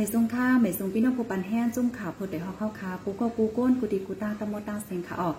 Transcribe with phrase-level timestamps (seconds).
[0.00, 5.36] ไม่ทรงค่าไม่ทรงพี่น้องผู้ปันแห้งจุ่มข่าวผู้ใดฮอกเข้าคากูก็กูก้นกูดีกูตาตะมดตาเสียงขาออก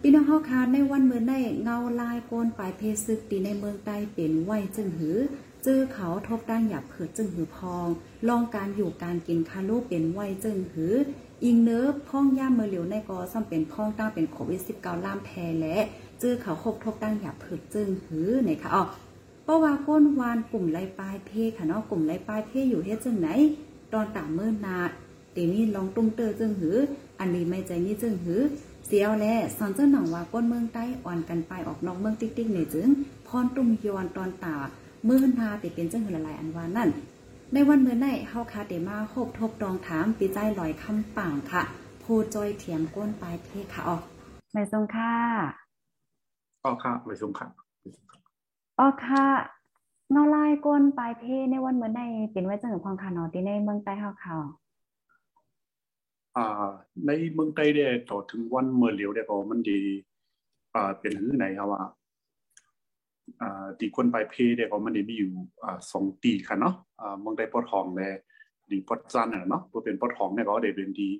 [0.00, 5.18] พี่น้องเฮาคาในวันเมื่อได้เงาลายโกนปลายเพซึกตีในเมืองใต้เป็นไหวจึงหือ
[5.64, 7.86] จื้อเขาทบด้านหยับเผิดจึงหือพอง
[8.28, 10.94] ลองการอยู่การกินคาลูเป็นไหวจึงหือ
[11.44, 15.76] อิงเนื้อพ่องย่ามเมื่อเหลียวในกอซ้ำเป็นพ่องตั้งเป็นโควิด19ล่ามแพและ
[16.20, 18.84] จื้อเขาคบทบด้านหยับเผิดจึงหือในค่ะอ๋อ
[19.44, 23.28] เพราะว่าก้นวานกลุ่มไรปลายเพค่ะเนาะกลุ่มไรปลายเพอยู่เฮ็ดจึงไหน
[23.92, 24.78] ตอนต่างเมื่อนา
[25.34, 26.76] เดนี่ลองตุ้มเตอจึงหือ
[27.20, 28.40] อันนี้ไม่ใจนี่จึงหือ
[28.86, 29.26] เสียวแล
[29.56, 32.88] สอนเจ้าหนังว่าก้นเมืองใต้อ่อนกันไปออกนอกเมืองติ๊กติ๊กในจึง
[33.26, 34.56] พรตุ้มยอนตอนตา
[35.04, 36.90] เมื่อนาติเป็นจังหือหลายอันวานั่น
[37.52, 41.62] ในวันเมื่อไหนเฮาคาเดมาโคบทบตองถามปีใจลอยคำป่างค่ะ
[42.00, 44.02] โพจอยเถียมก้นปลายเพค่ะออก
[44.52, 45.12] ไม่ทรงค่า
[46.64, 47.63] อ๋อค่ะไม่ทรงค่ะ
[48.78, 49.26] อ๋อค่ะ
[50.10, 52.00] เงาลายก้นปลายเพในวันเมื่อไหน
[52.32, 54.36] เป็นไว้จังหือพองค่ะเนาะที่ในเมืองใต้เฮาค่ะ
[56.36, 56.68] อ่า
[57.06, 59.80] ในเมืองใต้เนี่ยต่อถึงวันเมื่อเหลียวเนี่ยก็มันดี
[60.74, 61.80] อ่าเป็นหื้อไหนครับว่า
[63.40, 65.30] อ่าตีคนปลายเพเนี่ยก็มันได้มีอยู่
[65.64, 68.08] อ่าสองตีค่ะเนาะอ่าเมืองใต้ปอทองและ
[68.70, 71.10] ดีปอดจันน่ะเนาะบ่เป็นปอทองเนี่ยก็ได้เป็นดี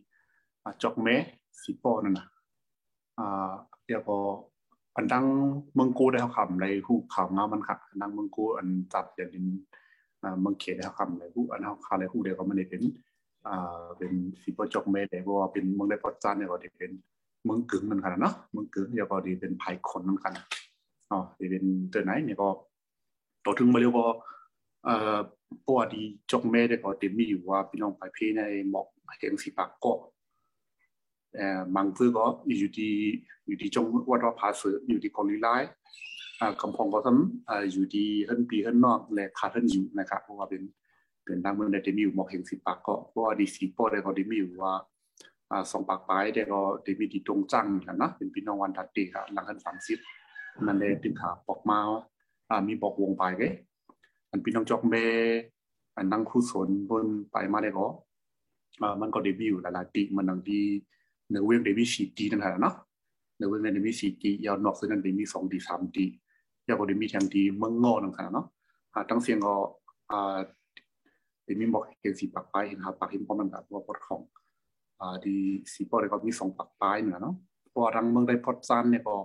[0.63, 1.17] อ่าจอกแม้
[1.63, 2.27] สีปอนั่นน่ะ
[3.19, 3.53] อ่า
[3.87, 4.19] เดี๋ยวก็
[4.97, 5.25] อันดัง
[5.75, 9.43] เมืองกูได้เฮาคำในฮู้ข่าวเงามันค่ะอันดังเมืองกูอันจับอย่างนี้
[10.41, 12.83] เมืองเขตได้เฮาคำในฮู้อันเฮาคาในฮู้เดียวก็มันได้เป็น
[13.47, 16.91] อ่าเป็นสีปอจกแม้ได้เพราะว่าเป็นเมืองได้ปอดจันเนี่ยก็ได้เป็น
[17.45, 20.33] เมืองกึ่งนั่นค่ะเนาะเมืองกึ่งเดี๋ยวก็ด้เป็นภายคนนั่นค่ะ
[21.11, 22.49] อ๋อด้เป็นตัวไหนเนี่ยก็
[23.45, 24.07] ต่อถึงมาเรียกว่า
[24.85, 25.17] เอ่อ
[25.67, 28.87] ปวดีจอกแม่ได้ก็เต็มมีอยู่ว่าพี่น้องไปเพในหมอก
[29.19, 29.99] แห่งสีปากเกาะ
[31.38, 32.94] 诶孟夫嗰อยู่ที่
[33.48, 35.48] อยู่ที่จงวัดว่าภาษาอยู่ที่กอลิไล
[36.40, 40.62] อ่ากำพองก็ทำอ่าอยู่ที่เฮิรนปีเฮิรนนอกและคาเฮิรนอยู่นะครับเพราะว่าเป็น
[41.24, 44.74] เป็นดังเมืองได้มีอยู่หมอกแห่งสิปากก็เพราะว่าดีสีปอได้ก็ได้มีอยู่ว่า
[45.52, 49.98] อ่าสองปากปลายได้ก็ได้มีที่ตรงจังกันนะเป็นพี่น้องวันทัดตีครับหลังกันสามสิบ
[50.66, 51.80] นั่นเลยถึงขาปอกมา
[52.50, 53.42] อ่ามีบอกวงไปเก
[54.30, 54.96] อันพี่น้องจอกเม
[55.98, 57.88] อันนั่งคู่สนบนไปมาได้ก็
[58.82, 60.64] อ่ามันก็ได้มีอยู่หลายๆตีมันดังที่
[61.33, 62.75] ในเวงเดมีสี่ตีนั่นแหละเนาะ
[63.39, 66.05] ในเวงเดมีสี่ตียาวนอกซึ่งนั้นเดมีสองตีสามตี
[66.69, 68.47] ยาวก็เดมีทงตีมืองงอนั่นค่ะเนาะ
[68.95, 69.55] อ่าตั้งเสียงก็
[70.11, 70.39] อ่า
[71.45, 74.21] เดมีบอกเห็นสีปากปลายเห็นหาปากเห็นพร้อมันแบบว่าปอดของ
[75.01, 75.37] อ่าดี
[75.73, 77.35] สีปอดก็มีสองปากปลายเนี่ยเนาะ
[77.73, 79.17] พราะทางเมืองได้พอดซันเนี่ยก็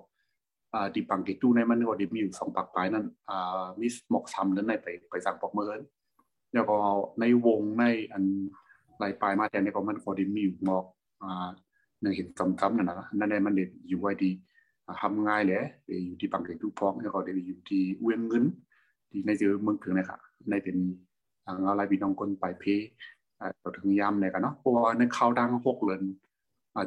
[0.73, 5.79] อ่าดีปังเกตูในมันก็เดมีอยู่สองปากปลายนั่นอ่ามีหมอกซ้ำนั้นในไปไปสั่งปอกเมือง
[6.53, 6.77] แล้วก็
[7.19, 7.83] ในวงใน
[8.13, 8.23] อัน
[9.01, 10.85] ลายปลายมาแทนเนี่ยก็มันก็เดมีอยู่หมอก
[11.21, 11.49] อ่า
[12.03, 14.31] นึ่งเห็นซ้ำๆนั่นนะนั่นเองมันเด็ดอยู่ไว้ดี
[15.01, 15.63] ทำง่ายเลย
[16.05, 18.45] อยู่ที่ปังเกตุพองแล้วก็เด็อยู่ที่เวียงเงิน
[19.09, 20.77] ที่ในเจอเมืองถึงนะครับในเป็น
[21.45, 22.63] ทางอะไรพี่น้องคนไปเพ
[23.61, 26.01] ต่อถึงยามเลยกันเนาะเพราะว่าในข่าวดังหกเลือน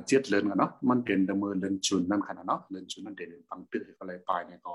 [0.06, 4.74] เจ็ดเลือนกันเนาะมันเป็นดำเนินเลือนจุนนั่นขนาดเนาะเลือนจุนนั่นเด็ดปังตื้อก็เลยไปเนี่ยก็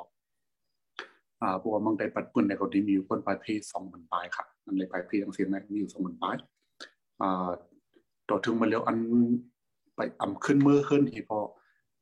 [1.42, 6.36] อ่าเพราะว่ามืองใดปัดปืนในก็ดีมีอยู่คนไปเพสองหมื่นปลายค่ะนั่นเลยไปเพทั้งเสียงนี่ยมีอยู่สองหมื่นปลาย
[7.22, 7.50] อ่า
[8.30, 8.98] ต่อถึงมาแล้วอัน
[9.98, 11.40] ไปอ่ำขึ้นเมื่อขึ้นที่พอ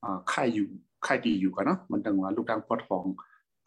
[0.03, 0.67] อ่าค่ายอยู่
[1.05, 3.05] ค่ายดีอยู่กันเนาะมันดังว่าลูกดังปอดฟอง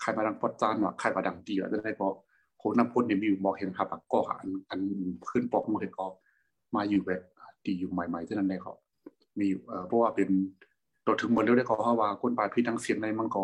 [0.02, 2.08] ค่ายมาดังปอดจานว่าค่ายมาดังดีอะได้พอ
[2.58, 4.80] โคน้ำพ่นเนี่ยมีอยู่บอกเห็นครับก็อันอัน
[5.30, 6.06] ขึ้นปอกมือก็
[6.74, 7.22] มาอยู่แบบ
[7.66, 8.74] ดีอยู่ใหม่ๆที่นั่นได้เขา
[9.38, 10.28] มีอยู่เพราะว่าเป็น
[11.06, 13.42] ตัวถึงหมดแล้วได้เขาว่าคนปลายพี่ทั้งเสียงในมันก็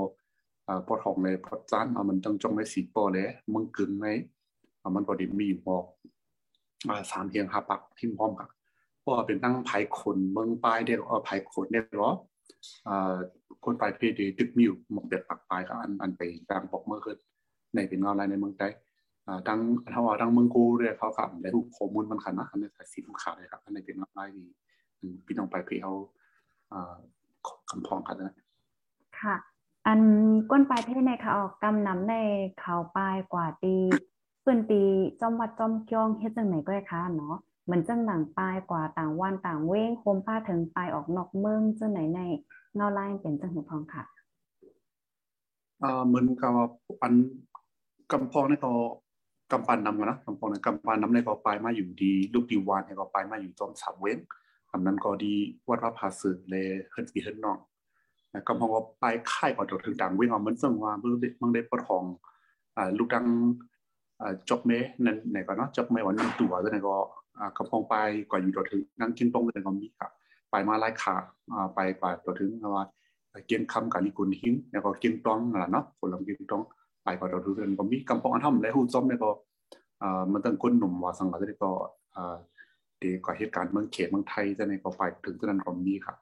[0.87, 4.07] ปอดทองในปอดจานมันต้องจงไม่สีปอเลยมึงกึ่งใน
[4.95, 5.85] มันก็ดีมีอยู่บอก
[7.11, 8.49] สามเพียงหาปักพิมพร้อมกัน
[9.05, 12.11] เพราเป็นตั้งภายคนเมืองปลายเด็กเออภายคนเด็กหรอ
[13.65, 17.19] คนปลายเพศตึกมิวหมกเด็ดปักปลายก็อันอันไปกลางปกเมื่อขึ้น
[17.75, 18.69] ในเป็นงานอะไรในเมืองใต้
[19.49, 19.61] ทั้ง
[19.93, 24.45] ถ้าว่าทั้งเมืองกูเรียกเขาขับได้ทุกข้อมูลมันขันนะอันนี้สีมันขาดเลยครับอันนี้เป็นงานอะไรดี
[25.27, 25.95] พี่น้องปลายเพศเขา
[26.73, 26.95] อ่า
[27.71, 28.37] คำพองกันนะ
[29.21, 29.37] ค่ะ
[29.87, 30.01] อัน
[30.51, 32.15] ก้นปลายเพศในขาออกกำนำใน
[32.61, 33.77] เขาปลายกว่าตี
[34.43, 34.83] เปื้นตี
[35.21, 42.21] จอมวัดจอมจ้องเฮ็ดจังไหนก็ได้ค่ะเนาะ เหมือนจังหนังปลายกว่าต่างวันต่างเว้งโคมผ้าถึงปลายออกนอกเมืองจังไหนใน
[42.75, 44.03] เงาลายเป็นจังหูพองค่ะ
[45.83, 46.67] อ่าเหมือนกับว่า
[47.03, 47.15] อัน
[48.13, 48.73] กำพองในี่ก็
[49.53, 54.19] กำปันนำกันนะกำพองในกำปันนำในก็ปลายมาอยู่ดี ลูกดีวานเนี่ยก็ปลายมาอยู่จอมสามเว้ง
[54.71, 55.35] คำนั้นก็ดี
[55.69, 57.59] วัดว่าภาสือเลยเฮิรนปีเฮิรนนอง
[58.47, 61.11] กำพองก็ปลายค่ายกว่าตัวถึงต่างเว้งอะมันซึ่งว่าเมื่อ
[61.43, 62.05] มันได้ปะทอง
[62.77, 63.74] อ่าลูกดังอ่า
[64.49, 64.73] จอกเม
[65.05, 66.95] นั่นไหนก็เนาะจอกเมวันนี้ตัวตัวไหนก็
[67.57, 67.95] กระพองไป
[68.31, 70.11] กว่าอยู่ตัวถึงนั่งกินตรงเลยก็มีครับ
[70.51, 71.17] ไปมาไล่ขา
[71.75, 72.85] ไปกว่าตัวถึงว่า
[73.47, 76.63] เกียนคำกับลิกุนหิงแล้วก็เกียนตองนั่นแหละเนาะคนลำเกียนตอง
[77.05, 79.31] ไปกว่าตัวถึงก็มีกำปองอันทำและหูซ้อมเนี่ยก็
[80.33, 81.71] มันต้องก้นหนุ่มว่าสังกัดก็
[82.17, 82.37] อ่า
[83.03, 86.15] ดีกว่าเหตุการณ์เมืองเขตเมืองไทยจะในก็ไปถึงตนั้นก็มีค่ะ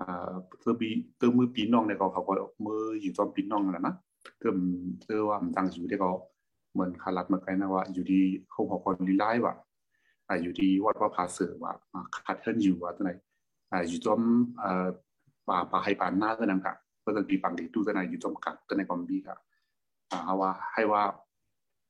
[0.00, 2.32] อ่าเตือปีเตือมือปีน้องในก็เขาก็
[2.66, 3.94] มืออยู่ตอนปีน้องแล้วนะ
[4.38, 4.52] เตือ
[5.04, 6.35] เตือว่ามันตั้งอยู่ที่ก็เห
[6.80, 8.20] มือนคารัดเหมือนกันนะว่า อยู่ดี
[8.50, 9.54] เขาขอคนลีไลฟ์ว่า
[10.28, 11.72] อ่าอยู่ดีวัดว่าพาเสือว่า
[12.26, 13.12] คัดเทินอยู่ว่าตัวไหน
[13.72, 14.20] อ่าอยู่จอม
[14.62, 14.86] อ่า
[15.48, 16.74] ป่าป่าให้ป่านหน้าตัวนั้นค่ะ
[17.04, 19.36] ก็จะมีปังดีตู้ตัวไหนอยู่จอมกัดตัวไหนก็มีค่ะ
[20.10, 21.02] อ่าว่าให้ว่า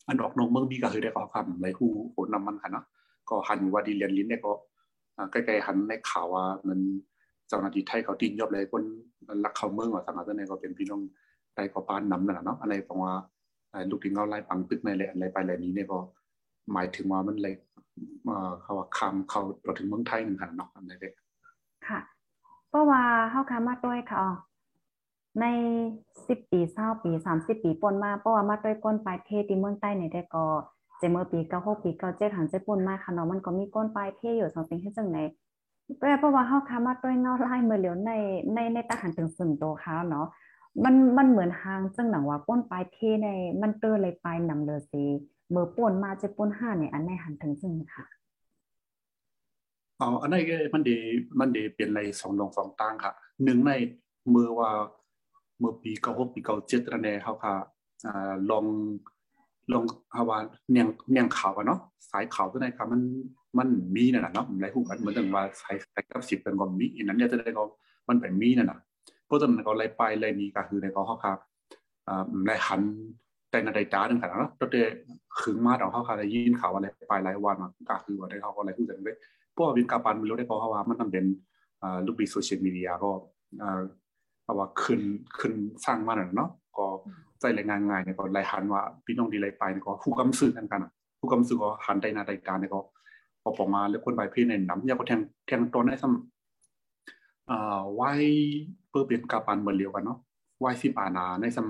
[0.09, 2.85] อันดอกนงเมืองมีก็คือได้ก็คำในหูโหนำมันค่ะเนาะ
[3.29, 4.53] ก็หันว่าดีเรียนลิ้นเนี่ยก็
[5.33, 6.79] ใกล้ๆหันในข่าวว่ามัน
[7.49, 8.83] เจ้าหน้าที่ไทยเขาติงยอบเลยคน
[9.45, 11.01] รักเขาเมืองว่าสังกัดในก็เป็นพี่น้อง
[11.55, 13.13] ไทยก็ปานนำนั่นแหละเนาะอะไรเพราะว่า
[13.91, 15.99] ลูกที่เงาไล่ปังตึกในแหละอะไรไปอะไรนี้เนี่ยก็
[16.73, 17.55] หมายถึงว่ามันเลย
[18.63, 21.13] เขาว่าคำเขาเราถึงเมืองไทยหนึ่งหันเนาะอะไรเด็ก
[21.89, 22.01] ค่ะ
[22.69, 24.25] เพราะว่าเฮาคามาด้วยค่ะ
[25.41, 25.47] ใน
[26.29, 30.45] สิบปีเศร้าปีสามสิบปีปนมาเพราะว่ามาด้วยก้นปลายเทที่เมืองใต้เนี่ยได้ก็
[30.99, 35.19] เจเมื่อปีเก้าหกปีเก้าเจ็ดหันเจ็ปนมาค่ะเนาะมันก็มีก้นปลายเทอยู่สองสิ่งที่จังไหน
[35.97, 38.13] เพราะว่าเฮาคามาด้วยเงาไล่เมื่อเหลียวใน
[38.55, 40.27] ในในทหารถึงสึงโตค่ะเนาะ
[40.85, 43.29] มันมันเหมือนทางจังหนังว่าป้นปลายเทใน
[43.63, 45.05] มันเตอเลยปลายนำเลยสิ
[45.51, 48.05] เมื่อป่นมาจะป่นห้าเนี่ยอันในหันถึงซึ่งค่ะ
[50.01, 50.41] อ๋ออันนี้
[50.75, 50.97] มันดี
[51.41, 53.13] มันดีเปลี่ยนในสองลงสองต่างค่ะ
[53.45, 53.73] หนึ่งใน
[54.31, 54.71] เมื่อว่า
[55.59, 57.55] เมื่อปีเก้าหกปีเก้าเจ็ดระเนเขาค่ะ
[58.07, 58.65] อ่าลอง
[59.73, 59.85] ลอง
[60.17, 60.39] ฮาวา
[60.71, 61.81] เนียงเนียงขาวอะเนาะ
[62.11, 63.03] สายขาวตัวไหนครับมัน
[63.59, 67.65] มันมีนั่นน่ะเนาะไรหูกันเหมือนกันว่าสายสายกับสิบเป็นก็มีอันนั้นเนี่ยจะได้ก็
[68.09, 68.79] มันเป็นมีนั่นน่ะ
[69.27, 71.39] เพราะฉะนั้นก็ไรไปไรนี้ก็คือในก็เขาครับ
[72.09, 72.81] อ่าไรหัน
[73.51, 74.77] แต่ในใดตาหนึ่งกันเนาะตัวเด
[75.41, 77.57] ขึงมาเอาเขาค่ะได้ยินข่าวอะไรไปหลายวัน
[77.89, 79.17] ก็คือว่าได้เขาก็อะไรพูดกันเลย
[79.55, 81.25] พราะว่าเป็นกาปันม่รู้ได้ก็เขาว่ามันต้องเป็น
[82.07, 83.11] ลูกปีโซเชียลมีเดียก็
[84.43, 85.01] เพราว่าขึ้น
[85.39, 85.53] ขึ้น
[85.85, 86.87] สร้างมาหน่ะเนาะก็
[87.41, 90.83] ใจแรายงานง่ายเนี่ยก็รายหันว่าพี่น้องดีไรไปเนี่ยก็ผู้กำสื่อกันกัน
[91.21, 92.81] ผู้กำสื่อก็หันใจนาใจการเนี่ยก็
[93.43, 98.13] พอปอกมาแล้วคนไปพี่ในน้ำยาก็แทงแทงตอนได้ซ้ำอ่าไว้
[98.97, 100.19] เพื่อเป็นกาปันเหมือนเดียวกันเนาะ
[100.61, 101.63] ไว้สิบอานาในซ้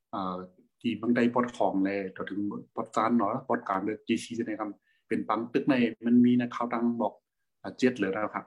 [0.00, 1.98] ำที่บางใดปอดของเลย
[2.30, 2.40] ถึง
[2.74, 5.74] ปอดจานเนาะปอดการเลยจีซีจะในคำเป็นปังตึกใน
[6.06, 7.12] มันมีนะข่าวดังบอก
[7.78, 8.44] เจ็ดเลยนะครับ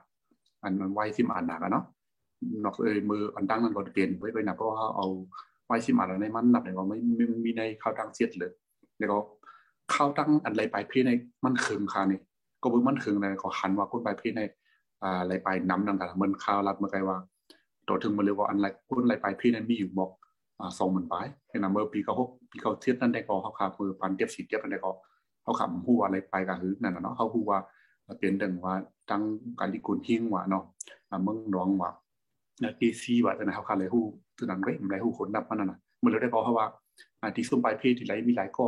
[0.64, 1.86] อันมันไว้สิบอานากันเนาะ
[2.64, 5.08] นอกเอยมืออันดังนั้นก็เปลี่ยนไว้ไปนะเพราะว่าเอา
[5.68, 7.00] ไว้สิมาแล้วในมันหนับเลยว่าไม่
[7.46, 8.52] มีในข้าวดังเสียดเลย
[8.98, 9.18] แล้วก็
[9.94, 11.12] ข้าวดังอันไรไปพี่ใน
[11.44, 12.20] มันเคืองคานี่
[12.62, 14.42] ก็บึ้มันเคืองเลยขอหันว่าคนไปพี่ใน
[15.04, 17.18] อ่าไรไปน้ำดังกันมันข้าวรัดเมื่อไงว่า
[17.88, 20.10] ตัวถึงมาเลยกว่าอันไรคนไรไปพี่นั่นมีอยู่บอก
[20.60, 21.16] อ่าสองหมื่นไป
[21.50, 24.92] เห็นนะเมื่อปีเก้าหกปีเก้าเทียบนั่นได้ก็เขาขามือปันเทียบสีเทียบนั่นได้ก็
[25.44, 27.52] เขาขับหัวอะไรไปกันหรือนั่นนะเนาะเขาหัว
[28.18, 28.74] เปลี่ยนดังว่า
[29.10, 29.24] ตั้ง
[29.60, 30.64] การลิกุลหิ้งว่าเนาะ
[31.24, 31.92] เมืองน้องว่า
[32.80, 34.00] ดีซีว่าจะนะครับคาเลยหู
[34.38, 36.68] ตัวนั้นก็ไม่หูคนนับมันน่ะเหมือนเราได้บอกเขาว่า
[37.36, 38.66] ที่ซุ่มปลายเพศที่ไรมีหลายก็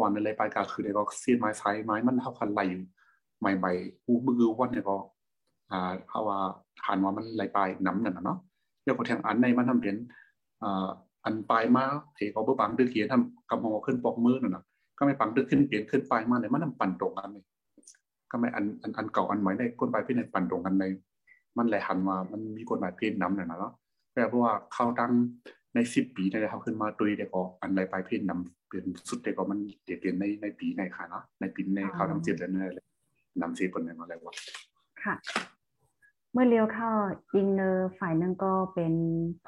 [0.00, 2.80] วันอะไรไปลายกาคือได้ก็เสียไม้ไซไม้มันเท่าคันไหลอยู่
[3.40, 4.96] ใหม่ๆหูมือวันเนี่ยก็
[5.70, 6.38] อ่าเขาว่า
[6.86, 8.38] หันว่ามันไหลปน้ำนั่นน่ะเนาะ
[8.82, 9.96] เดี๋ยวก็แทงอันในมันทำเป็น
[11.24, 11.84] อันปลายมา
[12.32, 14.64] เขาเบื่อปังดึกเขียนทำกำมองขึ้นปอกมือนั่นน่ะ
[14.98, 17.44] ก็ไม่ปังดึกขึ้นเปลี่ยนขึ้นปลายมาเนี่ยมันทำปั่นตรงกันเลย
[18.30, 20.84] ก็ไม่อันอันอันเก่าอันใหม่ได้ก้นปลายเพศในปั่นตรงกันใน
[21.58, 23.72] มันเลหันว่ามันมีกฎหมายเพศน้ำเนี่ยนะเนาะ
[24.12, 25.12] แปลว่าเข้าตั้ง
[25.74, 32.72] ในสิบปีได้ครับขึ้นมาตุยเด็กอันไรไปเพศนนำเป็นสุดเด็กก็มันเดียนในในปีในค่ะเนาะในปีในเขาทั้งเจ็ดแล้วเนี่ย
[33.42, 34.34] นำเสียผลในมาแล้วว่า
[35.02, 35.14] ค่ะ
[36.32, 36.90] เมื่อเลี้ยวเข้า
[37.34, 38.94] อินเนอร์ฝ่ายนึงก็เป็น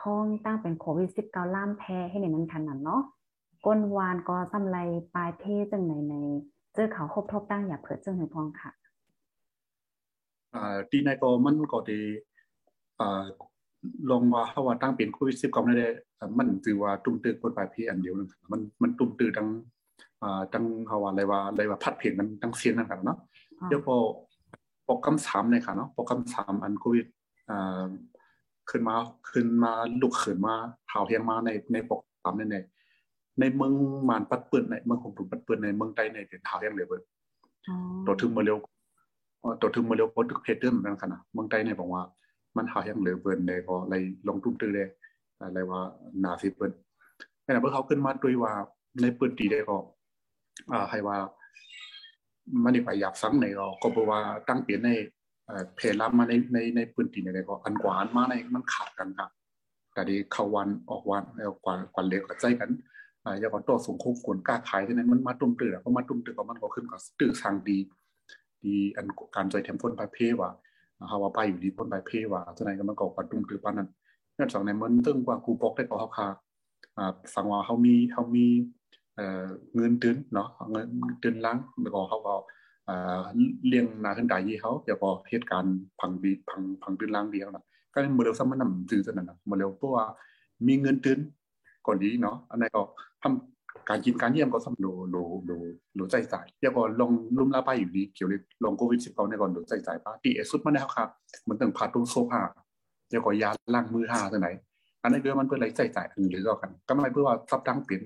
[0.01, 3.03] พ้องตั้งเป็นโควิดสิบเก้าล่ามแพ้ให้ในนั้นขนาดเนาะ
[3.67, 4.79] ก้นวานก็ซ้ำไร
[5.15, 6.15] ปลายเพศจังไหนใน
[6.75, 8.71] เจอเขาครบทบตั้งอย่าเผิดเจ้าในพองค่ะ
[10.55, 12.01] อ่าที่ในก็มันก็ดี
[13.01, 13.23] อ่า
[14.11, 15.89] ลองว่าเขาว่าตั้งเป็นโควิดสิบเก้าได้
[16.39, 19.49] มันถือว่าตุ้มตื้อคนปลายพี่อันเดียวนึงมันมันตุ้มตื้อทั้ง
[20.23, 23.19] อ่าทั้งเขาว่าอะไรว่าอะไรว่าพัดเพียงกันทั้งเสียงนั่นกันเนาะ
[23.69, 23.97] เดี๋ยวพอ
[24.93, 27.07] โปรแกรมสามในค่ะเนาะโปรแกรมสามอันโควิด
[27.51, 27.87] อ่า
[28.71, 28.95] ขึ้นมา
[29.31, 30.55] ขึ้นมาลุกขึ้นมา
[30.91, 32.57] ข่าวเทียงมาในในโปรแกรมในใน
[33.41, 33.73] ในเมือง
[34.09, 37.03] มานปัดเปิดในเมืองของถุงปัดเปิดในเมืองใต้ในเป็นข่าวเทียงเลยเบิด
[38.07, 38.57] ตัวถึงมาเร็ว
[39.61, 42.03] ตัวถึงมาเร็วพอทุกเพจเดิมนั่นขนาดเมืองใต้เนี่ยบอกว่า
[42.57, 44.89] มันหายังเหลือเบินเลยก็เลยลงตุ้มตื้อเลย
[45.39, 45.81] อะไรว่า
[46.25, 46.71] นาสิเปิด
[47.43, 48.53] แต่เมื่อเขาขึ้นมาด้วยว่า
[49.01, 49.77] ในเปิดตีได้ก็
[50.73, 51.17] อ่าให้ว่า
[52.65, 54.91] มันไปอยากสังในก็ก็บอกว่าตั้งเปลี่ยนใน
[55.77, 59.31] เพลรับมาในในในปืนตีในก็อันกว่านมาในมันขาดกันครับ
[59.95, 62.71] แต่ดีเข้าวันออกวันแล้วกว่ากว่าเล็กกับใจกัน
[63.25, 67.79] อ่าอย่างก็ตัวสูงคุ้มกวนกล้าขายที่นั้นมันมาตุ้มตื้อเพราะมาตุ้มตื้อก็มันก็ขึ้นกับตื้อทางดี
[68.65, 70.51] ดีอันการใจเทมพ้นปเภทว่า
[71.09, 73.89] เขาว่าไปอยู่ดีพ้นไปเพว่าจะไหนก็มันก็กระตุ้มตือปานนั้น
[74.39, 76.27] นั่นสองในมันตึ้งกว่ากูปอกได้ก็เขาคา
[76.97, 78.47] อ่าสังว่าเขามีเขามี
[79.77, 80.87] เงินตื้นเนาะเงิน
[81.23, 82.35] ตื้นล้างแล้วก็เขาก็
[82.89, 83.21] อ่า
[83.69, 90.05] เลี้ยงนาขึ้นตายยี่เขาแล้วก็เหตุการณ์พังบีพังพังตื้นล้างเดียวนะก็เมื่อเร็วซ้ำมันนำจื้อนั่นนะเมื่อเร็วเพราะว่า
[90.67, 91.19] มีเงินตื้น
[91.87, 92.83] ก่อนดีเนาะอันนี้ก็
[93.23, 95.17] ทำการกินการเยี่ยมก็ซ้ำโลโล
[95.47, 95.53] โล
[95.95, 101.09] โลใจใจ่ายแล้วก็ลงลุ่มลาไปอยู่ดีเกี่ยวกับลงโควิด19ในก่อนโลใจใจ่ป้าตีเอสุดมาแล้วครับ
[101.49, 102.41] มันต้องพาตู้โซฟา
[103.11, 104.49] แล้วก็ยาล้างมือหาตัวไหน
[105.03, 108.03] อันนี้คือมันเป็นอะไรใจใจ่ายอันหรือก็กันก็ไม่เพื่อว่าซับดังเปลี่ยน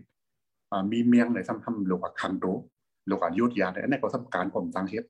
[0.93, 2.45] มีเมียงไหนทำทำโลกคันโต
[3.07, 5.05] โลกยุทธยาเนี่ยอันนี้ก็ทำการผมสังเฮ็ด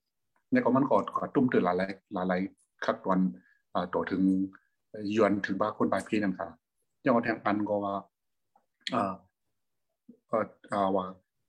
[0.50, 1.86] ในก็มันก็ก็ตุ้มตื่นหลายหลา
[2.24, 2.40] ยหลาย
[2.84, 3.20] คัดวัน
[3.94, 4.22] ต่อถึง
[5.14, 6.48] ยวนถึงบ้าคนปลายพีนั่นค่ะ
[7.04, 7.94] ยังแทงปันก็ว่า
[8.94, 9.12] อ่า
[10.28, 11.04] เอ่อว่า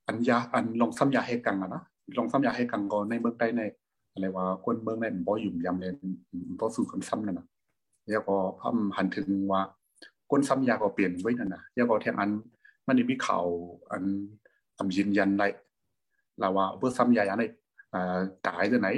[0.06, 1.82] อันยาอันลงซ้ำยาให้กังอะนะ
[2.18, 3.62] ลงซ้ำยาให้กังก็ในเมืองใต้ใน
[4.12, 5.92] อะไรว่าคนเมืองในบ่ยุ่มยำเลย
[6.58, 7.46] บ่สู้คนซ้ำนั่นนะ
[8.08, 9.60] แล้วก็พัมหันถึงว่า
[10.30, 12.30] คนซ้ำยาก็เปลี่ยนไว้นั่นนะแล้วก็แทงอัน
[12.88, 13.44] มันมีข่าว
[13.90, 14.02] อัน
[14.78, 15.46] ทำยืนยันได้
[16.40, 17.44] เราว่าเพื่อซ้ำยาใน
[17.94, 18.88] อ่าตายตัวไหน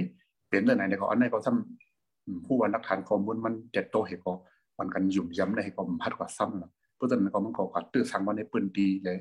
[0.47, 4.35] เปลี่ยนตัวไหนเนี่ยก็อันนี้ก็ซ้ำผู้วันนักฐานข้อมูลมันเจ็ดโตเหตุก็
[4.79, 9.19] มันกันยุ่มย้ำในก็พัดกว่าซ้ำนะเพราะฉะนั้นก็มันก็กัดตื้อสังวันในปืนดีเลย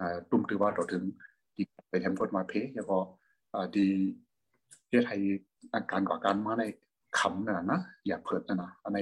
[0.00, 1.02] อ่าตุ้มตือว่าต่อถึง
[1.56, 2.96] ดีไปทำกฎมาเพแล้วก็
[3.76, 3.86] ดี
[4.88, 5.20] เรียกไทย
[5.72, 6.64] อาการก่อการมาใน
[7.18, 8.98] คำนั่นนะอย่าเพิดนะนะอันใน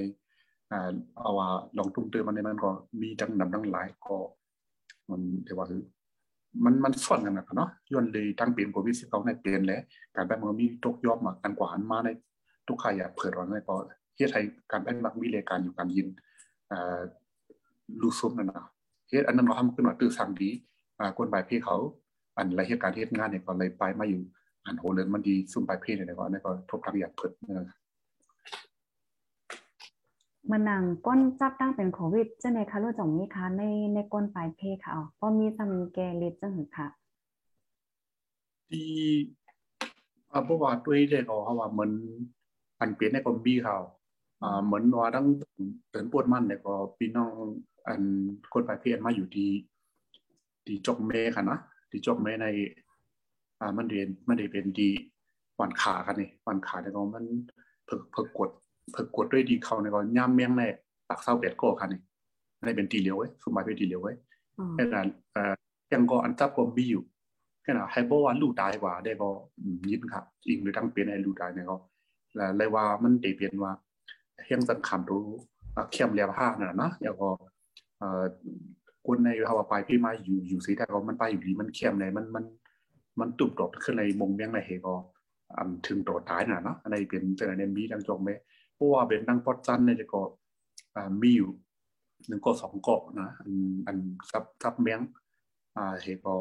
[0.71, 1.49] อ่าเอาว่า
[1.79, 4.17] ลองตุ้มตือมันในมันก็มีดังนำดังหลายก็
[5.11, 5.83] มันเรียกว่าคือ
[6.65, 9.81] มันมันส่วนกันนะเนาะย้อนเลยตั้งเปลี่ยนโควิดสิบเก้าในเปลี่ยนแล้ว
[10.17, 12.09] การแบบมันมีตกยอดมาการกว่าหันมาใน
[12.67, 13.77] ทุกใครอยาเปิดวันในก็
[14.17, 16.07] เฮ็ดให้การเป็นมักมีรายการอยู่การยิน
[16.73, 17.01] อ่า
[18.03, 18.67] ลูซุมนั่นนะ
[19.09, 20.51] เฮ็ดอันนั้นเราทำขึ้นมาตื้อสั่งดี
[20.99, 21.77] อ่าคนปลายเพเขา
[22.37, 24.23] อันไรเหตุการณ์เฮ็ดงานเนี่ยก็เลยไปมาอยู่
[24.67, 27.77] อันโหเลยมันดีซุ่มปลายเพเนี่ยก็อันก็ทบทางอยากเปิดนะ
[30.51, 33.63] มื่อนางก้นจับตั้งเป็นโควิดจะในคะรู้จ่องมีคะใน
[33.95, 36.87] ในก้นปลายเพคค่ะอ๋อก็มีซัมแกลิดจังหือค่ะ
[38.69, 38.89] ที่
[40.33, 41.93] อ่าเพราะว่าด้วยเด็กเขาว่าเหมือน
[42.81, 43.77] อันเปลี่ยนในคอมบี้เขา
[44.43, 45.27] อ่าเหมือนว่าตั้ง
[45.91, 47.33] เตินปวดมันเนี่ยก็พี่น้อง
[47.87, 48.03] อัน
[48.53, 49.51] คนปลายเพศมาอยู่ที่
[50.67, 51.59] ที่จกเมค่ะนะ
[51.91, 52.47] ที่จกเมใน
[53.61, 54.91] อ่ามันเรียนมันได้เป็นดี
[55.61, 57.25] วันขากันนี่วันขาเนี่ยก็มัน
[57.87, 58.51] เพิกเพิกกด
[58.93, 60.63] เพิกกดด้วยดีเขาเนี่ยก็ย่ำเมียงใน
[61.09, 62.01] ปากเศร้าเป็ดก็ค่ะนี่
[62.59, 64.13] อันนี้เป็นตีเหลียวไว้สมัยเป็นตีเหลียวไว้
[64.59, 65.55] อ๋อแค่นั้นเอ่อ
[65.93, 67.03] ยังก็อันจับก็มีอยู่
[67.63, 69.29] แค่นั้นให้บอกว่าลูกตายกว่าได้ก็
[69.61, 71.77] อืมยินครับจริงหรือทั้งเป็นไอ้ลูกตายเนี่ยก็
[72.37, 73.73] แล้วเลยว่ามันได้เปลี่ยนว่า
[74.45, 75.27] เฮียงสังคำรู้
[75.77, 77.29] อะเข้มเรียบห้านั่นน่ะนะแล้วก็
[77.99, 78.25] เอ่อ
[79.07, 82.45] คนในภาวะปลายพี่มาอยู่อยู่สีแต่ก็มันไปอยู่ดีมันเข้มเลยมันมัน
[83.21, 84.95] มันตุบตดขึ้นในมงเมียงในเฮก็
[85.57, 88.58] อันถึงตัวตายน่ะเนาะอันนี้เป็นแต่ในมีดังจงไหมเพราะ
[88.93, 90.21] ว่าเป็นดังปอดจันเนี่ยก็
[91.23, 91.51] มีอยู่
[92.29, 93.51] หนึ่งก็สองเกาะนะอัน
[93.87, 93.97] อัน
[94.31, 95.01] ซับซับเมียง
[95.77, 96.35] อ่าเฮก็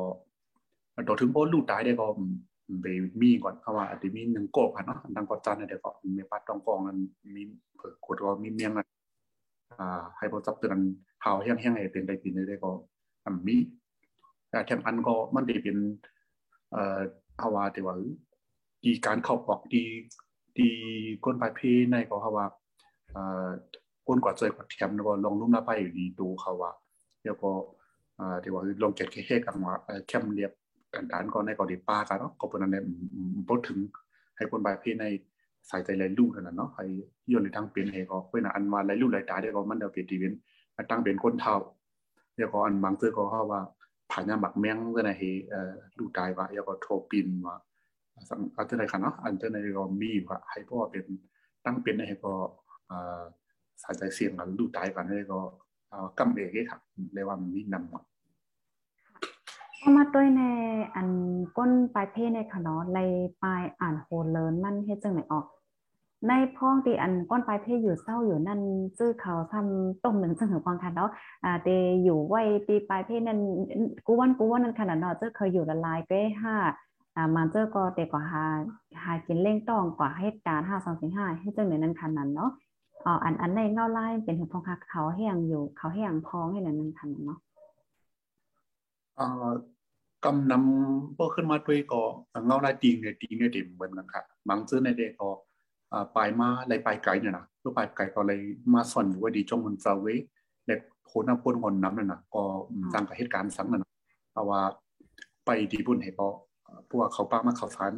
[1.08, 2.08] ตัวถึงพอลูกตายได้ก็
[2.82, 2.86] ไป
[3.22, 6.98] มีก่อนเพราะว่าอาจจะมีหนึ่งเกาะค่ะเนาะดังปอดจันเนี่ยเดี๋ยวก็มีปัดตองกองนั้น
[7.36, 7.42] มี
[7.76, 8.72] เผิกกดก็มีเมียง
[9.80, 10.78] อ่าให้พอจับเตือน
[11.22, 12.72] เฮาแห้งแห้งให้เป็นได้ปีนี้ได้ก็
[13.26, 13.58] อันมี
[14.50, 15.78] แต่แถมอันก็มันได้เป็น
[16.72, 17.00] เอ่อ
[17.40, 17.96] ภาวะที่ว่า
[18.84, 19.84] ดีการเข้าออกดี
[20.60, 20.72] ดี
[21.24, 21.60] ก้นปลายเพ
[21.90, 22.46] ในก็ภาวะ
[23.12, 23.48] เอ่อ
[24.08, 26.72] ก้นกว่าใจกว่าเทียมแล้วก็ลองลุ่มละไปอยู่ดีดูเขาว่า
[27.24, 27.50] แล้วก็
[28.18, 30.52] เอ่อที่ว่าลงเก็ดแค่กันว่าเอ่อแคมเรียบ
[30.94, 32.82] กันดานก็ในก็ดีป้ากันเนาะก็เป็นอันนี้
[33.48, 33.80] บ่ถึง
[34.38, 35.06] ให้คนปลายเพใน
[35.68, 36.86] ใส่ใจหลายลูกนั่นน่ะเนาะให้
[37.32, 40.34] ย้อนในทางเป็นให้ก็เป็นอันว่าหลายลูกหลายตาได้ก็มันเดาเป็นดีเป็น
[40.90, 41.56] ตั้งเป็นคนเท่า
[42.36, 43.62] แล้วก็อันบางเตื้อก็เขาว่า
[44.12, 45.12] ผ่านยามบักแมงเจ้าไหน
[45.50, 47.56] เอ่อดูตายว่าแล้วก็โทรปินว่า
[48.30, 51.06] สังอันเจ้าไหนคะเนาะอันเจ้าไหนก็มีว่าให้เพราะว่าเป็น
[51.66, 52.34] ตั้งเป็นให้ก็
[52.88, 53.22] เอ่อ
[53.84, 55.40] สายใจเสียงกันดูตายกันให้ก็
[56.20, 56.82] กำเอกครับ
[57.14, 58.02] เรียกว่ามีนำมา
[59.82, 60.44] ก็มาด้วยใน
[60.96, 61.10] อัน
[61.58, 63.00] ก้นปลายเพศในค่ะเนาะใน
[63.42, 65.46] ปลายอ่านโฮเลินมันเฮ็ดจังไหนออก
[66.28, 68.62] ในพ้องที่อันก้นปลายเพศอยู่เศร้าอยู่นั่น
[68.98, 71.10] ซื่อเขาทำต้มหนึ่งจังหือฟังค่ะเนาะ
[71.44, 71.68] อ่าเต
[72.04, 73.40] อยู่ไว้ปีปลายเพศนั่น
[74.06, 76.56] กูวันกูวันนั่นขนาดเนาะเจ้าเคยอยู่ละลายเก้ห้า
[77.18, 78.44] อ่ามาเจ้าก็เตกว่าหา
[79.04, 82.52] หากินเล่งต้องกว่าเหตุการณ์ห้าสองสี่ห้าให้เจังไหนนั่นขนาดเนาะ
[83.06, 87.40] อ๋ออันอันในเงาไล่เป็นหือพองค่ะเขาแห้งอยู่เขาแห้งพองให้หนั่นนั่นขนาดเนาะ
[89.20, 89.50] อ่อ
[90.26, 92.02] กำนำเพวกขึ้นมาด้วยก็
[92.46, 95.30] เงาไลายตีงเนี่ยตีงเนี่ยเด่นเหมือนกันครับบางซื้อในเด็กก็
[95.92, 98.40] อ่าปลายมาลายปลายไก่เนี่ยนะตัวปลายไก่ก็เลย
[98.74, 100.08] มาส่อนอยู่ว่าดีจงมันเซาเว
[100.66, 102.42] เล็กโคน้ำพ่นคนน้ำนั่นนะก็
[102.94, 103.92] สร้างกับเหตุการณ์สังนั่นนะ
[104.32, 104.62] เพราะว่า
[105.46, 106.28] ไปดีบุญให้ก็
[106.90, 107.94] พวกเขาป้ามาเขาฟัน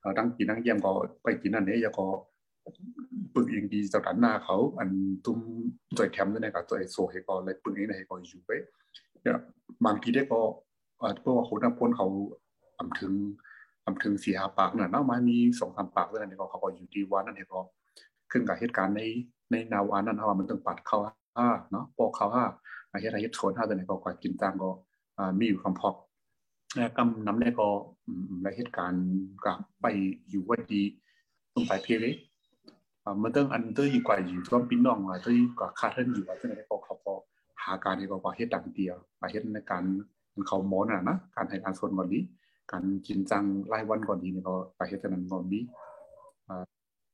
[0.00, 0.90] เอ่อดังกินดังเยี่ยมก็
[1.22, 2.06] ไปกินอันนี้แล้วก็
[3.34, 4.90] ปึกเองดีจากด้านหน้าเขาอัน
[5.24, 5.38] ตุ้ม
[5.98, 8.50] จอยแถมด้วยนะกับจอยโซให้ก็เลยปึกเองให้ก็อยู่ไป
[9.22, 9.38] เนี่ย
[9.84, 10.40] บางทีได้ก็
[11.22, 12.06] พว่าคนนักพ้นเขา
[12.78, 13.12] อำถึง
[13.86, 17.60] อำถึงสี่ห้าปากน่ะเนาะมามีสองสามปากเท่านั้นก็เขาก็อยู่ดีวันนั่นเองก็
[18.30, 19.02] ขึ้นกับเหตุการณ์ใน
[19.50, 20.98] ในนาวานั้นว่ามันต้องปัดเขา
[21.36, 22.44] ห้าเนาะปอกเขาห้า
[23.00, 24.70] เฮ็ดให้เฮ็ดโซนห้าตัวนี้ก็กว่ากินตังก็
[25.38, 25.94] มีอยู่คำพอก
[26.96, 27.68] กำนำได้ก็
[28.42, 29.06] ในเหตุการณ์
[29.44, 29.86] กับไป
[30.30, 30.82] อยู่ว่าดี
[31.54, 32.06] ต้องไปเพลเล
[33.22, 37.14] มันต้องอันเตอร์อยู่กว่าอยู่ต้องปิ้นน้องว่าที่กว่าคาเทนอยู่ว่าตัวนี้ก็เขาก็
[37.62, 39.84] หาการที่ก็ว่าเฮ็ดดังเดียวปเฮ็ดในการ
[40.46, 42.22] เขาหมอน่ะนะการให้การส่วนก่อนนี้
[42.72, 45.62] การกินจังรายวันก่อนนี้นี่ก็ไปเฮ็ดนั้นก่อนนี้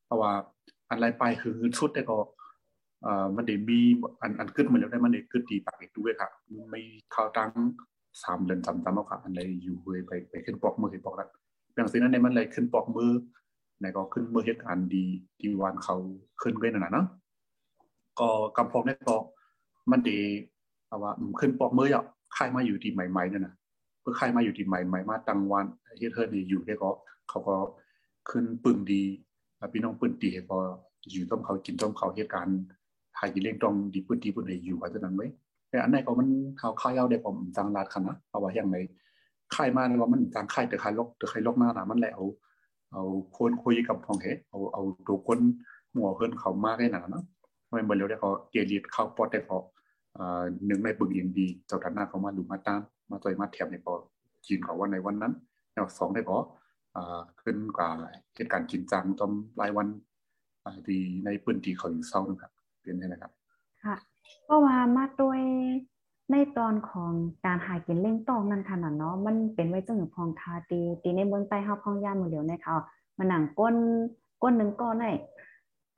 [0.06, 0.32] เพราะว่า
[0.88, 2.16] อันไรไปคือชุดแต่ก็
[3.06, 3.78] อ่ามันได้มี
[4.22, 6.30] อันอันขึ้นมาแล้วได้มันได้ขึ้นดีปากอีกด้วยครับ
[6.70, 6.80] ไม่
[7.12, 7.50] เข้าตั้ง
[8.22, 11.28] สามเดือนสามตามเอาค่ะอันไรอยู่เว้ยไปไปขึ้นปอกมือเห็นปอกแล้ว
[11.74, 13.10] อย่างสิ่งนั้นในมันเลยขึ้นปอกมือ
[13.80, 15.04] ในก็ขึ้นมือเหตุการณ์ดี
[15.40, 15.96] ที่วันเขา
[16.42, 17.06] ขึ้นไว้นั่นน่ะเนาะ
[18.20, 19.16] ก็กำพองได้ก็
[19.90, 20.18] มันดี
[21.02, 22.04] ว่าขึ้นปอกมืออะ
[22.36, 23.54] ค่ายมาอยู่ที่ใหม่ๆเนั่นน่ะ
[24.00, 25.66] เพื่อค่ายมาอยู่ที่ใหม่ๆมาตั้งวัน
[25.98, 26.90] เฮ็ดเฮิรนี่อยู่ได้ก็
[27.28, 27.56] เขาก็
[28.30, 29.02] ขึ้นปึงดี
[29.72, 30.58] พี่น้องปึงดีก็
[31.10, 32.58] อยู่ต้มเขากินต้มเขาเหตุการณ์
[33.18, 35.26] หายกินเล่งตรงดีพื้นที่พื้นใดอยู่ว่าจะนั้นไว้
[35.72, 38.76] แต่อันไหนก็มันเขาค่ายเอาได้ผมจังลาดคันนะเพราะว่าอย่างไร
[39.54, 42.24] ค่ายมาว่ามันจังค่ายแต่ค่ายลกแต่ค่ายลกหน้าหน่ะมันแหละเอา
[42.92, 43.04] เอา
[43.36, 45.38] คนคุยกับพองเหเอาเอาตัวคน
[45.92, 47.24] หมัวเพิ่นเขามากได้หนาเนาะ
[47.68, 49.56] ไม่เหมือนเร็วได้เขาเกลียดเข้าปอดได้พอ
[50.66, 53.92] หนึ่งในปึงอินดีเจ้าดันหน้าเขามาดูมาตามมาต่อยมาแถบในพอ
[54.46, 55.32] จีนเขาว่าในวันนั้น
[55.72, 56.36] แนวสองได้พอ
[57.42, 57.88] ขึ้นกว่า
[58.34, 59.88] เหตุการณ์จริงจังจอมรายวัน
[60.88, 63.32] ดีในพื้นที่เขาอยู่เศร้านะครับเป็นไงนะครับ
[63.84, 63.96] ค่ะ
[64.48, 65.40] ก็ว่ามาด้วย
[66.30, 67.12] ในตอนของ
[67.44, 72.74] การหากินเล่งตองนั่นขนาดเนาะมันเป็นไว้จังหพองคาตีตีในเมืองใต้เฮาพองย่ามือเหลียวในเขา
[73.18, 73.74] มาหนังก้น
[74.42, 75.06] ก้นหนึ่งก้อนใน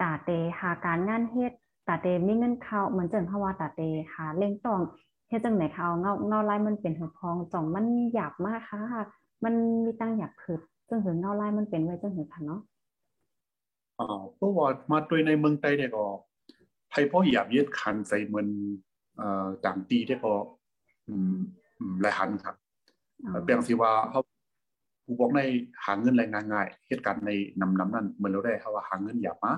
[0.01, 0.31] ตาเต
[0.61, 1.53] หาการงานเฮ็ด
[1.89, 3.81] ตาเตมีเงินเขาเหมือนจังเขาว่าตาเต
[4.15, 4.81] หาเล่งตอง
[5.29, 9.03] เฮ็ดจังไหนเขาเงาเงาไลายมันเป็นหัวพองจ่องมันหยาบมากค่ะ
[9.45, 9.55] มัน
[9.85, 12.61] มีตั้งอยากผึดซึ่งหือเงาไลายมันเป็นไว้จังหือค่ะเนาะ
[13.99, 14.07] อ๋อ
[14.37, 16.34] เพราะว่ามาด้วยในเมืองใต้เนี่ยก็ไพ่พ่อ
[16.97, 18.49] นใส่เหมือน
[19.17, 20.33] เอ่อต่างตีได้ก็
[21.09, 21.35] อืม
[22.01, 22.57] หลายหันครับ
[23.43, 24.21] เปลี่ยนสิว่าเขา
[25.05, 25.41] ผู้บอกใน
[25.85, 27.31] หาเงินแรงงานง่ายเหตุการณ์ใน
[27.61, 29.53] นำนำนั้นเหมือนเราได้เขาว่าหาเงินหยาบมา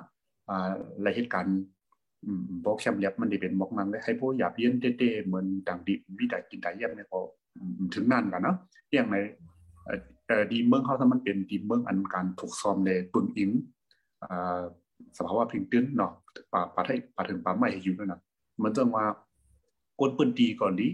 [0.48, 0.70] อ่า
[1.02, 1.56] และเหตุการณ์
[2.64, 7.20] บอกแคมยับมันได้เป็นบอกนั้นได้ให้พวกหยาบเย็นเต้ๆเหมือนต่างดิมีแต่กินแต่เยี่ยมเนี่ยก็
[7.94, 8.56] ถึงนั่นกันเนาะ
[8.92, 9.16] อย่างใน
[9.84, 13.50] เอ่อดีเมืองเขาถ้ามันเป็นดีเมืองอันการถูกซ้อมในปึงอิง
[15.18, 16.12] สภาวะพิงตื้นเนาะ
[16.52, 18.20] ป่าป่าไทยป่าถึงป่าไม่อยู่นั่นนะ
[18.62, 19.04] มันต้องว่า
[20.00, 20.88] ก้นปืนดีก่อนดี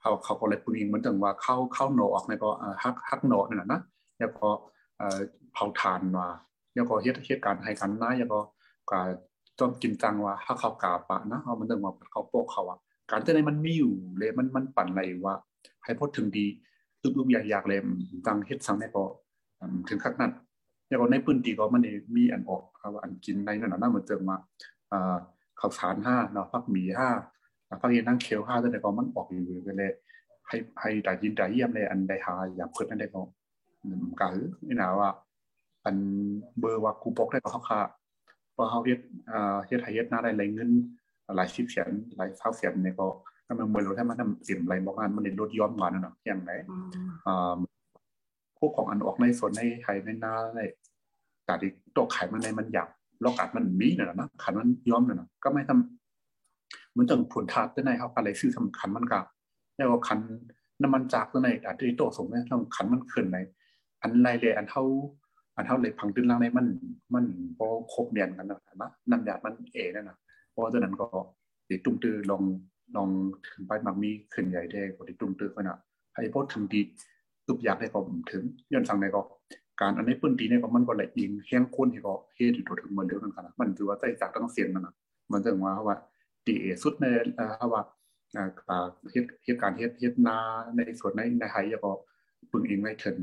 [0.00, 2.50] เขาเขาก็เลยปึงอิงมันต้องว่าเข้าเข้าโนออกในก็
[2.82, 3.80] ฮักฮักโนนั่นนะ
[4.18, 4.48] แล้วก็
[5.52, 6.28] เผาถ่านว่า
[6.74, 8.40] แล้วก็เหตุเหตุการณ์ให้กันนะแล้วก็
[8.90, 8.98] ก็
[9.60, 12.78] ต้องกินจังว่าฮักเขากาปะนะเขามันต้องว่าเขาโปกเขาอะ
[13.10, 15.34] การจะในมันมีอยู่เลยมันมันปั่นอะไรว่า
[15.84, 16.46] ให้พูดถึงดี
[17.02, 17.78] อึบๆอยากๆเลย
[18.26, 19.04] จังเฮ็ดสังในก็
[19.88, 20.32] ถึงขั้นนั้น
[20.90, 21.82] อย่างในพื้นที่ก็มัน
[22.16, 24.36] มีอันออกครับอันกินในนั่นน่ะเหมือนเติมมา
[24.92, 25.16] อ่า
[25.60, 27.08] ข้าวสารห้าเนาะพักหมีห้า
[27.80, 29.44] พักเย็นนั่งเคียวห้าแต่ก็มันออกอยู่
[29.78, 29.92] เลย
[30.48, 33.22] ให้ให้ได้ยินได้เยี่ยมเลยอันใดหาอย่างเพิ่นนั่นได้ก็
[34.20, 35.10] กะหือนี่นะว่า
[35.84, 35.96] อัน
[36.60, 37.80] เบอร์ว่ากูบอกได้ก็เขาค่ะ
[38.54, 39.00] พอเขาเฮ็ด
[39.30, 40.70] อ่าเฮ็ดให้เฮ็ดหน้าได้หลายเงิน
[41.36, 43.06] หลายสิบแสนหลายเท่าแสนเนี่ยก็
[43.46, 46.52] ถ้ามันเมื่อเราถ้ามันทำเสียมไรบอกงานมันเลยลดย้อนกว่านั่นเนาะอย่างไร
[47.26, 47.56] อ่า
[48.58, 50.60] พวกของอันออกในส่วนในไทยในนาใน
[51.50, 52.88] กาดีตัวไขมันในมันหยาบ
[53.20, 59.24] โลกาดมันมีเนี่ยนะขันมันย้อมเนี่ยนะก็ไม่ทำมันต้องผลทาตัวในเขาอะไรซื่อสำคัญมันกับ
[59.76, 60.18] แล้วก็ขัน
[60.82, 63.38] น้ำมันจากตัวในอาจจะโตสมเนี่ยต้องขันมันขึ้นใน
[64.02, 64.82] อันไรเลยอันเท่า
[65.56, 66.66] อันเท่าเลยพังตื้นล่างในมัน
[67.14, 67.24] มัน
[67.56, 70.16] พอครบเมียนกันนะนะน้ำยามันเอนั่นนะ
[70.50, 71.06] เพราะตัวนั้นก็
[71.68, 72.42] ติดตุ้มตื้อลอง
[72.96, 73.08] ลอง
[73.46, 75.78] ถึงไปมักมีขึ้นใหญ่ได้ก็ติดตุ้มตื้อขนาด
[76.12, 76.80] ให้พดถึงดี
[77.46, 79.20] ตุบอยากได้ก็ถึงย้อนสั่งในก็
[79.80, 84.94] การอันนี้ปื้นตีเนี่ยมันก็ละอิงเฮียงคนที่ก็เฮ็ดอยู่ตัวถึงเหมือนเดิมนั่นครับมันถือว่าใจจากตั้งเสียงนั่นนะ
[85.32, 85.96] มันถึงว่าว่า
[86.46, 87.04] ตีสุดใน
[87.36, 87.82] เอ่อว่า
[88.36, 90.36] อ่าเฮ็ดเฮ็ดการเฮ็ดเฮ็ดนา
[90.76, 91.92] ในส่วนในในไฮก็
[92.52, 93.16] ปึงเองไม่ถึง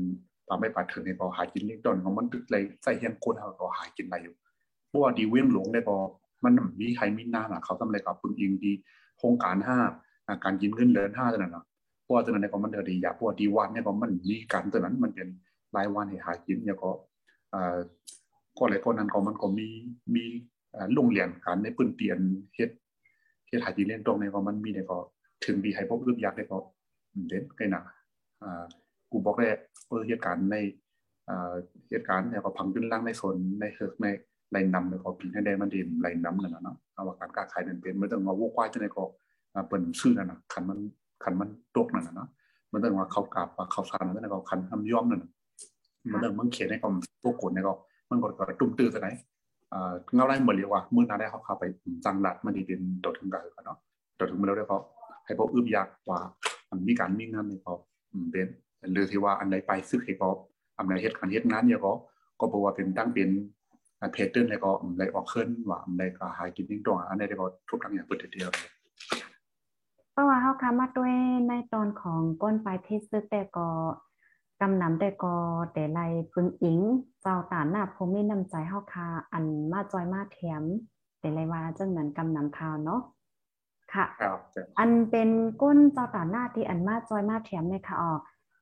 [0.48, 4.34] ปาไม่ปาถึงในก็หากินเล็กดอนของมันตึกเลยใจเฮียงคนเฮาก็หากินได้อยู่
[4.88, 5.96] เพราะว่าดีเวียงหลงได้ก็
[6.44, 8.72] มันมีใครมีน้าน่ะเขาทำอะไรกับปึงเองดี
[9.18, 9.56] โครงการ
[9.96, 11.64] 5การกินเงินเดือน5นั่นน่ะ
[12.02, 15.28] เพราะว่าตัวนั้นในก็มันเดีอยาเพราะว่าดีวันเนี่ยก็มันมีการตัวนั้นมันเป็น
[15.76, 16.90] รายวันให้หากินแล้วก็
[18.58, 19.68] ก็หลายคนนั้นก็มันก็มี
[20.14, 20.24] มี
[20.94, 22.18] โรงเรียนการในปืนเตียน
[22.54, 22.70] เฮ็ด
[23.48, 24.98] เฮ็ดหากินเล่นตรงในก็มันมีเนี่ยก็
[25.44, 26.58] ถึงดีให้พบอึบยักได้ก็
[27.28, 27.82] เด่นไกนะ
[28.42, 28.64] อ่า
[29.10, 29.48] กูบอกได้
[29.88, 30.56] เออเหตุการณ์ใน
[31.28, 31.52] อ่า
[31.90, 34.06] เหตุการณ์เนี่ยก็พังขึ้นล่างในโซนในเฮิร์กใน
[34.52, 39.04] ไรนำเนี่ยก็ปีให้ได้มันดีไรนำนั่นนะเนาะเอาว่าการค้าขายนั่นเป็นไม่ต้องมาวัวควายจังได๋ก็
[39.68, 40.78] เปิ้นซื้อนั่นนะคันมัน
[41.24, 42.28] คันมันตกนั่นนะเนาะ
[42.72, 45.37] มันต้องว่าเขากลับว่าเขาฟันมันต้องคันทำย่อมนั่นมันต้
[46.14, 46.88] องมันเขียนในก็
[47.22, 47.74] พวกกดในก็
[48.10, 49.08] มันก็ก็ตุ้มตื้อซะไหน
[49.72, 51.64] อ่าเงาได้หมดเลยว่ามื้อนั้นได้เขาเข้าไป
[52.04, 53.78] จังหลัดมันดีเป็นตัวถึงกันเนาะ
[54.18, 54.78] ตัวถึงมาแล้วได้เขา
[55.24, 56.18] ให้พวกอึบยากว่า
[56.70, 57.74] มันมีการมีงานในเขา
[58.30, 58.48] เป็น
[58.92, 60.28] หรือที่ว่าอันใดไปซึกให้ก็
[60.78, 61.92] อันใดเฮ็ดการเฮ็ดงานเนี่ยก็
[62.40, 63.30] ก็บอกว่าเป็นตั้งเป็น
[64.12, 68.50] เพจเดินแล้วก็อันใดออกขึ้นว่าอันใดก็หากินนิ่งตรงอันใดก็ทุกทั้งอย่างเปิดเดียว
[70.12, 71.14] เพราะว่าเฮาคามาด้วย
[71.48, 73.68] ในตอนของก้นปลายเพชรซึกแต่ก็
[74.60, 75.34] กำนำแต่ก็
[75.72, 76.00] แต่ไร
[76.32, 76.78] ปึงอิง
[77.22, 80.62] เจ้าตาหน้าพมีน้ำใจเฮาคาอันมาจอยมาแถม
[81.18, 83.00] แต่ไรว่าจังนั้นกำนำทาวเนาะ
[83.94, 84.38] ค่ะครับ
[84.78, 85.30] อันเป็น
[85.62, 88.20] ก้นเจ้าตาหน้าที่อันมาจอยมาแถมเนี่ยค่ะออก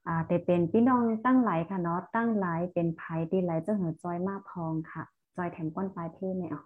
[0.09, 5.03] อ่าแต่เป็นพี่น้องตั้งหลายค่ะเนาะตั้งหลายเป็นไผที่หลายเจ้าเหือจอยมาพองค่ะ
[5.37, 6.65] จอยแถมก้นปลายเพศเนี่ยออก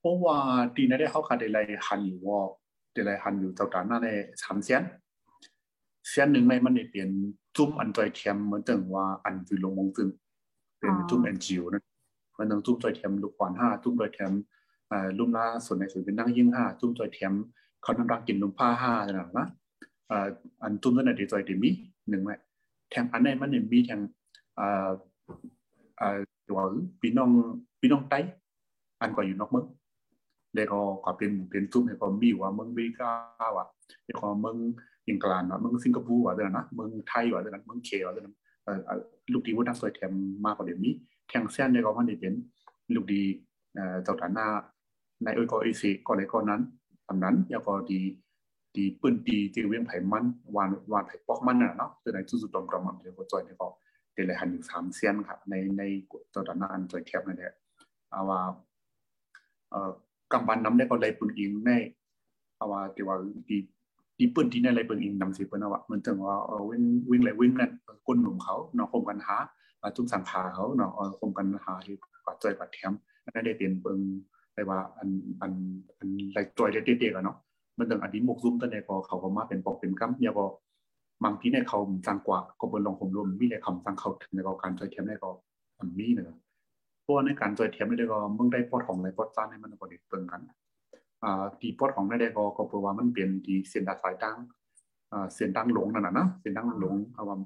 [0.00, 0.38] เพราะว่า
[0.74, 2.40] ตีนั้นได้เขาขาดอะไรหันอยู่ว่า
[2.96, 4.08] อะไรหันอยู่เจ้าตาหน้าใน
[4.42, 4.82] สามเสียน
[6.08, 7.08] เสียนหนึ่งในมันได้เปลี่ยน
[7.56, 10.08] จุ่มอันจอยเทียมเหมือนถึงว่าอันคือลงมงซึ่ง
[10.78, 11.84] เป็นจุ่มแอนจิวนะ
[12.38, 14.32] มันต้องจุ่มจอยเทียมลูกขวานห้าจุ่มจอยเทียม
[14.90, 17.32] อ่าลุ่มล่าส่วนในส่วนเป็นนั่งยิ่งห้าจุ่มจอยเทียม
[17.82, 19.46] เขาน้ำรักกินลุ่มผ้าห้าขนาดนะ
[20.10, 20.26] อ่า
[20.62, 21.70] อันจุ่มตัวไหนดีจอยดีมี
[22.10, 22.30] หนึ่งไหม
[22.90, 24.00] แทงอันไหนมันเนี่ยมีแทง
[24.58, 24.90] อ่า
[26.00, 26.60] อ่าตัว
[27.00, 27.30] พี่น้อง
[27.80, 28.18] พี่น้องไต้
[29.00, 29.66] อันก็อยู่นอกเมือง
[30.54, 33.10] แล้วก็ก็เป็นเป็นซุปให้ก็มีว่าเมืองอเมริกา
[33.56, 33.66] ว่ะ
[34.04, 34.56] แล้วก็เมือง
[35.12, 38.34] อังกฤษว่ะเมืองสิงคโปร์ว่ะเด้อนะเมืองไทยว่ะเด้อนะเมืองเคว่ะเด้อนะ
[39.32, 40.12] ลูกดีว่านักสวยแถม
[40.44, 40.92] มากกว่าเดี๋ยวนี้
[41.28, 42.34] แทงเส้นเนี่ยก็มันได้เป็น
[42.94, 43.22] ลูกดี
[43.74, 44.46] เอ่อจ้าฐานะ
[45.22, 46.60] ในเอก็ไอซีก็เลยก็นั้น
[47.06, 48.00] ทำนั้นแล้วก็ดี
[48.76, 50.24] ดีปืนดีที่เวียงไผ่มัน
[50.56, 53.68] วานวานไผ่ปอกมันน่ะเนาะคือในสุดๆตรงๆมันเดี๋ยวก็จอยเนี่ยก็
[54.12, 55.82] เดี๋ยวเลยหันอยู่สามเส้นครับในใน
[56.30, 57.54] เจ้าฐานะอันจอยแคบนั่นแหละ
[58.10, 58.40] เอาว่า
[59.70, 59.90] เอ่อ
[60.32, 61.70] กำบันน้ำได้ก็เลยปืนอิงใน
[62.56, 63.16] เอาว่าที่ว่า
[63.50, 63.58] ดี
[64.18, 67.70] ดีปืนที่ในเลยปืนอิงนำสิเปิ้นเอาว่ามันถึงว่าเออวิ่งวิ่งเลวิ่งนั่น
[68.06, 69.36] ก้นหนุ่มเขาเนาะคมกันหา
[69.96, 72.92] จุ่มสังขาเขาเนาะเออคมกันหาที่กว่าจอยกว่าแถม
[73.24, 73.98] นั่นได้เป็นเบิ่ง
[74.54, 75.08] ได้ว่าอัน
[75.42, 75.52] อัน
[75.98, 77.36] อันไรจอยเด็ดๆเนาะ
[77.78, 80.46] มันถึงอดีตมกซุ่มตั้งแต่ก็เขาก็มาเป็นปอกเป็นกัมเนี่ยก็
[81.24, 85.30] บางทีในเขาจังกว่าก็บนลงผมรวมมีในคำจังเขาถึงในการจอยแถมในก็
[85.78, 86.38] มันมีเนาะ
[87.02, 90.40] เพราะในการจอยเทมได้ก็มึงได้ปอดของในปอดจานให้มันก็ได้เปิงกัน
[91.24, 94.36] อ่าที่ปอดของได้ก็ก็เพราะว่ามันเป็นทีเส้นดาสายตั้ง
[95.12, 97.36] อ่าเส้นตั้งหลงนั่นน่ะนะเส้นตั้งหลงเอาว่า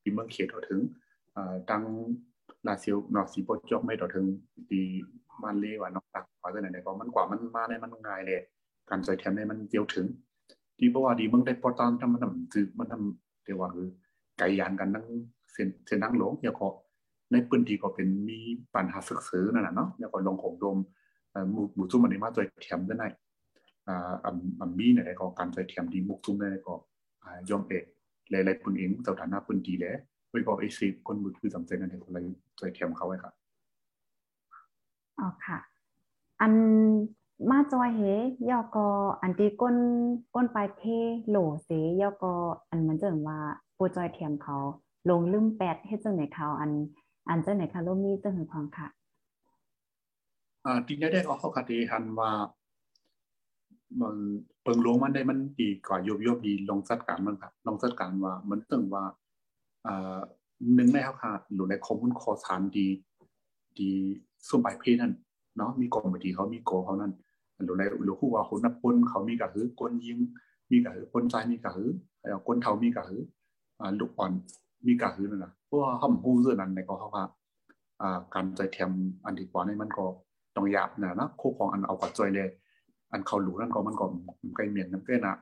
[0.00, 0.80] ที่เมืองเขตถึง
[1.36, 1.82] อ่าตั้ง
[2.66, 4.26] ลาเซียวนอสีปอดจอกไม่ต่อถึง
[4.68, 4.80] ที
[5.42, 8.40] มันเลว่านอกตักว่าจังไหนก็มันกว่ามันมาได้มันง่ายเลย
[8.88, 10.06] การจอยเทียมได้มันเดียวถึง
[10.78, 13.88] ที่เพราะว่าดีเมึงได้ปอดจานทำมันทำคือมันทำเรียกว่าคือ
[14.38, 15.06] ไก่ยานกันนั่ง
[15.52, 16.68] เส้นเส้นตั้งหลงเดี๋ยวก็
[17.32, 18.40] ในพื้นที่ก็เป็นมี
[18.74, 20.78] ปัญหาศึกษานั่นแหละเนาะแล้วก็ลงของโดม
[21.50, 23.04] หมู่หมู่ซุ้มอันนี้มาจอยเทียมได้ไหน
[23.88, 26.74] อ่าอันอันมีเนี่ยก็การจอยเทียมดีมุกซุ้มได้ก็
[27.50, 27.84] ยอมเอก
[28.30, 29.96] หลายๆปุ่นเองเจ้าฐานะพื้นที่แล้ว
[30.30, 32.24] ไว้ก็ไอซีคนมือคือสำคัญนั่นเองเลย
[32.58, 33.34] จอยเทียมเขาไว้ครับ
[35.18, 35.58] อ๋อค่ะ
[36.40, 36.52] อัน
[37.50, 38.00] มาจอยเฮ
[38.50, 38.88] ยอกอ
[39.22, 39.76] อันที่ก้น
[40.34, 40.80] ก้นปลายเพ
[41.28, 42.34] โหลเสยอกอ
[42.68, 43.38] อันมันเจิงว่า
[43.76, 44.56] ปูจอยเทียมเขา
[45.10, 46.70] ลงลืมแปดเฮ็ดจังไหนเขาอัน
[47.28, 48.97] อันเจังไหนคะโลมีจังหือความค่ะอ่าได้ก็เขาคดีหันว่ามันเปิงลงมันได้มั
[55.36, 59.04] นดีกว่าโยบโยบดีลงจัดการมันครับลงจัดการว่ามันตึงว่า
[59.86, 60.20] อ่า
[60.74, 62.86] หนึ่งในเขาค่ะหรือในข้อมูลขอสารดี
[63.78, 63.90] ดี
[64.48, 65.12] ส่วนปลายเพนั่น
[65.56, 67.12] เนาะมีกองบดีเขามีโกเขานั่น
[67.64, 70.18] หรือในหรือคู่ว่าคนนับคนเขามีกะหือกนยิง
[70.70, 73.22] มีกะหือคนใจมีกะหือแล้วคนเทามีกะหือ
[73.80, 74.32] อ่าลูกอ่อน
[74.86, 77.24] มีกะหือนั่นนะเพราะว่าเขาหู้เรื่องนั้นในก็เขาว่า
[78.00, 78.90] อ่าการใจแถม
[79.24, 80.06] อันที่กว่านี่มันก็
[80.58, 82.48] ต้องหยาบนะนะคู่ของอันเอากัดจอยเลย
[83.12, 84.04] อันเขาหลูนั่นก็มันก็
[84.56, 85.34] ไกลเมียนน้ำเกนะ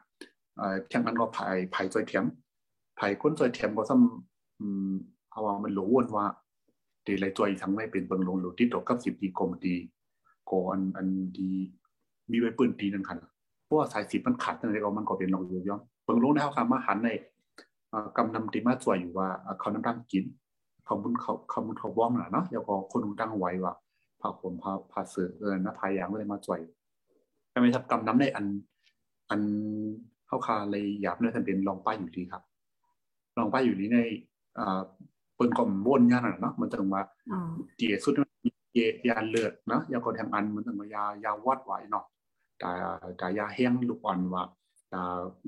[0.61, 2.25] อ่าแข่งนั้นก็ภายภายจอยเทียม
[2.99, 4.93] ภายคนจอยเทียมก็ซ้ำอืม
[5.31, 6.27] เอาว่ามันหลูวนว่า
[7.07, 9.75] ดีเลยจอยทั้งไม่เป็นเบิงลงหลูที่ตกกับสิบดีกรมดี
[10.51, 11.07] ก็อันอัน
[11.39, 11.51] ดี
[12.31, 13.19] มีไว้ปืนตีนั่นคัน
[13.65, 17.09] เพราะว่าสายสิบมันขาดตั้งแต่ก็มันก็เป็นลงอยู่ย้อมเบิงลงได้เขาคำมาหันใน
[18.17, 19.29] กำนำตีมาจอยอยู่ว่า
[19.61, 20.25] เขาน้ำตั้งกิน
[20.85, 23.75] เขาบุญเขาเขาบุญเขาบ้องนะเนาะแล้วก็คนตั้งไว้ว่า
[24.27, 26.61] พาผมพาพาเสือเออนะพายางเลยมาจอย
[27.51, 28.47] แต่ไม่ทับกำน้ำในอัน
[29.31, 29.41] อัน
[30.27, 32.43] เข้าคาเลยหยาบเนี่ยท่านเป็นลองป้ายอยู่ดีครับ
[33.39, 33.99] ลองป้ายอยู่นี้ใน
[34.59, 34.81] อ่า
[35.35, 37.41] เปิ้นก่อมวนย่านน่ะเนาะมันถึงว่าอ๋อ
[37.77, 38.51] เจียสุดมี
[39.09, 42.05] ยาเลือดเนาะยาก็ทางอันมันถึงว่ายายาวัดไว้เนาะ
[42.59, 42.71] แต่
[43.19, 44.45] แต่ยาแห้งลูกอ่อนว่า
[44.91, 45.01] แต่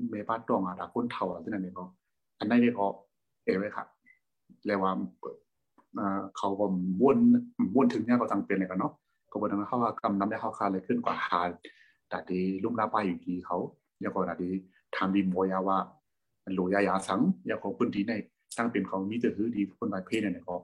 [0.09, 1.85] เมป้าตองอะแต่คนเฒ่าอะที่นั่นเองก็
[2.39, 2.87] อันนั้นเนี่ยก็
[3.43, 3.87] เอไว้ครับ
[4.65, 5.35] เรียกว่าอ่า
[6.37, 6.65] เขาก็
[7.01, 7.17] วน
[7.75, 8.93] วนถึงเนี่ยก็ตังเป็นเลยกันเนาะ
[9.31, 11.41] ก็บ่ต้องเขาว่ากำน้ำได้เข้าคาเลยขึ้นกว่าหา
[12.09, 13.57] แต่ทีลุ่มลาป้ายอยู่ดีเขา
[14.01, 14.47] แล้วก็แต่ที
[14.95, 15.77] ทำดีโมยาว่า
[16.43, 18.13] อันโลยายาสังยาของพื้นที่ใน
[18.57, 20.55] ตั้งเป็นของมีแต่หือดีคนหลายเพศเนี่ยก็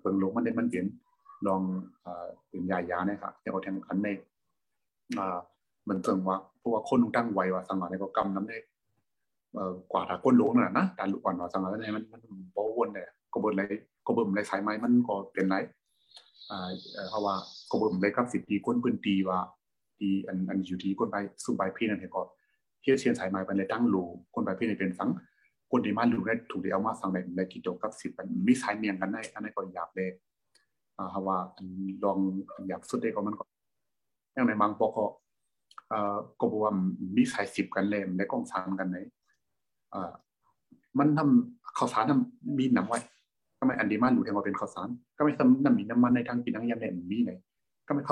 [0.00, 0.86] เปิงลงมันได้มันเปลี่ยน
[1.46, 1.62] ลอง
[2.04, 4.08] อ่าเป็นยายาเนี่ยครับยาก็แทงขันใน
[5.18, 5.38] อ่า
[5.88, 8.58] มันเติงว่าเพราะว่าคนตั้งไวว่าสังหารในก็กำน้ำได้
[9.92, 12.22] กว่าถ้าก้นลงน่ะนะการลุกอ่อนว่าสังหารในมันมัน
[12.56, 13.62] บ่วนเนี่ยก็บิ่นไร
[14.06, 15.56] ก็เบิ่มไรสายไม้มันก็เป็นไร
[16.50, 16.68] อ่า
[17.10, 17.34] เพราะว่า
[17.70, 19.40] ก็เบิ่มไรกับสิบปีก้นปืนตีว่า
[20.00, 22.22] ดีอันอันอยู่ที่ก้นไปสุบายพี่นั่นเองก็
[22.82, 23.96] เฮียเชียนสายไม้เป็นเลยตั้งโล
[24.34, 25.10] คนไปพี่ในเป็นสัง
[25.70, 30.08] คนที่มาดูได้ถูกได้เอามาสังในในกิจกับสิบมันมีสายเมียงกันได้อันนั้นก็อยากเลย
[30.96, 31.66] อ่าเพราะว่าอัน
[32.04, 32.18] ลอง
[32.68, 33.44] อยากสุดได้ก็มันก็
[34.34, 35.04] อย่างในบางปอกก็
[35.92, 36.72] อ่อก็บอกว่า
[37.16, 38.98] มีสายสิบกันเลยในกองสามกันไหน
[39.94, 40.12] อ่า
[40.98, 43.19] มันทำข้าวสารทำมีน้ำไว้ก็ไม่อันดีมาวสารทำมีน้ำมันในทางกินทั้งยำแหนมมีไหนก็ไม่ข้าว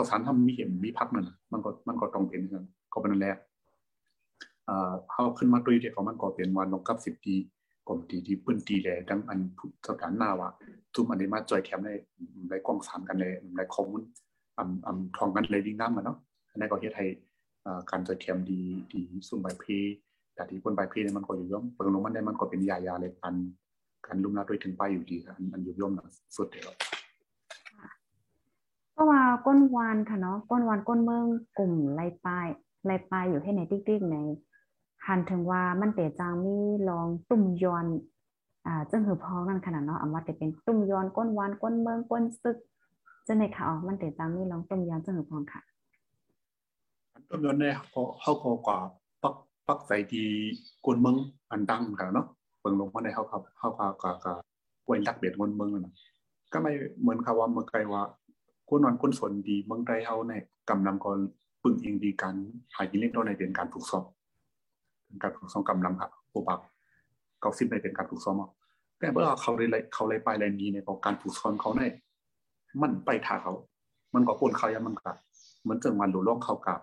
[0.08, 3.36] สารทำมีเห็นมีพักนั่นน่ะมันก็มันก็ต้องเป็นกันก็เป็นนั่นแหละ
[4.66, 7.34] เอ่อเขาขึ้นมาตุยเดียวมันก็เป็นวันลงกับสิบปี
[7.88, 9.38] กลมตีที่ปื้นตีแลดังอัน
[9.88, 10.48] สถานหน้าว่า
[10.94, 11.90] ทุกอันนี้มาจอยแถมใน
[12.48, 14.02] ในกล้องสามกันเลยในข้อมูล
[14.58, 16.18] อำอำทองกันเลยดีงามมันเนาะ
[16.50, 17.06] อันนี้ก็เฮ็ดให้
[17.90, 18.60] การจอยแถมดี
[18.92, 19.64] ดีสุ่มใบเพ
[20.34, 23.34] แต่ที่คนใบเพเนี่ยมันก็อยู่ย่อมเปิงลงมันได้มันก็เป็นยายาเลยปัน
[24.08, 26.70] การลุ่มนาด้วยถึงป้ายอยู่ดีค่ะอันยุบย่อมนะสุดเดียว
[28.96, 31.24] ก็ว่าก้นวานค่ะเนาะก้นวานก้นเมือง
[31.58, 32.46] กลุ่มไล่ป้าย
[32.86, 34.16] ไล่ป้ายอยู่ให้ในติ๊กๆใน
[35.06, 36.56] หันถึงว่ามันเตจางมี
[36.88, 37.86] ลองตุ่มยอน
[38.66, 42.56] อ่าจังหือพองนั่นขนาดเนาะอำว่าแต่เป็นตุ่มยอนก้นวานก้นเมืองก้นซึก
[43.26, 45.60] จะในข่าวมันเตจางมีลองตุ่มยอนจังหือพองค่ะ
[47.28, 48.78] ต้นยอนเนี่ยเขาเขาก็กว่า
[49.22, 49.34] ปัก
[49.66, 50.24] ปักใส่ดี
[50.84, 51.16] กวนเมือง
[51.50, 54.32] อันดังกันเนาะเบิ่งลงมาในเขาครับเขาก็ก็ก็
[54.86, 55.94] ไว้รักเบ็ดกวนเมืองนะ
[56.52, 58.02] ก็ไม่เหมือนคำว่าเมื่อไกลว่า
[58.68, 61.18] ก้นนอนก้นสนดีเมืองไทยเฮาเนี่ยกำนำก่อน
[61.62, 62.34] ปึ่งเองดีการ
[62.74, 64.04] หากินเล่นตัวในเป็นการฝึกซ้อม
[65.22, 66.60] การฝึกซ้อมกำลังครับผู้ปัก
[67.40, 68.36] เกาซิบในเป็นการฝึกซ้อม
[68.98, 71.92] แต่เมื่อเขาเลยเขาเลยไปแลนนี้ในการฝึกซ้อมเขาเนี่ย
[72.82, 73.52] มันไปท่าเขา
[74.14, 75.12] มันก็ปนเขายังมันกั
[75.62, 76.80] เหมือนจังวันหลวล่องเขากับ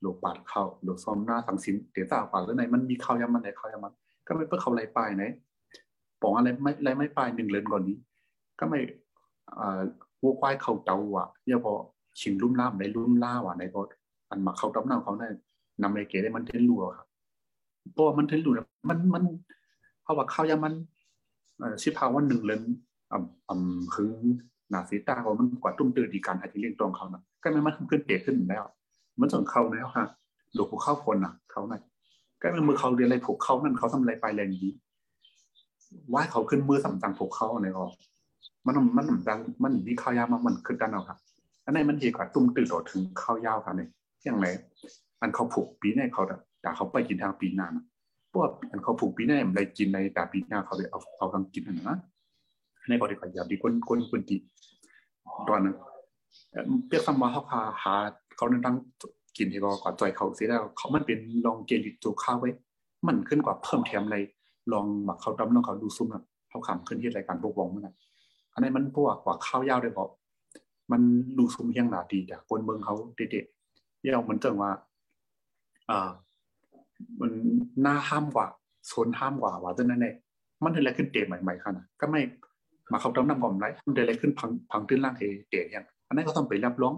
[0.00, 3.92] หลวปาดเขาหลวซ้อมหน้าสังสินเดี๋ยวตาปากแล้วในมันมีเขายังมันไหนเขายังมัน
[4.26, 5.24] ก็ไม่เพื่อเขาไล่ปลายไหน
[6.20, 7.96] ปองอะไรไม่ไล่ไม่ไปหนึ่งเลนก่อนนี้
[8.58, 8.80] ก็ไม่
[9.58, 9.80] อ่า
[10.22, 11.72] วัวควายเขาเตาอะเนี่ยพอ
[12.20, 13.80] ชิงลุ่มล่ามในลุ่มล่าว่ะในพอ
[14.30, 15.28] อันมาเขาตับน้ำเขาได้
[15.82, 17.08] นำในเก๋ได้มันเทนรัวครับ
[17.92, 18.54] เพราะมันเทนรัว
[18.88, 19.24] มันมัน
[20.02, 20.74] เพราะว่าข้ายังมัน
[21.82, 22.62] ชิพาวันหนึ่งเลน
[23.12, 24.12] อ่ำอ่ำหึง
[24.70, 28.62] หนาสีตาเขามันกว่าตุ้มตื่นดีการหาที่เลี้ยงตรงเขานะก็ไม่มันขึ้นเตะขึ้นแล้ว
[29.20, 30.06] มันส่งเขาแล้วฮะ
[30.54, 31.82] หลวงปู่เข้าคนน่ะเขาหน่อย
[32.44, 34.70] ก็เป็นมือเขาเรียนอะไรผูกเขานั่นเขาทำอะไรไปแรงดี
[36.14, 37.84] ว่าเขาขึ้นมือสำจังผูกเขาในก็
[38.66, 41.18] มันมันดังมันมีข้าวยาวมามันขึ้นกันเอาครับ
[41.64, 43.88] อันนี้มันเหตุกว่าตุ้มตื่นต่อถึงข้าวยาวครับเนี่ย
[44.24, 44.46] อย่างไร
[45.20, 47.68] อันเขาผูกปีในเขาแต่เขาไปกินทางปีหน้า
[48.28, 51.96] เพราะว่าอันเขาผูกปีในมันได้กินในแต่ปีหน้าเขาเลยเอาเอาทางกินนั่นะ
[52.88, 54.36] ในก็ได้ขยับดีก้นก้นก้นตี
[55.48, 55.76] ตอนนั้น
[56.86, 57.94] เปียกซัมมาเขาพาหา
[58.36, 58.76] เขาในั่งตั้ง
[59.36, 62.50] กินที่ก็กว่าจอยเขาเสียแล้วเขามันเป็นลองเกลิตตัวข้าวไว้
[63.06, 64.18] มันขึ้นกว่าเพิ่มแถมอะไร
[64.72, 67.94] ลองหมักเขาดำลองเขาดูซุ่มนะเขาขำขึ้นที่รายการพวกวงมันนะ
[68.52, 70.08] อันนี้มันพวกกว่าข้าวยาวได้บอก
[70.92, 71.00] มัน
[71.38, 74.70] ดูซุ่มเฮียงหนาดีแต่คนเมืองเขาเด็ดๆเยี่ยมันจังว่า
[75.90, 76.10] อ่า
[77.20, 77.32] มัน
[77.82, 78.46] หน้าห้ามกว่า
[78.86, 80.14] โซนห้ามกว่าว่าจนนั่นเอง
[80.64, 82.20] มันเดินอะไรขึ้นเตะใหม่ๆขนาดก็ไม่
[82.90, 86.94] มาเขาดำน้ำก่อมไรมันเดินอะไรขึ้นพังพังตื้นล่างเตะเตะอย่างอันนั้นก็ต้องไปรับร้อง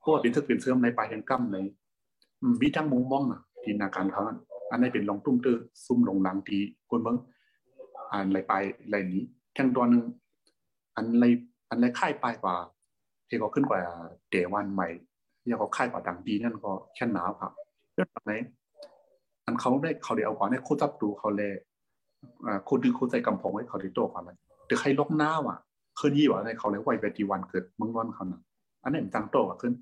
[0.00, 1.56] เพราะว่าเป็นทึกเป็นเสื่อมในปลายแห่งกั้มใน
[2.60, 3.22] มีทั้งมุมมอง
[3.62, 4.22] ที่นาการเขา
[4.70, 6.58] อันนี้เป็นลองตุ้มเตอร์ซุ่มลงหลังที
[6.90, 7.16] คนเบิ้ง
[8.12, 8.52] อ่านไรไป
[8.88, 9.22] ไรนี้
[9.54, 10.02] แข่งตัวหนึ่ง
[10.96, 11.24] อันไร
[11.70, 12.54] อันไรค่ายปลายกว่า
[13.28, 13.80] ที่เขาขึ้นกว่า
[14.30, 14.88] เดวันใหม่
[15.42, 17.52] ที่เขาค่ายกว่าดังดีนั่นก็แค่หนาวครับ
[17.94, 18.32] เรื่องไหน
[19.44, 21.52] อันเขาได้เขาได้เอากว่าในโคจับดูเขาเลย
[22.46, 25.56] อ่โคดึงโคใจกำพงไว้เขาได้โตกว่ามันแต่ใครลกหน้าว่ะ
[25.96, 28.40] เคลื่อนยี่ว่าในเขาเลยไหวไปทีวันเกิดมึงวันเขาน่ะ
[28.82, 29.72] อันนี้มันจังโตกว่าขึ้น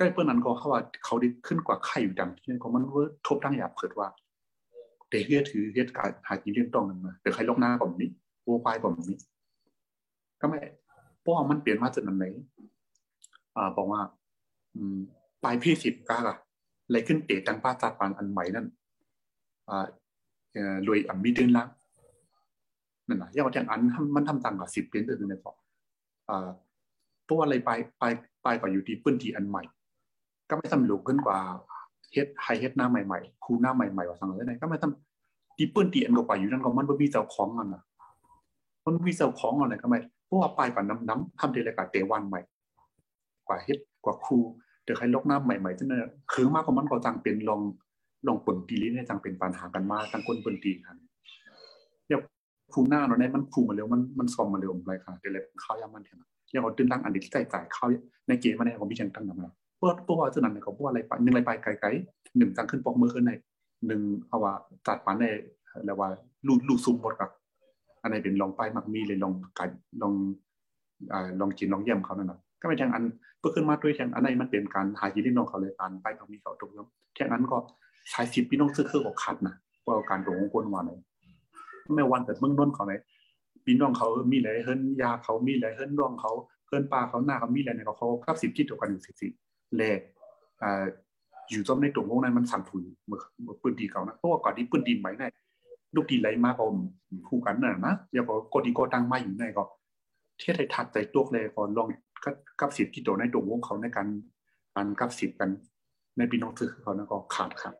[0.00, 4.08] ใกล้เพื่อนนั้นก็เขาว่าเขาได้ขึ้นกว่าไข่อยู่ดังที่นั่นก็มันเวิร์ทบตั้งหยาบเกิดว่า
[5.10, 8.10] เด็กเฮียถือเฮียการหากินเลี้ยงต้องนั่นมาแต่ใครลกหน้าก่อนนี้
[8.42, 9.18] โวควายก่อนนี้
[10.40, 10.58] ก็ไม่
[11.24, 12.24] พราะมันเปลี่ยนมาจากนั้นไหน
[13.56, 14.00] อ่าบอกว่า
[14.74, 14.98] อืม
[15.44, 16.36] ปลายพี่สิบก้าอะ
[16.86, 18.66] อะไรขึ้นเตะตังป้าตาปานอันใหม่นั่น
[19.68, 19.86] อ่า
[20.86, 21.68] รวยอ่ำมีเดินล่าง
[23.08, 23.80] นั่นนะอย่างว่าอย่างอัน
[24.16, 25.52] มันทำตังกับสิบเปลี่ยนเดือนในพอ
[26.28, 26.48] อ่า
[27.24, 28.04] เพราะว่าอะไรไปไป
[28.42, 29.62] ไปกว่าอยู่ที่ปื้นทีอันใหม่
[30.50, 31.38] ก็ไม่ทำหลงขึ้นกว่า
[32.12, 37.82] เฮ็ดไฮเฮ็ดหน้าใหม่ๆคูหน้าใหม่ๆว่าสังเลยก็ไม่ทำที่ปื้นทีอันก็ไปอยู่นั่นก็มันไม่มีเจ้าของมันนะ
[38.84, 42.40] มันมีเจ้าของอะไรก็ไม่เพราะว่าไปกว่าน้ำน้ำทำเดลกาเตวันใหม่
[43.48, 44.38] กว่าเฮ็ดกว่าคู
[44.84, 47.60] เดี๋ยวใครลกน้ำใหม่ๆจะเนี่ยคือมากกว่ามันก็จังเป็นลอง
[48.26, 50.96] ลองปนตีลิ้นให้จังเป็นปัญหากันมาจังคนปนตีกัน
[52.06, 52.20] เดี๋ยว
[52.72, 57.88] ผู้หน้าเนาะในมันผู้มาเร็วมันมันซอมมาเร็วอะไรค่ะเดี๋ยวเลยข้าวยามันเถอะยังเอาตื่นตั้งอันที่ใกล้จ่ายข้าว
[58.28, 63.32] ในเกมมาเนี่ยผมมีเชิงตั้งนำแล้ว พราะเพราะว่าเจ้านั้นเขาพูดอะไรไปหนึ่งอะไรไปไกลๆหนึ่งตั้งขึ้นปอกมือขึ้นใน
[63.86, 64.52] หนึ่งเอาว่า
[64.86, 65.24] จัดปันใน
[65.84, 66.08] แล้วว่า
[66.46, 67.30] ลูลูซุ่มหมดกับ
[68.02, 69.70] อันไหนเป็นลองไปมักมีเลยลองกัน
[70.02, 70.12] ลอง
[71.12, 73.04] อ่าลองกินลองเยี่ยมเขานั่นแหละก็ไม่แทงอัน
[73.38, 77.58] เพื่อขึ้นมาด้วยแทงอันไหนมันเป็นการหายินดีน้องเขาเลยการไปเขามีเขาตรงนี้แทงนั้นก็
[78.10, 79.54] ใช้สิบพี่น้องซื้อเครื่องบอกขัดนะ
[79.86, 80.90] ว่าการตรงของคนว่าไหน
[81.94, 82.92] ไม่วันแต่เมืองนนเขาไหน
[83.64, 86.32] พี่น้องเขามีอะไรเฮิรนยาเขามีอะไรเฮิรนร่องเขา
[86.66, 89.28] เฮิรนปลาเขาหน้าเขามีอะไรเนี่ยเขากับสิบที่ตัวกันอยู่สิบสิ
[89.76, 89.82] แล
[90.62, 90.84] อ่า
[91.50, 95.32] อยู่จอมในตรงวงนั้นมันสั่นถุยเมื่อเมื่อปืนดีเขานะเพราะว่าก่อนที่ปืนดีไหมเนี่ย
[95.94, 96.64] ลูกดีไหลมาก็
[97.28, 99.64] คู่กันน่ะนะอย่าก็กดีก็ตั้งมาอยู่ในก็
[100.38, 101.86] เทียไทยทัดใจตัวเลยก่อนลอง
[102.60, 104.08] กับสิบที่ตัวในตรงวงเขาในการ
[104.74, 105.50] การกับสิบกัน
[106.18, 107.74] ในปีน้องซื้อเขานะก็ขาดครับ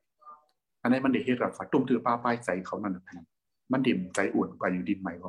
[0.83, 3.25] อันนี้มันเดือดเฮ็ดกับฝัดตุ้มถือป้าป้ายใจเขานั่นนะ
[3.73, 5.29] มันดิ่มใจอุ่นกว่าอยู่ดินใหม่ก็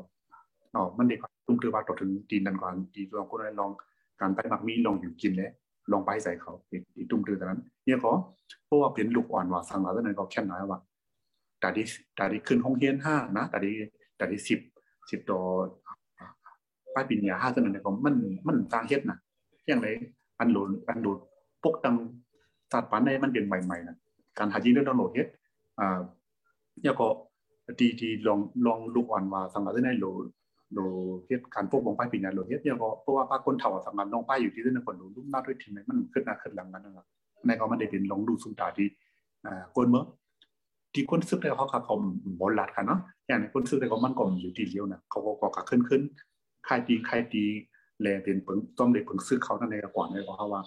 [0.76, 3.72] อ๋อมันเด็กตุ้มถือว่าต่อถึงดินนันก่อนดีลองก็ได้ลอง
[4.20, 5.52] การไปมักมีลองอยู่กินแล้ว
[5.92, 6.54] ลองไปใส่เขา
[6.98, 8.12] อีตุ้มถือแต่นั้นเนี่ยก็
[8.66, 10.80] เพราะว่าเป็นลูกอ่อนว่าสังหารนั้นก็แค่น้อยว่า
[11.60, 13.74] แต่ที่แต่ที่ขึ้นห้องเฮียนห้านะแต่ที่
[14.18, 14.60] แต่ที่สิบ
[15.10, 15.40] สิบต่อ
[16.94, 18.16] ป้ายปิญญาห้าเท่านั้นก็มัน
[18.48, 19.18] มันต่างเฮ็ดนะ
[19.68, 19.88] อย่างไร
[20.40, 21.18] อันโหลดอันโหลด
[21.64, 21.96] พวกตัง
[22.72, 23.98] ศาสตัดปันในมันเป็นใหม่ๆนะ
[24.38, 25.28] การหาจริงเรื่องดาวโหลดเฮ็ด
[25.80, 26.00] อ่า
[26.82, 27.08] เนี่ยก็
[27.80, 30.41] ดีดีลองลองลูกอ่อนว่าสังหารได้โหลดโหลเฮ็ดการพวกบงป้ายปิญญาโหล
[32.44, 37.06] ดเฮ็ดเนี่ยก็เพราะว่าป้าคนเฒ่าสังหารน้องป้ายอยู่ที่นั่นคนดูลูกหน้าด้วยทีมมันขึ้นหน้าขึ้นหลังกันนะครับ
[37.46, 38.88] ในก็มันได้เป็นลองดูสุนตาที่
[39.46, 40.04] อ่าคนเมื่อ
[40.94, 41.96] ที่คนซึกได้เขาขับเขา
[42.40, 46.02] บอลลัดกันเนาะอย่างในคนซึกได้เขามันก็อยู่ที่เดียวนะเขาก็ก็ขึ้นขึ้น
[46.66, 47.46] ใครดีใครดี
[48.02, 50.62] แลเป็นเปิงต้องได้เปิงซึกเขานั่นในก่อนในก็เขาว่า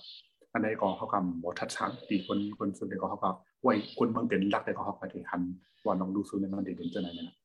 [0.53, 3.31] อันใดก็เขากำบ่ทัดช้างตีคนคนส่วนใดก็เขาก็
[3.63, 5.43] ไว้คนเมืองเป็นรักได้ก็เขาก็ได้หัน
[5.85, 7.37] ว่าน้องดูซูในมันได้เป็นจังได๋นะ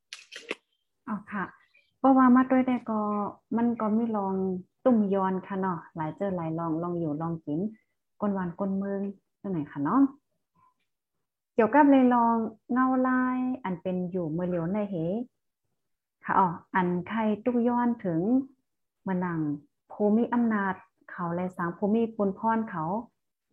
[1.08, 1.43] อ๋อค่ะ
[2.00, 3.00] เพราะว่ามาด้วยได้ก็
[3.58, 4.34] มันก็มีลอง
[4.86, 7.60] ตุ่มยอนค่ะเนาะหลายเจอหลายลองลองอยู่ลองกิน
[8.22, 9.02] กนหวานกนเมือง
[9.42, 10.02] จังไหนค่ะเนาะ
[11.56, 12.36] เกี่ยวกับเลยลอง
[12.72, 14.96] เงาลาย อันเป็นอยู่เมื่อเหลียวในเห
[16.24, 18.20] ค่ะอ๋ออันใครตุกย้อนถึง
[19.08, 19.40] มานัง
[19.92, 20.76] ภูมิอำนาจ
[21.12, 22.86] เขาและสางภูมิปุนพรเขา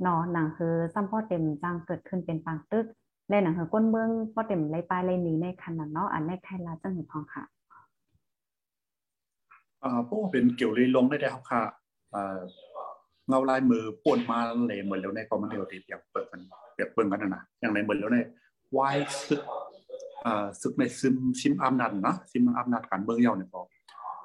[0.03, 2.87] เนาะหนังคือซ้ำพ่อเต็มจังเกิดขึ้นเป็นปางตึก
[3.29, 7.45] และหนังคือก้นเมืองพ่อเต็มไรปลายไรหนีในคันนั้นเนาะอันในใครลาจังหือพองค่ะ
[10.09, 11.62] พวกเป็นเกี่ยวเลยลงได้ได้ครับค่ะ
[13.29, 16.41] เงาลายมือป่วนมาเลยเหมือนแล้วในก็มันเดียวติดอย่างเปิดกัน
[16.75, 18.19] เปรียบเปิงกันนะอย่างในเหมือนแล้วใน
[18.77, 18.97] วาย
[19.29, 19.41] ซึก
[20.27, 23.61] อ่าซึกในซึมซิมอำนาจนะซิมอำนาจการเมืองเยาเนี่ยก็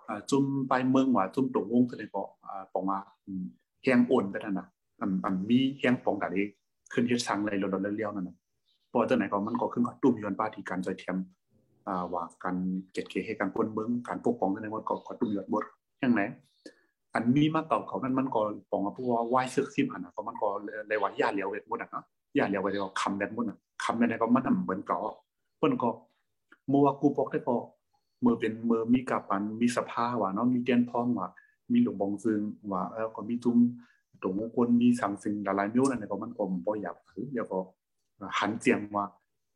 [0.08, 2.98] อ่าจุ่มไปเมืองว่าจุ่มตรงวงก็เลยก็อ่าปองมา
[3.84, 4.68] แห้งอ่อนไปนั่นน่ะ
[5.00, 6.46] อันอันมีแห้งปองแต่นี้
[6.94, 8.38] ขึ้นเฮ็ดสังเลยลดๆเลี้ยวๆนั่นนะ
[8.92, 11.18] พอตัวไหนก็มันก็ขึ้นกับตุ้มยอนป้าที่การจอยเทียม
[12.13, 12.56] ว่าการ
[12.91, 15.63] เก็ดเกให้การปนเมืองการปกป้องในวันก็ก็ตุ้มยอนบด
[16.02, 16.22] อย่างไหน
[17.13, 18.41] อันมีมาเก่าเขานั้นมันก็
[18.72, 20.48] ปองเพราะว่าไหวซึกซิมอันน่ะก็มันก็
[20.88, 22.04] เลยว่าย่าเหลียวเวทหมดอะเนาะ
[22.38, 24.98] ย่าเหลียวเวทก็คำแดนหมดอะคำแดนก็มันเหมือนเก่า
[25.58, 25.89] เพิ่นก็
[26.72, 27.56] มัวกูปอกได้ก็
[28.24, 31.28] มือเป็นเมื่อมีกับปันมีสภาว่าเนาะมีเตียนพร้อมว่า
[31.72, 32.41] มีหลวงบองซึง
[32.72, 33.58] ว่าเออก็มีจุ้ม
[34.22, 37.60] ตรงคนมีสังสิงหลายๆมิ้วนั่นก็มันก็บ่อยากคือเดี๋ยวก็
[38.39, 39.06] หันเสียงว่า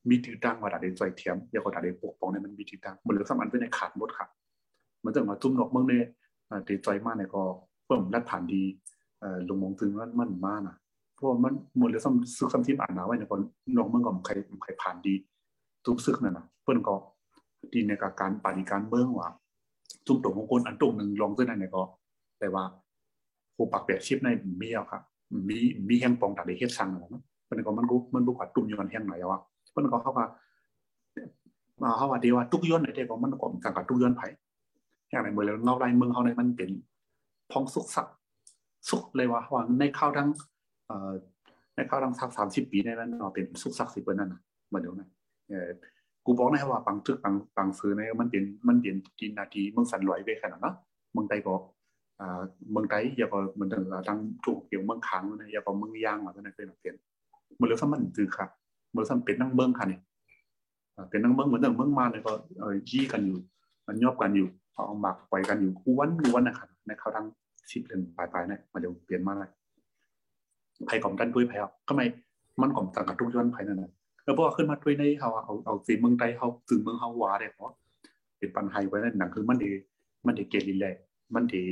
[0.09, 4.29] มีถือตั้งว่าได้ใจเทียมเดี๋ยวก็ได้ปกป้องในมันมีถือตั้งมันเหลือสมันเป็นในขาดหมดครับ
[5.05, 6.03] มันจะมาจุ้มนอกเมืองเนี่ย
[6.65, 7.41] เตจอยมากเนี่ยก็
[7.85, 8.63] เพิ่มรัดผ่านดี
[9.49, 10.75] ลงมองถึงมันมันมากนะ
[11.15, 13.35] เพราะมันหมดเลยซ้ำซึกซ้ำที่อ่านมาไว้เนี่ยก็
[13.77, 14.31] ลองเมืองก็ใคร
[14.63, 15.15] ใครผ่านดี
[15.85, 16.95] ทุกซึกนั่นนะเพิ่นก็
[17.73, 19.29] ดีในการปฏิการเมืองว่า
[20.07, 21.83] จุ่มตัวของคนอันตรงหนึ่งลองด้วยนั่นเนี่ยก็
[22.39, 22.63] แต่ว่า
[23.55, 24.27] ผู้ปักเปียชีพใน
[24.61, 25.01] มีอะครับ
[25.49, 25.57] มี
[25.89, 29.39] มีแห่งปองตัดได้เฮ็ดสั่งนะเพิ่นก็มันก็มันบ่กว่าตุ่มย้อนแห่งไหนว่า
[29.75, 30.27] เพิ่นก็เขาว่า
[31.81, 34.27] มาเขาว่าเดียวว่าทุกย้อนไหนเด้ก็มันก็กันกับทุกย้อนไผ่
[35.09, 36.69] อย่างไรเมื่อแล้วเงาลายเมืองเขาในมันเป็น
[37.51, 38.07] พองสุกสัก
[38.89, 40.29] สุกเลยว่าว่าในข้าวทั้ง
[41.75, 44.41] ในข้าวทั้งสักสามสิบปีในนั้นเป็นสุกสักสิบเปอร์นั่นนะ
[44.73, 45.09] มาเดี๋ยวนะ
[45.49, 45.69] เออ
[46.25, 50.73] กูบอกนะว่าบางทึกบางบางซื้อในมันเป็นมันเป็นกินนาทีเมืองสันลอยไปขนาดนะ
[51.13, 51.55] เมืองไทยก็
[52.19, 56.95] อ่าเมืองไทยอย่าก็มันถึงทั้งถูกเกี่ยวเมืองค้างนะอย่าก็เมืองย่างมาก็นั่นเป็นเป็น
[57.57, 58.45] เมื่อเรื่องสมันคือครั
[58.95, 60.01] บเมื่อสันเป็นนั่งเมืองค่ะนี่ย
[61.09, 63.39] เป็นนั่งเมืองเหมือนเดิมเมืองมาเลยก็เออยี่กันอยู่
[63.87, 67.25] มันยอบกันอยู่เอาหมักปล่อยกันอยู่คู่วันคู่วันนะครับในเขาทั้ง
[67.71, 69.49] สิบเดือนปลายๆเนี่ยมาเดี๋ยวเปลี่ยนมาเลย
[70.85, 72.05] ไผ่กล่อมกันด้วยไผ่ครับก็ไม่
[72.61, 73.91] มันกล่อมต่างกับทุกย้อนไผ่นั่นแหละ
[74.23, 77.71] แล้วพอขึ้นมาด้วยในเขาเอาเอาสีเมืองไทยเขาถึงเมืองเขาวาเนี่ยเพราะ
[78.37, 79.69] เป็นปัญหาไว้นั่นหนังคือมันดี
[80.25, 80.93] มันดีเกลินเลย
[81.35, 81.63] มันดี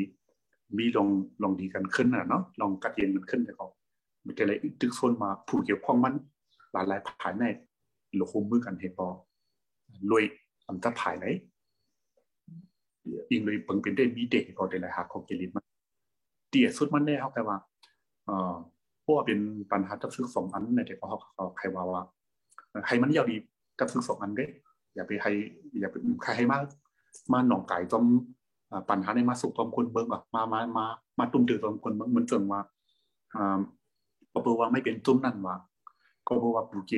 [0.78, 1.08] มีลอง
[1.44, 3.68] ลองดีกันขึ้นนะเนาะลองกัดเย็นมันขึ้นแต่เขา
[4.26, 6.14] มันจะเลยตึกโซนมาผู้เกี่ยวข้องมัน
[6.74, 7.44] หลายหลายภายใน
[8.16, 9.08] หลคุมมือกันเหตุพอ
[10.10, 10.24] รวย
[10.68, 11.26] อันจะภายไหน
[13.30, 15.62] อิงเลยเปิงเป็นได้มีเด็กก็ได้หลายหาของเกลิตมา
[16.50, 17.58] เตี่ยสุดมันได้เขาแต่ว่า
[18.30, 18.54] อ่อ
[19.02, 19.40] เพว่าเป็น
[19.72, 22.02] ปัญหากับซื้อสองอันในเด็กเขาเขาใครว่าว่า
[22.88, 23.36] ให้มันยาวดี
[23.80, 24.46] กับซื้อสองอันเด้
[24.96, 25.32] อย่าไปให้
[25.80, 26.62] อย่าไปใครให้มาก
[27.34, 28.06] มาหนองไก่จอม
[28.90, 30.86] ปัญหาในมาสุกจอมคนเบิ่งอะมามามา
[31.20, 32.62] มาตุ้มตือจอมคนเบิ่งมันเจิงว่า
[33.36, 33.60] อ่า
[34.32, 35.56] ก็บอกว่าไม่เป็นจุ้มนั่นว่า
[36.28, 36.94] ก็บอกว่าปูเก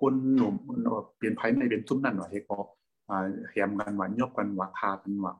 [0.00, 0.54] คนหนุ่ม
[1.16, 2.58] เปลี่ยนไพ่ไม่เป็นจุ้มนั่นว่าเฮก็
[3.08, 5.32] อ่าแฮมกันว่ายกกันว่าพากันว่า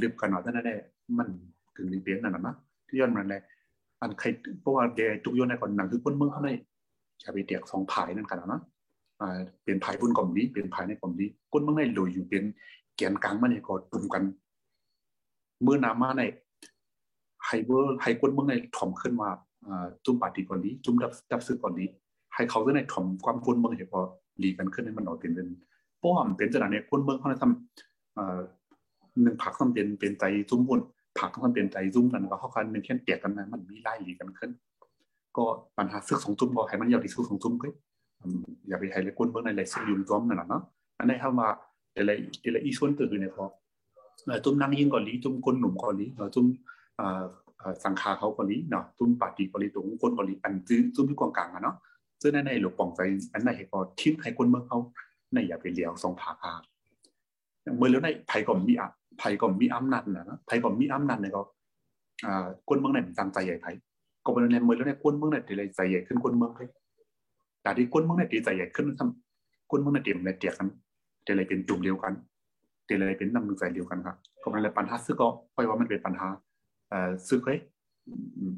[0.00, 0.74] ลืบกันว่าท่านได้
[1.18, 1.28] มัน
[1.76, 2.54] ถึงรีเปลี่ยนนั่นนะ
[2.88, 3.42] ที่ย้อนมันเลย
[4.00, 4.26] อันใคร
[4.60, 6.50] เพราะว่าเดทุกย้อนในก่อนหนังคือคนเมืองเขาใน
[7.22, 8.60] จะไปเตียกสองผายนั่นกันนะ
[9.20, 12.44] อ่าเปลี่ยนผายพุ่นกล่อมนี้เปลี่ยนผายในกล่อมนี้คนเมืองในโดยอยู่เป็น
[12.96, 14.22] แกนกลางมันในก็ตุ่มกัน
[15.62, 16.22] เมื่อนามาใน
[17.44, 19.28] ไฮเวอร์ไฮคนเมืองในถ่อมขึ้นมา
[19.66, 21.88] อ่าจุ่มปาติก่อนนี้จุ่มดับดับซื้อก่อนนี้
[22.34, 24.00] ให้เขาจะในถ่อมความคนเมืองเห็นพอ
[24.38, 25.48] หลีกันขึ้นให้มันออกเป็นเป็น
[25.98, 30.80] เพราะว่ามันเป็นจังเนี่ยคนเมืองเขาในทำหนึ่งผักต้องเป็นเป็นใจจุ่มบุญ
[31.18, 34.50] ผักต้องเป็นใจจุ่มกันก็เข้ากันเป็นแค่เตียกกันนะมันมีไล่หลีกันขึ้น
[35.36, 35.44] ก็
[35.78, 37.68] ปัญหาซึกสองจุ่มก็ให้มันยาวที่ซึกสองจุ่มก็
[38.68, 40.62] อย่าไปให้เลยคนเมืองในเลยซึกยุ่งจ้อมนั่นแหละเนาะ
[40.98, 41.48] อันนี้ถ้าว่า
[41.92, 43.44] แต่ละแต่ละอีส่วนตื่นเนี่ยพอ
[44.44, 46.46] จุ่มนั่งยิ่งก่อนลีจุ่มคนหนุ่มก่อนลีจุ่ม
[47.84, 51.76] สังขาเขาก่อนลีเนาะจุ่มปาตีก่อนลีตรงคนก่อนลีอันจื้อจุ่มที่กองกลางอะเนาะ
[52.24, 53.00] ซึ่งในในหลวงปองใจ
[53.32, 54.78] อันไหนก็ทิ้งให้คนเมืองเขา
[55.32, 56.52] ในอย่าไปเลี้ยวสองผาคา
[57.78, 61.42] เมื่อแล้วในไผ่ก็มีอะไผ่ก็มีอำนาจนะไผ่ก็มีอำนาจเนี่ยก็
[62.26, 63.70] อ่าคนเมืองไหนมันตั้งใจใหญ่ไผ่
[64.24, 66.68] ก็เป็นในเมื่อแล้วในคนเมืองไหนที่ใจใหญ่ขึ้นคนเมืองเลย
[67.62, 70.68] แต่ที่คนเมืองไหนที่ใจใหญ่ขึ้นทำคนเมืองไหนเตรียมในเตียกัน
[71.22, 72.12] เดี๋ยวเลยเป็นจุ่มเดียวกัน
[72.86, 76.28] เดี๋ยวเลยเป็นน้ำมือใจเดียวกันครับก็เป็นอะไรปัญหาซึ่งก็ค่อยว่ามันเป็นปัญหา
[76.90, 77.58] เอ่อซึ่งเฮ้ย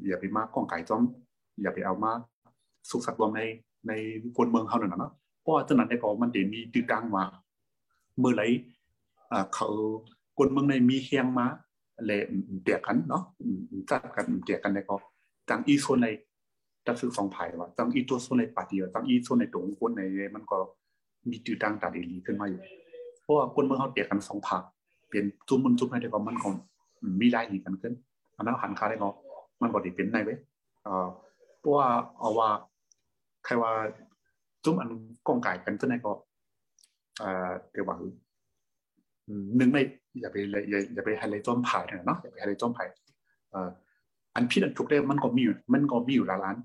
[0.07, 1.01] อย่าไปมากกองไก่จ้อม
[1.61, 2.19] อย่าไปเอามาก
[2.89, 3.41] สุขสักรวมใน
[3.87, 3.91] ใน
[4.37, 5.11] คนเมืองเขาหน่อยนะ
[5.41, 7.23] เพราะว่าฉะนั้นในก็มันเดี๋ยวมีตีกลางมา
[8.19, 8.41] เมื่อไร
[9.31, 9.67] อ่าเขา
[10.37, 11.45] คนเมืองในมีเฮียงมา
[12.05, 12.19] เลย
[12.63, 13.23] เตียกันเนาะ
[13.89, 14.95] จัดกันเตียกันในก็
[15.49, 16.07] จังอีโซนใน
[16.85, 20.01] ดับซึกสองภายว่าจังอีตัวโซนในปาฏิจังอีโซนในตรงคนใน
[20.35, 20.57] มันก็
[21.29, 22.61] มีตีกลางตาดีลีขึ้นมาอยู่
[23.21, 24.63] เพราะว่าคนเมืองเขาเตียกันสองภาค
[25.09, 26.49] เป็นจุ่มมันจุ่มให้ได้ก็มันก็
[27.21, 27.93] มีรายลีกันขึ้น
[28.37, 29.09] อันนั้นหันคาได้ก็
[29.61, 30.37] มันบ่ได้เป็นในเว้ย
[30.87, 31.07] อ่า
[31.59, 31.87] เพราะว่า
[32.19, 32.49] เอาว่า
[33.47, 33.71] ใครว่า
[34.63, 34.89] จุ่มอัน
[35.27, 36.11] กองไก่กันตัวไหนก็
[37.21, 37.95] อ่าเดี๋ยวว่า
[39.57, 39.77] หนึ่งใน
[40.21, 40.35] อย่าไป
[40.69, 42.87] อย่าอย่าไปไฮไลท์จอมผายเนาะอย่าไปไฮไลท์จอมผาย
[43.53, 43.69] อ่า
[44.35, 46.55] อันพิษอันทุกได้มันก็มีอยู่มันก็มีอยู่ละล้าน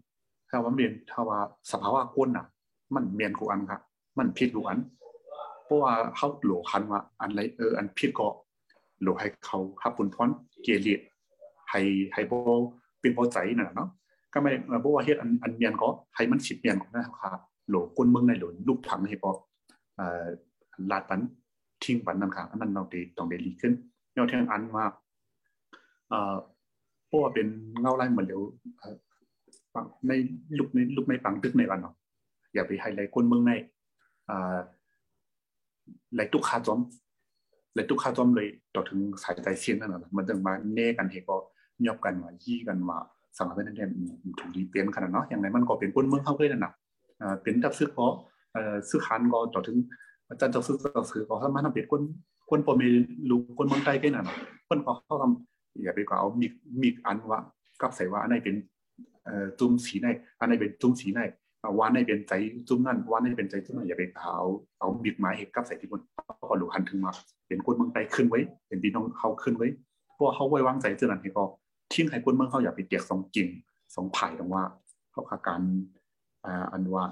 [0.49, 1.39] ถ้าว่าเมียนถ้าว่า
[1.71, 2.47] สภาวะก้นอะ
[2.95, 3.81] มันเมียนกูอันครับ
[4.19, 4.79] มันพิษกูอัน
[5.65, 8.29] เพราะว่าเขาโหลคันว่า อันไรเอออันพิษก็
[9.01, 10.29] โหลให้เขาฮับปุ่นพร
[10.63, 11.01] เกลียด
[11.71, 11.81] ให้
[12.13, 12.33] ให้โบ
[13.01, 13.89] เป็นพอใจน่ะเนาะ
[14.33, 19.31] ก็ไม่เพราะว่าเฮ็ดอันอันเมียนก็ให้มันฉิดเมียนนะครับโหลก้นเมืองในโหลนลูกถังให้พอ
[19.97, 20.25] เอ่อ
[20.91, 21.21] ลาดปัน
[21.83, 23.73] ทิ้งปันนั่นค่ะอันนั้นเราได้ต้องได้ดีขึ้น
[24.17, 24.87] ยอดเทียงอันว่า
[27.07, 27.47] เพราะว่าเป็น
[27.81, 28.43] เงาไล่เหมือนเดียว
[30.09, 30.13] ใน
[30.59, 31.95] ลูกในลูกในปังตึกในวันเนาะ
[32.55, 33.53] อย่าไปไฮไลท์ก้นเมืองใน
[34.31, 34.59] อ่า
[36.15, 36.81] ไหลตุกคาจอม
[37.73, 41.37] ไหลตุกคาจอมเลยต่อถึงสายใจเสียนนั่นแหละมันจึงมาเน่กันเหตุก็
[41.87, 42.99] ยอบกันว่ายี่กันว่า
[43.39, 43.89] สังคมนั้นเนี่ย
[44.39, 46.73] ถูกดีเปลี่ยนขนาดเนาะอย่างไรมันก็เป็นก้นเมืองเข้าเลยนั่นนะ
[47.21, 48.13] อ่าเป็นดับซึกเพราะ
[48.53, 48.63] เอ่
[48.97, 49.77] อขันก็ต่อถึง
[50.29, 52.03] อาจารย์จ้าซื้อจ้าซื้อก็สามารถทำเป็นคน
[52.51, 52.89] คนปอมี
[53.31, 54.25] ลูกคนเมืองใต้กันน่ะ
[54.67, 56.47] เพิ่นก็เขาทำอย่าไปก็เอามี
[56.83, 57.41] มีอันว่า
[57.81, 58.55] กับใส่ว่าอันไหนเป็น
[59.59, 60.07] จุ่มสีไหน
[60.41, 61.21] อันไหนเป็นจุ่มสีไหน
[61.79, 62.33] ว่าในเป็นใจ
[62.69, 64.37] จุ่มนั่นว่าในเป็นใจจุ่มนั่นอย่าไปเอา
[64.81, 66.01] เอามีดไม้เห็ดกับใส่ที่บน
[66.51, 67.13] ก็ลูกหันถึงมา
[67.49, 69.69] เป็นคนเมืองใต้ขึ้นไว้เป็นพี่น้องเขาขึ้นไว้
[70.15, 71.45] เพราะเขาไว้วางใจเจ้านั้นให้ก็
[71.93, 73.49] ทิ้งให้คนเมืองเขาอย่าไปเตียกสองกิ่ง
[73.95, 74.65] สองไผ่ตรงว่า
[75.13, 75.61] เขาขาการ
[76.73, 77.05] อันว่า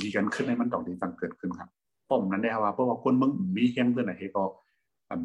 [0.00, 1.70] ลีกันขึ้นให้มันต้องดีตังเกิดขึ้นครับ
[2.08, 4.44] ป้อมนั้นได้ว่าเพราะว่าคนเมืองมีแห้งเพื่อนไหนก็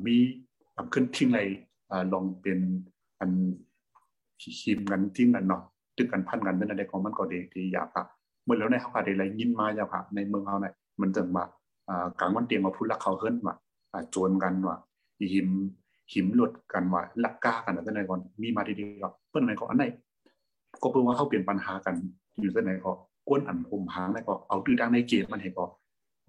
[0.05, 0.15] มี
[0.93, 1.39] ขึ้นทิ้งไร
[2.13, 2.59] ลองเป็น
[3.19, 3.31] อัน
[4.61, 5.61] คิมกันทิ้งกันเนาะ
[5.97, 8.05] ตึกกันพันกันเพื่อนใดของมันก็ดีที่อยากอะ
[8.43, 11.43] เมื่อแล้วในเขาขาดอะไรยินมาเจ้าค่ะในเมืองเขาเนี่ยมันจึงมา
[12.19, 13.55] กลางวันเตียงมาพูดลักเขาเฮิรนว่า
[14.11, 14.75] โจรกันว่า
[15.33, 15.49] หิม
[16.13, 19.85] หิมหลดกันว่าลักกากันเพื่อนใดก่อนมีมาดีๆก็เพื่อนไหนก็อันไหน
[20.81, 21.95] ก็เพื่อว่าเขาเปลี่ยนปัญหากัน
[22.41, 22.91] อยู่เพื่อนไหนก็
[23.29, 25.65] ก้นอันผมหางแล้วก็เอาตื้อดังในเกตมันให้ก็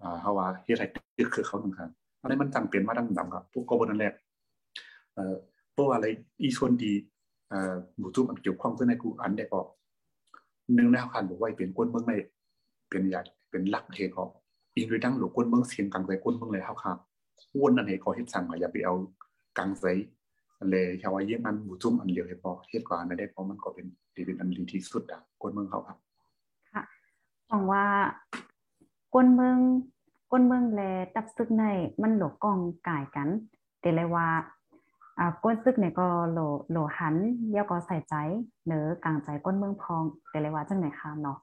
[0.01, 1.89] อ่าเฮาว่าเฮ็ดให้ตึกคือเขาหนึ่งครับ
[2.21, 4.13] อันนี้มันจำเป็นมาดังดำครับพวกก็บ่นั่นแหละ
[5.15, 5.35] เอ่อ
[5.73, 6.07] เพราะว่าอะไร
[6.41, 6.93] อีส่วนดี
[7.49, 9.59] เอ่อหมู่จุมันเกี่ยวข้องกับในกูอันได้ก็
[10.75, 12.13] หนึ่งแนวคันบอกว่าเป็นคนเมืองใน
[12.89, 14.23] เป็นญาติเป็นหลักเทก็
[14.75, 16.97] อิงด้วยดังหลคนเมืองเสียงกลางใจคนเมืองเลยเฮาครับ
[17.61, 19.20] วนนั่นให้ก็เฮ็ดสั่งอย่าอย่าเยี่ยงนั้นหมู่จุ่มอันเอา
[19.59, 19.65] นั้
[23.15, 23.85] นได้เพราะมันก็เป็น
[24.15, 25.97] ดีเป็นอันดีที่สุดอะคนเมืองเขาครับ
[26.73, 26.83] ค่ะ
[27.47, 27.85] หวังว่า
[29.13, 29.57] ก้นเมือง
[30.31, 30.81] ก้นเมืองแล
[31.15, 31.63] ตับซึกใน
[32.01, 33.27] มันหลกกองกายกัน
[33.79, 34.27] เตเลยว่า
[35.19, 36.39] อ่าก้นซึกเนี่ยก็โหล
[36.71, 37.15] โหลหัน
[37.51, 38.15] เย่าก็ใส่ใจ
[38.67, 41.37] เนื้อกลางใจก้นเมืองพองเตเลยว่าจังไหนคะเนาะ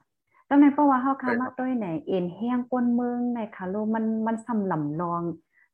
[0.49, 5.23] ตั้งในเพราะว่าเฮาคามาด้วยในเอ็นแห้งก้นเมืองในคาลูมันมันซ้ำลำลอง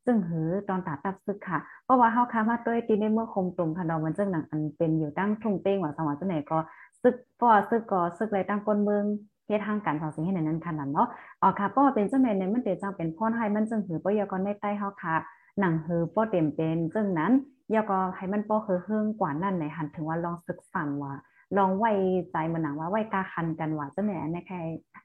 [0.05, 6.57] ซึ่งหือตอนตาตับซึกค่ะ เพราะว่าเฮาคามาด้วยตีในเมื่อคมตรงค่ะดอกมันจังหนังอันเป็นอยู่ตั้งทุ่งเป้งว่าสว่างจังไหนก็
[7.01, 9.05] ซึกเพราะว่าซึกก็ซึกไรตั้งก้นเมือง
[9.47, 11.07] เฮ็ดทางการสอนสิ่งให้ในนั้นขนาดเนาะ
[11.41, 15.15] อ๋อค่ะเพราะว่าเป็นจังไหนในมันเตจังเป็นพ่อนให้มันจังหือปยากรในใต้เฮาค่ะ
[15.59, 17.31] หนังหือป้อเต็มเป็นจังนั้น
[17.73, 21.13] ยาก็ให้มันป้อเฮือเฮืองกว่านั่นในหันถึงว่าลองศึกษาว่า
[21.57, 21.91] ลองไว้
[22.31, 24.57] ใจมันหนังว่าไว้กาคันกันว่าจังไหนในใคร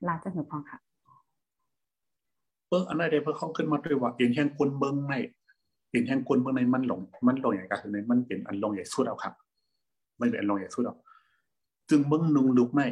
[0.08, 0.89] ลาจังหือพองค่ะ
[2.70, 5.14] เปิ้อันนั้นได้เพิ่งเข้าขึ้นมาด้วยว่าเปลี่ยนแห่งคนเมืองใน
[5.88, 9.34] เปลี่ยนแห่งคนเมืองในมันหลง มันหลงใหญ่กันคือในมันเป็นอันหลงใหญ่สุดเอาครับ
[10.18, 10.96] ไม่เป็นอันหลงใหญ่สุดเอา
[11.90, 12.82] จึงเมืองนุ่งลุกใน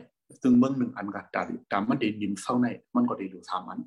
[0.42, 3.80] จึงเมืองหนึ่งอันกับตาตามมันเดินดินเศร้าใน มันก็ได้ดูสามอัน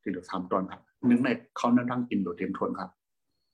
[0.00, 2.90] ได้ดูสามตอนครับหนึ่งในเขานั่งนั่งกินโดดเต็มทนครับ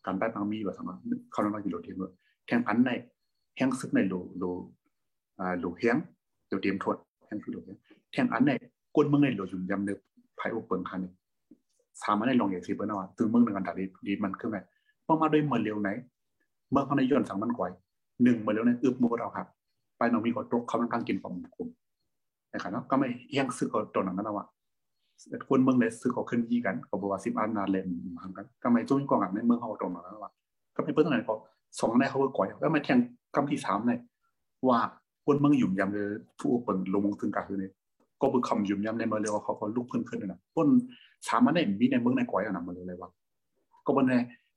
[0.05, 0.99] การได้บางมีแบบสมมติ
[1.33, 2.11] เขานั่งนั่งกินโดดเต็มทน
[2.47, 2.91] แข่งอันใน
[3.57, 4.45] แข่งซึกในโลโล
[5.39, 5.97] อ่าโลเฮียง
[6.49, 7.77] โดดเต็มทนแข่งคือโลเฮียง
[8.13, 8.51] แข่งอันใน
[8.95, 9.99] กวนเมืองในโลยุ่มยำเนื้อ
[10.37, 11.22] ไผ่อุปเปิงคันนี่สาร์เน็
[13.53, 14.59] งอันดับดีดีมันขึ้นไหม
[15.05, 15.91] เพราะมาด้วยเมื่อเร็วไหน
[16.71, 17.71] เมื่อเขาในย้อนสังมันก่อย
[18.23, 19.47] หนึ่งเมื่อเร็วในอึบมูเราครับ
[19.99, 21.69] ไปน้องมีกดตกเขามันกลางกินของคุม
[22.53, 24.47] นะครับเนาะก็ไม่เฮี้ยงซื้อก็ตัวนั้นนะว่า
[25.49, 27.89] คนเมืองเลยซื้อเขาขึ้นยี่กันก็บอกว่าสิบอันนาเลม
[28.23, 30.31] หังกันก็ไม่จุ้งกองอะในเมืองเขาตรงนั้นะว่า
[30.77, 31.35] ก็ไม่เพิ่งไหนก็
[31.81, 32.99] สองในเขาก็ก่อยแล้วมาแทง
[33.35, 33.93] กำที่สามใน
[34.69, 34.79] ว่า
[35.27, 36.07] คนเมืองหยุ่มยำเลย
[36.39, 37.73] ผู้เปิดลงถึงกลางคือเนี่ย
[38.21, 40.69] ก็บุคคำหยุ่มยำในเมืองเร็วเขาก็ลุกขึ้นขึ้นนะคน
[41.29, 43.11] สามารถได้มีในเมืองในก้อยอันนั้นมาเลยว่า
[43.87, 44.15] ก็บนใน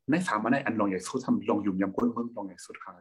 [0.09, 2.93] ในสามารถได้อันลองใหญ่สุดทำลองยุ่มยำก้นเมืองลองใหญ่สุดค่ะ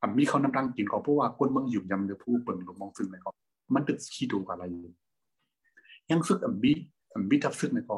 [0.00, 3.30] อะมีเขานำรังกินก็เพราะว่าก้นเมืองยุ่มยำเดือผู้เปิ่งหลงมองซึ่งในก็
[3.74, 4.62] มันตึกขี้ดูอะไร
[6.10, 6.72] ยังซึกอันบี
[7.14, 7.96] อันบีทับซึกในก็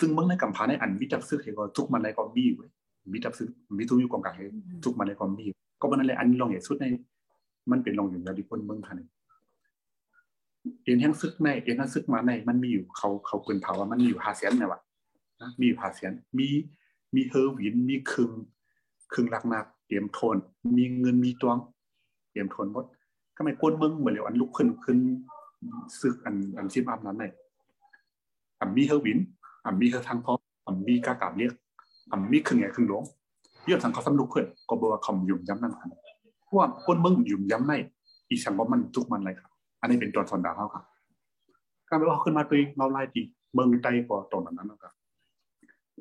[0.00, 2.66] ซึ่งเมืองในกัมพาในอันบีทับซึกเห็นก็ทุกมันในก็บีไว้
[3.12, 4.34] บีทับซึกบีทุกอยู่กองกลาง
[4.84, 5.46] ทุกมันในก็บี
[5.80, 6.84] ก็บนนั้นเลยอันลองใหญ่สุดใน
[7.70, 9.08] มันเป็นลองยุ่มยำที่ก้นเมืองค่ะเนี่ย
[10.84, 14.80] เอ็นแห้งซึกในเอ็นแห้งซึกมาในมันมีอยู่เขาเขาเปินเผาว่ามันมีอยู่หาเสียนเนี่ยวะ
[15.40, 16.48] นะมีอยู่หาเสียนมี
[17.14, 18.30] มีเฮอร์วินมีคึง
[19.12, 20.36] คึงลักนักเตรียมโทน
[20.76, 21.58] มีเงินมีตวง
[22.30, 22.84] เตรียมโทนหมด
[23.36, 24.98] ก็ไม่ก้นเมืองเหมือนเดี๋ยวอันลุกขึ้นขึ้น
[26.00, 27.32] ซึกอันอันซิมอัพนั้นเลย
[28.60, 29.18] อ่ำมีเฮอร์วิน
[29.64, 30.32] อ่ำมีเฮอร์ทางพอ
[30.66, 31.52] อ่ำมีกากาบเรียก
[32.12, 33.02] อ่ำมีคึงไงคึงหลวง
[33.66, 35.88] เยอะทางเขาสำลุกขึ้นก็บอกว่าคำยุ่มย้ำนั่นคัน
[36.44, 37.72] เพราะว่าก้นเมืองยุ่มย้ำใน
[38.28, 39.47] อีสังว่ามันจุกมันเลยครับ
[39.84, 40.84] นนี้เป็นตัวสอนดาวเขาครับ
[41.88, 43.22] ก็ไม่ว่าขึ้นมาตัวเราไล่ดี
[43.52, 44.92] เมืองใต้ก็ตรงนั้นนะครับ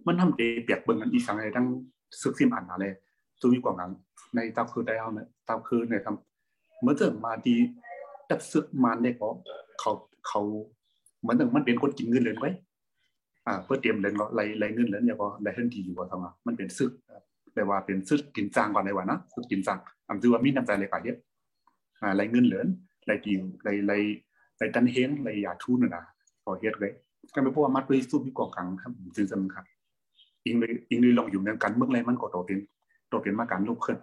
[0.07, 1.67] มันทำเตเปียกเบิ่งกันอีสังในทั้ง
[2.21, 2.85] ซึกซิมอันอะไร
[3.41, 3.91] ตัวมีกว่านั้น
[4.35, 7.55] ในตาคือได้เอาเนี่ยตาคือในทำเมื่อเจอมาดี
[8.29, 9.27] ตัดซึกมาเนี่ยก็
[9.79, 9.91] เขา
[10.27, 10.41] เขา
[11.21, 12.51] เหมือนหนึ่งมันเป็นคนกินเงินเลยไว้
[13.47, 16.91] อ่าเพื่อเตรียมเลยก็ไล่ไล่เงินเลยเนี่ยก็ไล่ทันทีอยู่ว่าทำไมมันเป็นซึก
[17.55, 21.17] แต่ว่าเป็นซึกกินจางก่อนในวันนะซึกกินจางอันคือว่ามีน้ำใจเลยป่ะเยอะ
[22.01, 22.67] อ่าไล่เงินเหลือน
[23.07, 23.33] ไล่ดี
[23.63, 23.97] ไล่ไล่
[24.57, 26.03] ไล่ตันเฮงไล่ยาทุนนะ
[26.43, 26.93] พอเฮ็ดเลย
[27.33, 29.65] ก็ไม่พบว่ามัดด้วยสู้มีกองกลางครับจือจำครับ
[30.45, 32.59] อิงเลยอิงเลยลองอยู่ในกันเมื่อไรมันก็โตเป็น
[33.09, 33.97] โตเป็นมาการลุกขึ้น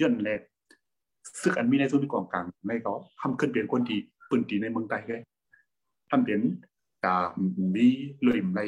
[0.00, 0.40] ย่นแรก
[1.42, 3.98] ซึกอันมีในสู้มีกองกลางในก็ทำขึ้นเป็นคนที่
[4.28, 5.22] ปืนตีในเมืองไทยเลย
[6.10, 6.40] ทำเป็น
[7.04, 7.16] กา
[7.74, 7.86] มี
[8.22, 8.60] เลยใน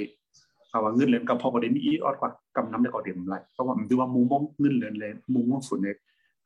[0.70, 5.96] เอาว่าเงินเหรียญกับพอประเด็นมีอีออดกว่ากำน้ำได้ก็เดียมไรเพราะว่ามันดูว่ามุงมองเงินเหรียญเลยมุงมองส่วนเนี่ย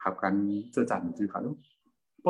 [0.03, 0.35] ขับกัน
[0.73, 1.55] เจอจันจือครับเพรา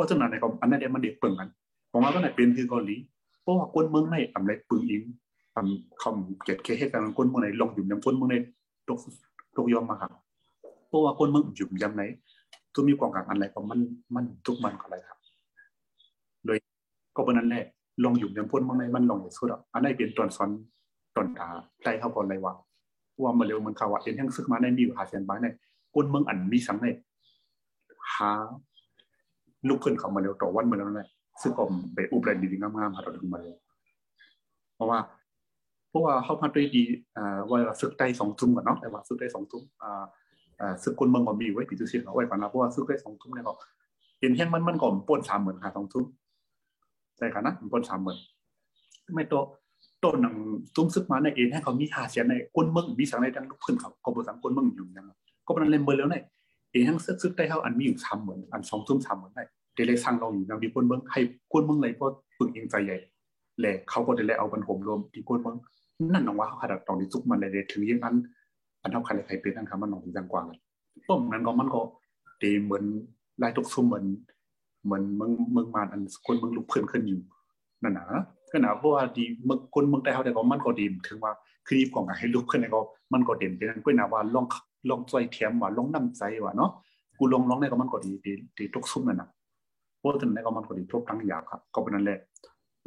[0.01, 1.49] ะฉะนั้นในก็อันนั้นเดียมันเด็กเปิ่งกัน
[1.91, 2.95] ผมว่าก็ไหนเป็นคือเกาหลี
[3.41, 5.01] เพราะว่าคนเมืองในทำไรปึงอิง
[5.55, 8.35] ทำคำเกียรติเคหตุการคนเมืองในลงอยู่ยำคนเมืองใน
[8.87, 8.99] ตก
[9.57, 10.11] ตกยอมมาครับ
[10.87, 12.03] เพราะว่าคนเมืองอยู่ยำไหน
[12.73, 13.79] ตัวมีความกลางอะไรก็มัน
[14.15, 15.17] มันทุกมันก็อะไรครับ
[16.45, 16.57] โดย
[17.15, 17.65] ก็เป็นนั้นแหละ
[18.05, 20.49] ลงอยู่ยำคนเมืองในมันลงอย่างสุดอะอันนี้เป็นตอนซ้อน
[21.15, 21.47] ตอนตา
[21.83, 22.53] ใจเขาก่อนเลยว่า
[23.21, 25.47] ว่ามาเร็วมันเขาว่าเอ็นทั้งซึกมาในมีอยู่หาเสียนบ้านใน
[25.93, 26.87] คนเมืองอันมีสังใน
[28.13, 28.31] หา
[29.69, 31.09] ลุกขึ้นเขามาเร็วต่อวันมาแล้วนั่นแหละ
[31.41, 33.55] ซึ่งผมไปอุบแลนดีงามๆหาเราถึงมาเลย
[34.75, 34.99] เพราะว่า
[35.89, 36.83] เพราะว่าเขาพัดด้วยดี
[37.17, 40.03] อ่าว่าซึกได้สองทุ่มก่อนเนาะแต่ว่าซึกได้สองทุ่มอ่า
[40.59, 43.53] อ่าซึกคนเมืองก็มีไว้ปีตุเสียงเอาไว้ก่อนนะเพราะว่าซึกได้สองทุ่มเนี่ยก็
[44.19, 46.05] เห็นแห้งมันมันก่อนป่นสามหมื่นหาสองทุ่ม
[47.17, 48.17] ใช่ค่ะนะป่นสามหมื่น
[49.15, 49.33] ไม่โต
[50.03, 50.35] ต้นหนัง
[50.75, 55.05] ตุ้มซึกมาในเองให้เขามีหาเสียในคนเมืองมีสังในดังลุกขึ้นเขาก็บสังคนเมืองอยู่ยัง
[55.45, 56.23] ก็เป็นเล่นเบอร์แล้วเนี่ย
[56.75, 59.43] เองทั้งซึกซึกได้เท่าอันมีอยู่สามหมื่นอันสองทุ่มสามหมื่นได้
[59.75, 61.21] เดเลยสั่งเราอยู่นำที่คนเมืองให้
[61.51, 62.97] คนเมืองเลยเพราะปึกเองใจใหญ่
[63.59, 65.55] แหละเขาก็ได้เลยเอาบันหมรวมที่คนเมือง
[66.13, 68.15] นั่นน้องว่าเขาขนาดตอนที่ซุกมันเลยถึงยังอัน
[68.81, 70.57] อันเท่าใครเลยใครเป็นนั่นครับมันน้องจังกว่ากัน
[71.09, 71.81] ต้มนั้นก็มันก็
[72.43, 72.83] ดีเหมือน
[73.41, 74.05] ลายตกซุ่มเหมือน
[74.85, 77.19] เหมือนเมืองเมืองมาอันคนเมืองลุกขึ้นขึ้นอยู่
[77.83, 78.21] นั่นนะ
[78.51, 81.31] ก็นะเพราะว่าดีเมืองคนเมืองใต้เขาแต่ก็มันก็ดีถึงว่า
[81.67, 82.81] คลิปของให้ลุกขึ้นในก็
[83.13, 84.45] มันก็เด่นเป็นนั้นก็นะว่าลอง
[84.91, 86.71] ลงใจเทียมว่าลงน้ำใจว่าเนาะ
[87.17, 89.29] กูลงลองในก็มันก็ดีดีดีทุกซุ่มนั่นนะ
[89.99, 92.19] เพราะฉะนั้นในก็มันก็ดีทุกตั้งยากครับ ก็เป็นนั่นแหละ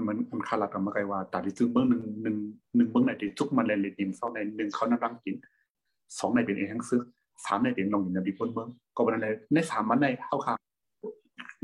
[0.08, 2.36] มันมันคารากันมาไกลว่าตาที่ซึ่งเบื้องหนึ่งหนึ่ง
[2.76, 5.34] หนึ่งเบื้องในที่ทุกมันเลยเลยดิมเศร้าในหนึ่งเขานั่งรังกิน
[6.18, 7.02] สองในเป็นเองทั้งซึก
[7.44, 10.54] สามในเป็นลงอยู่ในดีคนเบื้องก็เป็นนั่นแหละในสามมันในเข้าค่ะ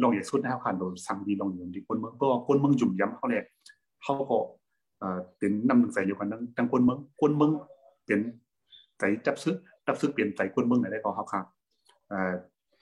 [0.03, 3.45] ลงอย่างสุดในเข้าค่ะโดยสั่งดีลงอยู่ดีคนเบื้องเพราะว่าคนเมืองจุ่มย้ำเขาเนี่ย
[4.03, 4.39] เขาก็
[4.99, 7.51] เอ่อเป็นนำหนึ่งใส่อยู่กันทั้งทั้งคนเมืองคนเมือง
[8.07, 8.21] เป็น
[8.99, 9.57] ใจจับซึก
[9.87, 11.41] จับซึกเปลี่ยนใจคนเมืองไหนได้ก็เขาค่ะ
[12.13, 12.33] อ่อ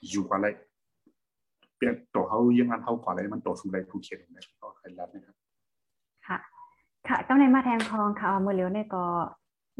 [0.09, 0.47] อยู่อะไร
[1.77, 5.35] เปลี่ยนตัวเขายังงานเขาก่อนอะไรมันตัวสุดเลยผู้เขียนนะก็ใครรับนะครับ
[6.27, 6.37] ค่ะ
[7.07, 9.05] ค่ะกำในมาแทงทองค่ะเอามือเลี้ยวเนี่ยก็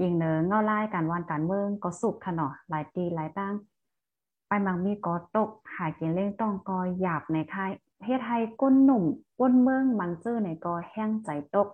[0.02, 3.54] ยิงเนื้อเงาไล่การวันการเมืองก็สุกค่ะเนาะหลายตีหลายตั้ง
[4.48, 7.72] ไปบางมีก็ตกหากินเล่งต้องก็หยาบในค่าย
[8.06, 9.04] เฮ็ดให้ก้นหนุ่ม
[9.40, 11.68] ก้นเมืองมังเจอในก็แห้งใจตก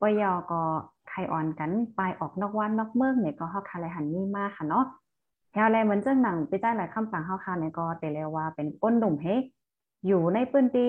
[0.00, 0.62] ปยอก็
[1.08, 4.84] ไข่อ่อนกันไปออกนอกวันนอกเมืองเนี่ยก็เฮาคาเลยหันนี่มากค่ะเนาะ
[5.52, 9.26] แถวแลเหมือนเจ้าหนังไปใต้หลายคำสั่งเฮาคาเนี่ยก็แต่แล้วว่าเป็นก้นหนุ่มเฮ
[10.06, 10.88] อยู่ในพื้นที่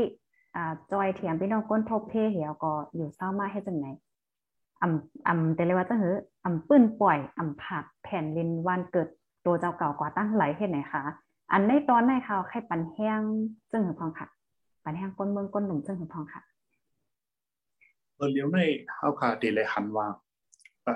[0.55, 3.87] อ่าจอยเถียมพี่น้องก้นทบเพเหี่ยวก็อยู่เศร้ามาให้จังไหน
[4.81, 9.07] อ่ำอ่ำแต่เลยว่าจังหืออ่ำปื้นปล่อยอ่ำผักแผ่นลินวันเกิด
[9.45, 11.03] ตัวเจ้าเก่ากว่าตั้งไหลเฮ็ดไหนคะ
[11.51, 13.21] อันในตอนในข่าวไข่ปันแห้ง
[13.71, 14.27] จึงหือพองค่ะ
[14.83, 16.41] ปันแห้งก้นเมืองก้นหนุ่มจึงหือพองค่ะ
[18.18, 18.59] เออเลี้ยวใน
[18.95, 20.07] เฮาคาเดเลหันว่า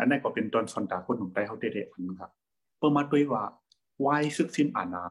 [0.01, 2.31] อันนั้นก็เป็นตอนสอนตาคนหนุ่มได้เฮาเดเดอันครับ
[2.77, 3.43] เปิ่มาด้วยว่า
[4.05, 5.03] วายซึกซิมอานา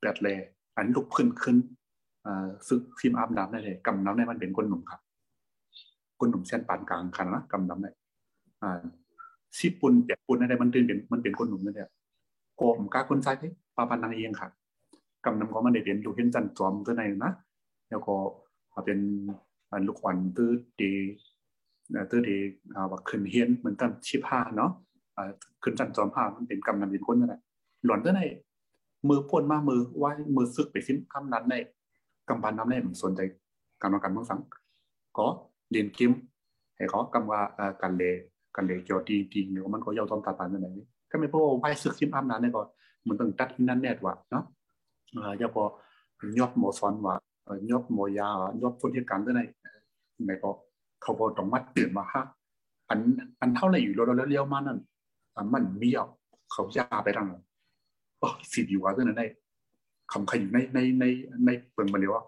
[0.00, 0.28] แปดแล
[0.76, 1.56] อันลุกขึ้นขึ้น
[2.22, 5.00] เอ่อซึกซิมอาบน้ำได้เลยกำน้ำในมันเป็นคนหนุ่มครับ
[6.18, 7.88] คนหนุ่มเส้นปานกลางคันนะกำน้ำใน
[8.62, 8.80] อ่า
[9.58, 11.90] สิปุ่นแปดปุ่นอะไรมันเป็นเป็นมันเป็นคนหนุ่มนั่นแหละ
[12.56, 14.48] โกมกาคนซ้ายที่ปาปันนางเองค่ะ
[15.24, 17.32] กำน้ำก็มันได้เป็นลูกเห็นจันทร์จอมตัวในนะ
[17.88, 18.14] แล้วก็
[18.72, 18.98] มาเป็น
[19.86, 20.50] ลูกขวัญตื้อ
[20.80, 20.92] ดี
[22.10, 24.70] ตัวเด็กอ่าว่าขึ้นเฮียนเหมือนกันชิพาเนาะ
[25.62, 27.40] ขึ้นจันจอมผ้ามันเป็นกำนันเป็นคนนั่นแหละ
[27.84, 28.22] หลอนตัวไหน
[29.08, 30.04] มือพ่นมามือไหว
[30.36, 31.54] มือซึกไปซิมคำนั้นใน
[32.28, 33.20] กำบันน้ำในมันสนใจ
[33.80, 34.40] การมากันเมืองสัง
[35.18, 35.26] ก็
[35.70, 36.12] เรียนเกม
[36.76, 38.02] ให้เขากำว่าอ่ากันเล
[38.56, 40.70] กันเลเกี่ยวดีดีเนี่ยมันก็ยาวตอมตาปานนั่นแหละ
[41.10, 42.62] ก็ไม่พอไหวซึกซิมอำนั้นเนี่ยก็
[43.08, 44.44] มันต้องตัดนั่นแน่ว่าเนาะ
[45.12, 45.64] อย่าแล้วก็
[46.38, 47.14] ยอบหมอสอนว่า
[47.48, 49.40] ย่อยอบหมอยาว่ายอบคนเหตุการตัวไหน
[50.24, 50.50] ไหนก็
[51.06, 52.24] เขาบอกต้องมาตื่นมาฮะ
[52.90, 52.98] อัน
[53.40, 54.78] อันเท่าไหร่อยู่แล้วแล้วเลี้ยวมานั่น
[55.36, 56.08] อันมันมีอะ
[56.52, 57.42] เขายาไปทางนั้น
[58.18, 59.26] โอ้สิบอยู่ว่าเรื่องนั้นได้
[60.12, 61.04] คำใครอยู่ในในใน
[61.44, 62.24] ในเปิงมาเร็วอะ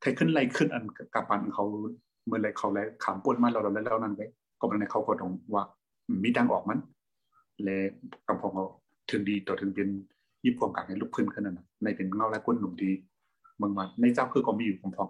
[0.00, 1.64] ใครขึ้นไรขึ้นอันกับปันเขา
[2.26, 4.22] เมื่อไรเขาแล้วขามปนมาเราเราแล้วนั่นไป
[4.60, 5.62] ก็เป็นในเขาก็ต้องว่า
[6.22, 6.78] มีดังออกมัน
[7.62, 7.76] และ
[8.28, 8.66] กำพองเขา
[9.10, 9.88] ถึงดีต่อถึงเป็น
[10.44, 12.90] ยิบความกลางในลูกพื้นขึ้นนั่นนะในเป็นเงาและก้นหนุ่มดี
[13.58, 15.08] เมืองมันในเจ้าคือก็มีอยู่กำพอง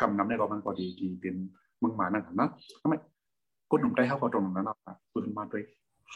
[0.00, 1.36] กำน้ำในก็มันก็ดีดีเป็น
[1.82, 2.48] มึงมานั่นนะ
[2.82, 2.94] ทำไม
[3.70, 5.62] กดหนุ่มได้เข้าก็ตรงนั้นนะปืนมาด้วย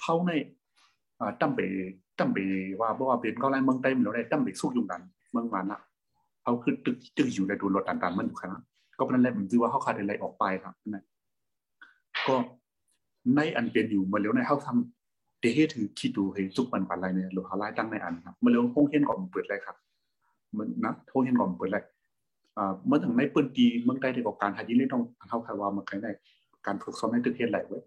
[0.01, 0.31] เขาใน
[1.21, 1.61] อ่าตั้มไป
[2.19, 2.39] ตั้มไป
[2.81, 5.01] ว่าเพราะว่าเป็นเขาไล่เมืองใต้มันเราได้ตั้มไปสู้ยุ่งกัน
[5.33, 5.81] เมืองมานะ
[6.43, 8.61] เขาคือตึกตึกอยู่ในดูรถต่างๆมันอยู่ขนาด
[8.99, 11.05] ก็เป็นอะไรผมคิดว่าเขาขาดอะไรออกไปครับนั่น
[12.27, 12.37] ก็
[13.35, 19.77] ในอันเป็นอยู่มาเร็วในเขาทำเดเฮถือคิดดูเฮ้ยทุกปันปันอะไรเนี่ยหรือหาไล่ตั้งในอันครับมาเร็วห้องเฮียนก่อนเปิดเลยครับ
[20.57, 21.85] มันนะห้องเฮียนก่อนเปิดเลย
[22.87, 26.11] เมื่อถึงในปืนตีเมืองใต้ที่กับการหายินเล่นต้องเท่าครว่ามันใครได้
[26.67, 27.79] การฝึกซ้อมในตึกเทียนไหลไว้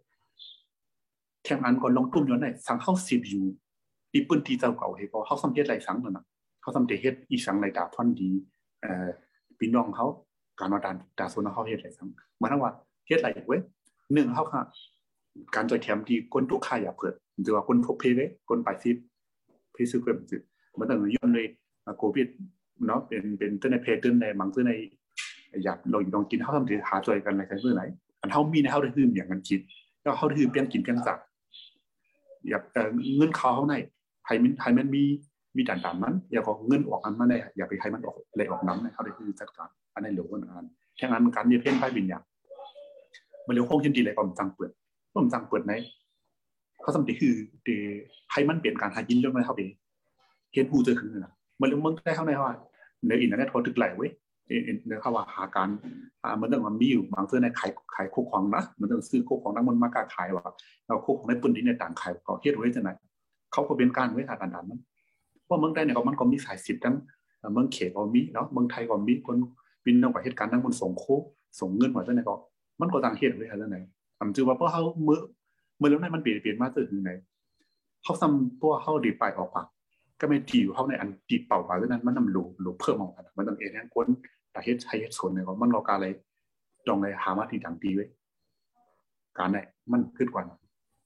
[1.46, 3.44] แข่งอันก่อนลงตุ้มย้อนไหนสังเข้าสิบอยู่
[4.14, 6.26] อีปืนตีเจ้าเก่าเฮก็เขาสำเร็จไหลสังนั่นะ
[6.62, 8.30] เขาสำเร็จเฮ็ดอีสังไหลดาท่อนดี
[8.82, 9.08] เอ่อ
[9.58, 10.06] พี่น้องเขา
[10.60, 12.08] การมาดานดาโซนเขาเฮ็ดไหลสัง
[12.42, 12.72] มาทั้งว่า
[13.08, 13.58] เฮ็ดไหลไว้
[14.14, 14.62] หนึ่งเข้าค่ะ
[15.56, 18.96] การจอยแถมที่ก้นทุกข่ายอย่าเปิดหรือว่าก้นพกเพลเว้ก้นปลายซิป
[19.74, 20.38] เพซึกเพิ่มสิ
[20.80, 21.46] มันต้องย้อนเลย
[21.98, 22.28] โควิด
[22.86, 24.72] เนาะเป็นเป็นต้นในเพจต้นในมังต้นใน
[25.64, 27.84] อยากเราลองกินเขาทำถือหาจอยกันอะไรกันเพื่อไหน
[28.22, 29.60] อันเขามีในเขาได้ฮืมอย่างกันคิด
[30.02, 31.20] แล้วเขาได้ฮืมเปลี่ยนกินเปลี่ยนสัก
[32.50, 32.64] อยาก
[33.18, 33.76] เงินเขาเขาใน
[34.26, 35.04] ให้มันให้มันมี
[35.56, 40.66] มีด่านด่านมันอย่าก็เงินออกอันมาได้อย่าไปให้มันออกเลยออกน้ำในเขาได้ฮืมจัดการอันในหลวงอัน
[40.98, 42.24] แค่นั้นการมีเพ่นไพ่บินอย่าง
[43.48, 44.72] มันเร็วคงเช่นดีเลยก็มันจังเปิด
[45.12, 45.74] ก็มันจังเปิดใน
[46.82, 47.70] เขาสำติคือเด
[48.32, 49.62] ให้มันเปลี่ยนการหายินเรื่องอะไรเขาไป
[50.54, 52.54] เห็นหูเจอคือนะมันเรื่องมึงได้เข้าในว่า
[53.08, 54.12] ในอินเทอร์เน็ตเขาถึกไหลเว้ย
[54.86, 55.70] เนื้อเขาว่าหาการ
[56.24, 60.44] อ่ามันต้องมันมีอยู่บางเสื้อในขายขายคู่ของนะมันต้องซื้อคู่ของทั้งมันมากาขายว่า
[60.88, 62.90] เราคู่ของในปุ่นที่ในต่างขายก็เฮ็ดไว้จะไหน
[63.52, 64.80] เขาก็เป็นการไว้ทางการนั้น
[65.46, 66.96] เพราะเมืองไทยเนี่ยมันก็มีสายสิทธิ์ทั้ง
[67.54, 69.38] เมืองเขตก็มีเนาะเมืองไทยก็มีคน
[69.86, 71.06] บินนอกประเทศการทั้งมันส่งโค
[71.60, 72.36] ส่งเงินมาจะไหนก็
[72.82, 73.78] มันก็ต่างเฮ็ดไว้ทางไหน
[74.20, 75.20] ผมจือว่าเพราะเขาเมื่อ
[75.78, 77.12] เมื่อแล้วในมันเปลี่ยนเปลี่ยนมาจะถึงไหน
[78.04, 79.68] เขาซ้ำตัวเขาดีไปออกปาก
[80.20, 84.08] ก็ไม่ตีอยู่เข้าในอันตีเป่าว่านั้นมันนำหลูหลูเพิ่มออกมามันต้องเอ็นแห้งก้น
[84.52, 86.08] แต่เฮ็ดใช้เฮ็ดส่วนเนี่ยมันรอการอะไร
[86.88, 88.06] จองเลยหามาที่ดังตีไว้
[89.38, 89.58] การไหน
[89.92, 90.44] มันขึ้นกว่า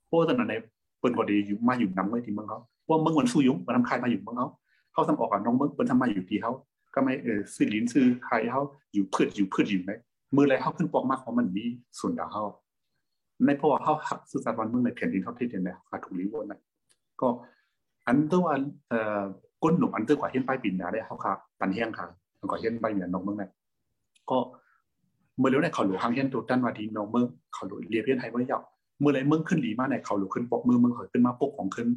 [0.05, 0.53] เพราะฉะนั้นใน
[0.99, 2.59] เปิ้นก็ดีอยู่มาอยู่นำไว้ที่มืองเขา
[2.89, 4.47] ว่าเมืองมันสู้ยุงมันทำคายมาอยู่มืองเขา
[4.93, 6.51] เขาทำออกกับน้องมืองเป็นทำมาอยู่ที่เขา
[6.93, 8.61] ก็ไม่เออซื้อลิ้นซื้อใครเขา
[8.93, 9.91] อยู่เพืชออยู่เพืชอยู่ไหม
[10.36, 11.66] มืออะไรเขาขึ้นปอกมากเพราะมันมี
[11.99, 12.43] ส่วนดาวเขา
[13.45, 16.59] ในเพราะว่าเขาหักสุดสัปดาห์เมืองในแผ่นดินเขาที่เดียนเนี่ยขาดถูกลิ้วนนะ
[17.22, 17.28] ก็
[18.08, 18.47] อันตัว
[18.89, 19.22] เอ่อ
[19.64, 22.08] ก้นหนุ่มอันตัวกว่าเห็นป้ายปิ่นาได้เขาค่ะปันแห้งค่ะ
[22.49, 23.51] ก่อนเห็นป้ายเหนือนองเมืองเนี่ย
[24.30, 24.38] ก็
[25.38, 28.62] เมื่อเร็วในเขาหลวงหางเห็นตัวด้านว่าดีนองเมืองเขาหลวงเรียบเรียนไทยไว้ยาว
[28.99, 31.88] เมื่อไรเมืองขึ้นดีมากในเขาหลวงขึ้นปกมือเมืองเขาขึ้นมาปกของขึ้น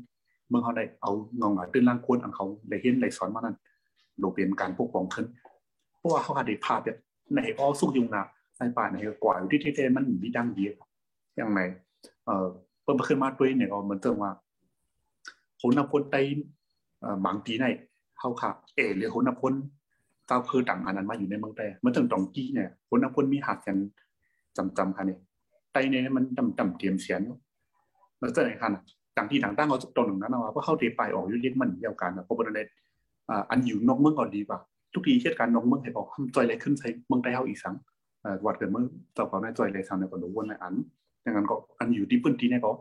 [0.48, 3.56] เมืองเขาได้เอาเงาหงายตื้นล่างควรอันเขาได้เห็นได้สอนมานั้น
[4.18, 5.26] โลเปลี่ยนการปกป้องขึ้น
[5.98, 6.96] เพราะว่าเขาได้ภาพแบบ
[7.34, 8.24] ในอ้อสู้ยุงนะ
[8.58, 10.64] ในป่าในกว่าอยู่ที่เที่มันมีดังดี
[11.36, 11.60] อย่างไร
[12.24, 12.46] เอ่อ
[12.82, 14.30] เพิ่มขึ้นมาด้วยเนี่ยก็เหมือนเติมว่า
[15.60, 16.16] คนนับคนไต
[17.24, 17.64] บางปีใน
[18.18, 19.54] เขาค่ะเอ หรือ คนนับคน
[20.26, 23.58] เจ้า คือ ต่าง อันนั้น มา อยู่ ใน เมือง แต่เมื่อถึง ตอง กี้ เนี่ย คนนับคน มี หัก
[23.66, 23.76] กัน
[24.56, 25.20] จำจำค่ะเนี่ย
[25.72, 27.20] ไต เนี่ย มันจำจำเตรียม เสียน
[28.18, 28.70] แล้วเจอไหนค่ะ
[29.16, 32.66] ต่างที่ต่างตั้งเอาตรงหนึ่งนั้นว่าเพราะเข้าเทไปออกยุ่เล็กมันเดียวกันนะเพราะประเด็น
[33.50, 34.58] อันอยู่นอกเมืองก่อนดีป่ะ
[34.92, 37.74] ทุกทีเหตุการนอกเมืองให้บอกทำจอยอะไรขึ้นใส่เมืองใต้เฮาอีกสัง
[38.44, 38.84] วัดเกิดเมื่อ
[39.14, 40.74] เจ้าของนายจอยอะไรสังในก็รู้ว่าในอัน
[41.24, 42.72] ดังนั้นก็อันอยู่ที่พื้นที่เนี่ยก็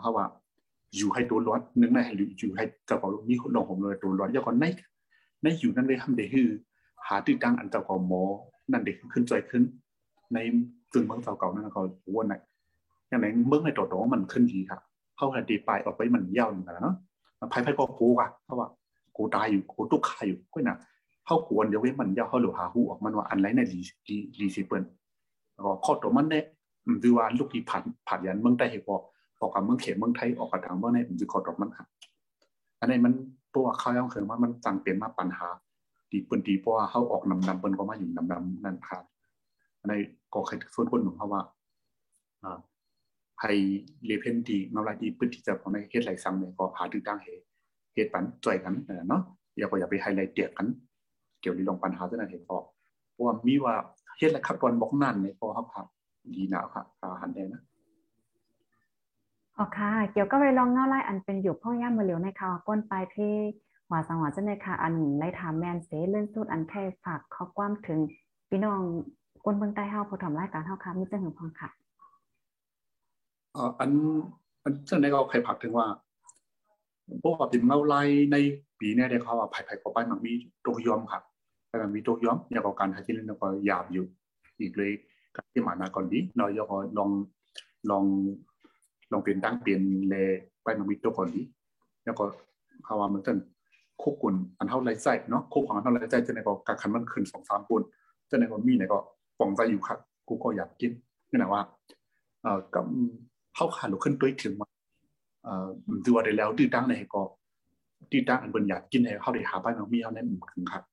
[0.00, 0.26] เขาว่า
[0.96, 4.66] อยู่ให้ตัวร้อนนึงในให้อยู่ให้เจ้าของมีคนลงผมเลยตัวร้อนเจ้าของใน
[5.42, 6.48] ในอยู่นั่นเลยทำได้คือ
[7.06, 8.22] หาตื้อตั้งอันเจ้าขอหมอ
[8.72, 9.62] นั่นเด็กขึ้นใจขึ้น
[10.34, 10.38] ใน
[10.92, 11.80] ตึงเมืองเจ้าเก่านั่นก็
[12.14, 12.34] ว่าไหน
[13.08, 14.80] อย่างไรเมืองในตัวโตมันขึ้นดีครับ
[15.16, 16.96] เข้าให้ตีไปออกไปมันเยาหนึ่งแล้วเนาะ
[17.52, 18.68] ภายภายก็กูอะเพราะว่า
[19.16, 20.78] กูตายอยู่กูตุกขายอยู่ก็น่ะ
[21.26, 24.82] เข้าควรเดี๋ยวเว้มันเยาเขาหรือหาหูออกมันว่าอันไรในรีรีรีสิเปิล
[25.52, 26.44] แล้วก็ข้อตัวมันเนี่ย
[27.02, 28.90] คือว่าลูกที่ผ่านผ่านยันเมืองใต้เหตุบ
[29.40, 31.88] ออกกับเมืองเขตเมืองไทยออกกับทางเมืองในคือข้อตัวมันครับ
[32.80, 33.12] อันนี้มัน
[33.54, 35.48] ตัวเขายังเคยว่ามันจังเปลี่ยนมาปัญหา
[36.10, 39.04] ดีเปิลดีเพราะว่าเขาออกนำนำเปิลก็มาอยู่นำนำนั่นครับ
[39.80, 40.00] อันนี้
[40.32, 41.42] ก็เคยส่วนคนหนึ่งเขาว่า
[42.44, 42.58] อ่า
[43.40, 43.52] ให้
[44.06, 47.44] เรียนดีเงาลายดีปืนที่จะพอในเฮ็ดไหลซ้ำเนี่ยก็หาดึงตั้งเหตุ
[47.94, 48.74] เหตุปันจ่อยกัน
[49.08, 49.22] เนาะ
[49.58, 50.66] อย่าก็อย่าไปไฮไลท์เตียกัน
[51.40, 52.58] เกี่ยวกับลงปัญหาเท่านั้นเองพอ
[53.12, 53.74] เพราะว่ามีว่า
[54.18, 55.86] เฮ็ดและขับตอนบอกนั่นเนี่ยพอครับครับ
[56.36, 56.86] ดีหนาวครับ
[57.20, 57.62] หันได้นะ
[59.58, 63.14] อ๋อค่ะ เกี่ยวก็ไปลองเงาไล่อันเป็นอยู่พ่อย่ามาเหลียวในข่าวก้นปลายเพ
[63.88, 67.98] หัวสังหวะเจ้าในค่ะ อันไล่ถามแมนเสเลื่อนสุดอันแค่ฝากข้อความถึง
[68.48, 68.80] พี่น้อง
[69.44, 71.68] คนเมืองใต้เฮาผู้ทำรายการเฮาค่ะมีเจ้าหึงพองค่ะ
[73.80, 73.90] อัน
[74.64, 75.86] อันเจ้าในก็ใครผักถึงว่า
[77.22, 78.02] พวกแบบเป็นเงาไล่
[78.32, 78.36] ใน
[78.80, 80.32] ปีนี้ได้เขาว่าภายภายก็ไปมันมี
[80.66, 81.22] ตัวยอมครับ
[81.68, 84.04] แต่มันมีตัวยอมอย่างกับการหาที่เล่นก็หยาบอยู่
[84.60, 84.92] อีกเลย
[85.36, 87.10] การที่มานาก่อนดีเราอยก็ลอง
[87.90, 88.04] ลอง
[89.14, 90.14] ลองเปลี่ยนตั้งเปลี่ยนเล
[90.62, 91.42] ไปมันมีตัวก่อนดี
[92.04, 92.24] แล้วก็
[92.84, 93.38] เขาว่ามันเต้น
[94.02, 97.82] คุกกุนอันเท่าไรใจเนาะคุกของอันเท่าไรใจจะในก็การคันมันขึ้นสองสามคน
[98.30, 98.98] จะในก็มีในก็
[99.38, 99.98] ปองใจอยู่ครับ
[100.28, 100.92] กูก็อยากกิน
[101.30, 101.62] นี่นะว่า
[102.42, 102.84] เอ่อกับ
[103.54, 104.66] เข้าขาลุกขึ้นด้วยถึงมา
[105.44, 105.66] เอ่อ
[106.04, 107.22] ดูว่าได้แล้วดื้อตั้งในก็
[108.12, 110.84] ดื้อตั้งอันบนอยากกินให้เข้าได้หาไปมันมีเอาในหมู่ถึงครับ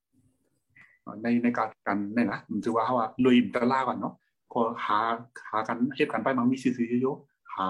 [1.24, 4.14] ในในการกันนี่นะมันถือว่าเขาว่าลุยตะล่าก่อนเนาะ
[4.54, 4.98] ก็หา
[5.50, 7.68] หากันเฮ็ดกันไปมันมีซื่อเยอะๆหา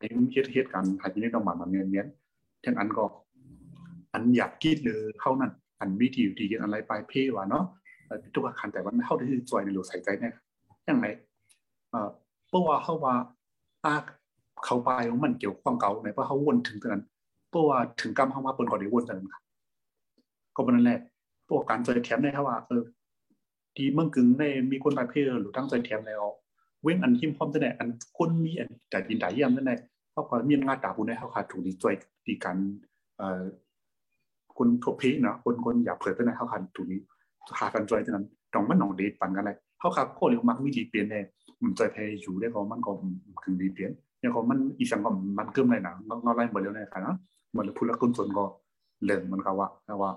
[0.00, 2.06] ไอ้เฮ็ดเฮ็ดกันหากินได้ต้องมามันเนีย
[2.64, 3.04] ทั้งอันก็
[4.12, 7.64] อันอยากกินเลยเข้านั่นอันมีที่อยู่ที่กินอะไรไปเพ่ว่าเนาะ
[8.34, 10.34] ทุกคันแต่ว่าเข้าได้จอยในหลวงใส่ใจเนี่ย
[10.88, 11.06] ยังไง
[11.90, 12.08] เอ่อ
[12.48, 13.14] เพราะว่าเขาว่า
[13.84, 13.94] อา
[14.64, 14.90] เขาไป
[15.24, 17.04] มันเกี่ยวความเก่าในเพราะเขาวนถึงตรงนั้น
[17.50, 19.42] เพราะว่าถึงกรรมเขามาเปิดก่อนเดี๋ยวนตรงนั้นครับ
[20.56, 21.00] ก็เป็นนั่นแหละ
[21.48, 22.82] พวกการใจแถมได้ครับว่าเออ
[23.76, 24.42] ดีเมื่อกึ่งใน
[24.72, 26.22] มีคนไปเพื่อหรือตั้งใจแถมแล้ว
[26.82, 27.88] เว้นอันทิมพร้อมจะไหนอัน
[28.18, 29.80] คนมีอันแต่ดินแต่เยี่ยมนั่นแหละ
[30.12, 31.84] เพราะว่ามีงานดาบุญในเขาขาดถูกดีใจ
[32.26, 32.56] ดีกัน
[33.18, 33.42] เอ่อ
[34.56, 37.00] คนทั่วเพเนาะคนคนอยากเผยไปในเขาขาดถูกนี้
[37.58, 41.20] หากันใจนั้นต้องมันหนองเดปันกันเลยเขาขาดก็เรียกมักมีดีเปลี่ยนแน่
[41.62, 42.92] มันใจแพ้อยู่ได้ก็มันก็
[43.42, 43.90] กึ่งดีเปลี่ยน
[44.20, 47.14] เนี่ยก็มันอีสังก็มันเกิ่มเลยนะเงาไล่หมดแล้วเนี่ยค่ะนะ
[47.56, 48.44] มันพูดแล้วคนส่วนก็
[49.04, 49.68] เลิงมันก็ว่า
[50.02, 50.10] ว่า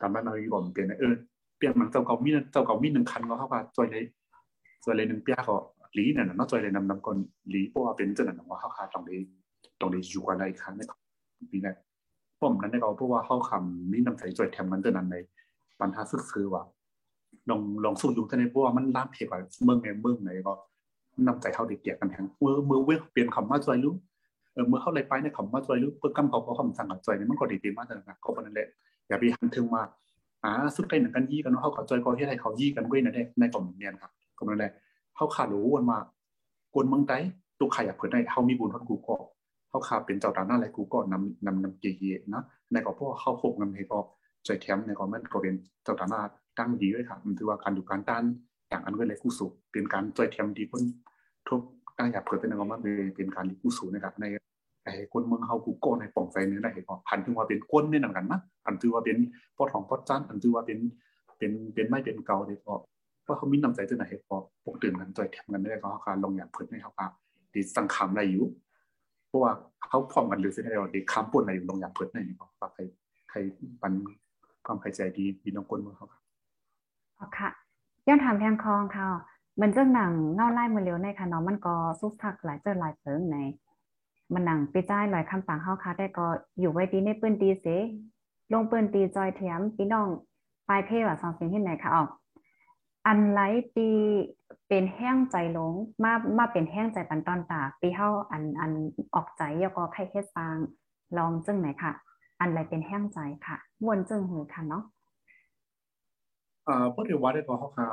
[0.00, 1.14] การบ้านเราอีกอมเปลี่ยนเออ
[1.58, 4.04] เปลี่ยนมันเจ้าเก่ามีเจ้าเก่ามีหนึ่งคันก็เข้ามาจอยเลย
[4.84, 5.56] จอยเลยหนึ่งเปียก็
[5.96, 7.16] ลีเนี่ยนะจอยเลยนำนำก่อน
[7.54, 9.18] ลีเพราะว่าเป็นเจ้าหน้าที่ว่าเข้าคาตรงนี้
[9.80, 10.86] ตรงนี้อยู่กันในคันนี่
[11.50, 11.72] ปีนี้
[12.40, 15.16] ป้อมนั้นได้ก็เพราะว่าเข้าคำมีน้ำใสจอยแถมมันเจ้านั้นใน
[15.80, 16.62] ปัญหาซึกซื้อว่า
[17.50, 20.52] ลองลองสู้อยู่ท่านในเพราะว่ามันล้ามเพกว่าเมืองในเมืองไหนก็
[21.26, 23.94] นำใจเท่าเด็กเกียกันแทงเมื่อเมื่อเว้เปลี่ยนคำมาจอยรู้
[24.52, 28.68] เออเมื่อเข้าไรไปในคำมาจอยรู้เพื่อกำเขาเขาคำสั่งกับจอยเนี่ยมันก็ดีดีมากเลยนะเขาเป็นนั่นแหละ
[29.08, 29.82] อย่าไปหันถึงมา
[30.44, 34.72] อ่าสุดใกล้หนังกันยี่กันเขาเขาจอยก็ให้เขายี่กันด้วยนะเด็ในกลุ่มเนียครับก็นั่นแหละ
[35.16, 35.98] เขาขาดรู้วนมา
[36.74, 37.12] กวนเมืองไต
[37.58, 39.16] ตุกใครอยากเปิดได้เขามีบุญทอดกูก็
[39.68, 42.42] เขาขาเป็นเจ้าตาหน้าอะไรกูก็นำนำนำเกียนะ
[42.72, 43.98] ในก็พวกเขาหกนำให้ก็
[44.44, 45.54] ใจแถมในก็มันก็เป็น
[45.84, 46.20] เจ้าตาหน้า
[46.58, 48.22] ตั้งดีด้วยครับมันถือว่าการดูการต้าน
[48.68, 50.82] อย่างอันก็เลยกู้สูเป็นการใจแถมดีพ้น
[51.48, 51.60] ทุก
[51.98, 52.80] ตั้งอยากเปิดเป็นก็มัน
[53.16, 54.24] เป็นการกู้สูนะครับใน
[54.84, 59.16] ไอ้คนเมืองเฮากูโก้ในป่องใจเนื้อได้ก็พันถึงว่าเป็นคนเนี่นั่นกันนะอันถือว่าเป็น
[59.56, 60.78] ปอดทองปอดจันอันถือว่าเป็น
[61.38, 62.74] เป็นเป็นไม่เป็นเก่าได้ก็
[63.24, 67.06] พราเขามีน้ำใจจังได๋ให้พอปกตื่นกันจอยแถมกันได้ก็เขาการลงอย่างเพิ่นให้เขาก็
[67.54, 68.44] ดิสังคมได้อยู่
[69.26, 69.52] เพราะว่า
[69.88, 72.82] เขาพร้อมกันหรือเสิได้ว่าดิคำปุ่นอะไรอยู่ลงอย่างเพิ่นได้ก็ว่าใคร
[73.30, 73.38] ใคร
[73.82, 73.92] ปัน
[74.66, 76.22] ความเข้าใจดีพี่น้องคนมือเขาครับ
[77.18, 77.50] อ๋อค่ะ
[78.06, 79.08] ย้อนถามแพงคองค่ะ
[79.60, 83.36] มันเจ้าหนังเงาไล่มือเร็วในค่ะเนาะมันก็ซุกทักหลายเจ้าหลายเพิงใน
[84.32, 86.26] มันหนังไปจ่ายลอยคำปังเฮาค่ะแต่ก็
[86.60, 87.66] อยู่ไว้ดีในปืนตีเส
[88.52, 90.08] ลงปืนตีจอยเทียมพี่น้อง
[90.68, 92.08] ปลายเพศว่าสองสิ่งที่ไหนคะออก
[93.06, 93.40] อันไล
[93.76, 93.90] ตี
[94.68, 98.72] เป็นแห้งใจลงมามาเป็นแห้งใจปันตอนตาปีเฮาอันอัน
[99.14, 100.56] ออกใจแล้วก็ไข่เฮ็ดฟาง
[101.18, 101.92] ลองจึงไหนค่ะ
[102.40, 104.84] อันไรเป็นแห้งใจค่ะวนจึงหือค่ะเนาะ
[106.68, 107.86] อ่าพอดีว่าได้ก็เฮาค่ะ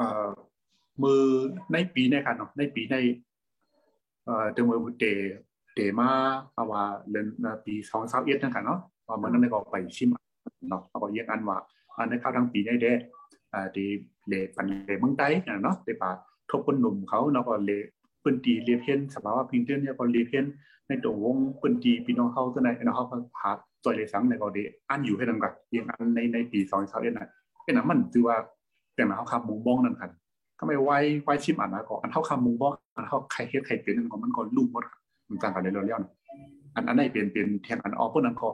[0.00, 0.28] อ่า
[1.02, 1.22] มือ
[1.72, 2.96] ในปีในค่ะเนาะในปีใน
[4.24, 5.04] เอ่อเดมือเด
[5.74, 6.10] เดมา
[6.54, 7.26] เอาว่าเดือน
[7.64, 7.74] ปี
[8.08, 10.08] 2021นั่นค่ะเนาะว่ามันนั้นก็ไปชิม
[10.70, 11.58] เนาะเอาก็เรียกอันว่า
[11.96, 12.92] อันในข้าวทั้งปีได้เด้
[13.76, 13.86] ดี
[14.28, 15.26] เลปันเลเมืองใต้
[15.62, 16.10] เนาะได้ป่า
[16.50, 17.72] ทบคนหนุ่มเขาเนาะก็เล
[18.22, 20.44] ปืนตีเลียเพียนสภาวะพิงเตือนเนี่ยก็เลียเพียน
[20.88, 23.04] ในตัววงปืนตีพี่น้องเขาตัวไหนเนาะเขา
[23.36, 23.50] พา
[23.84, 27.28] จอยเลยสังในก็ดีอันอยู่ให้ดังกันยังอันในในปี2021น่ะ
[27.64, 28.36] เป็นนั้นมันถือว่า
[28.94, 30.10] เป็นเขาคำมุงบ้องนั่นค่ะ
[30.58, 34.84] ก็ไม่ไว้ไว้ชิมอ่านนะก็อันเท่าคำมุงบ้อกอันเท่าใครเฮ็ดใครเป็นนั่นก็มันก็ลูกหมด
[35.28, 36.02] มันต่างกันในเรื่อง
[36.74, 38.48] อันอันไหนเป็นเป็นเทียงอันออพวกนั้นก็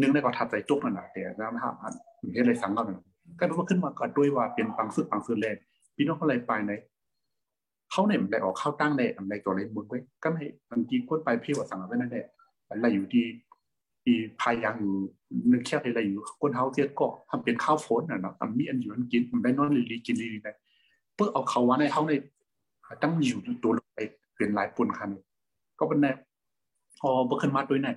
[0.00, 1.92] นึงได้ก็ทัดใจจุกนั่นแหละแต่นะครับอัน
[2.34, 2.98] เฮ็ดอะไรสังก็นั่น
[3.38, 5.56] ก็รู้ว่าขึ้นมาก็ด้วยว่าเป็นปังซึกปังซึแรง
[5.96, 6.72] พี่น้องเขาเลยไปใน
[7.90, 12.26] เขาเนี่ยได้ออกเข้าตั้งในอันตัวเลยมุนไว้ก็ไม่มันจีคนไปพี่ว่าสั่งไว้นั่นแหละ
[12.68, 13.26] อะไรอยู่ที่
[14.02, 14.94] ที่พายางอยู่
[15.50, 20.52] นึกแค่อะไรอยู่คนเฮาเทียก็ทำเป็นข้าวโฟนน่ะเนาะมีอันอยู่อันกินมันได้นอนลีกินลีได้
[21.14, 22.12] เพื่อเอาเขาว่าในเขาใน
[23.02, 23.98] ตั้งอยู่ตัวไป
[24.36, 25.10] เป็นหลายปุ่นคัน
[25.78, 26.12] ก็เป็นแน่
[26.98, 27.88] พอบ่ขึ้นมาด้วยไหน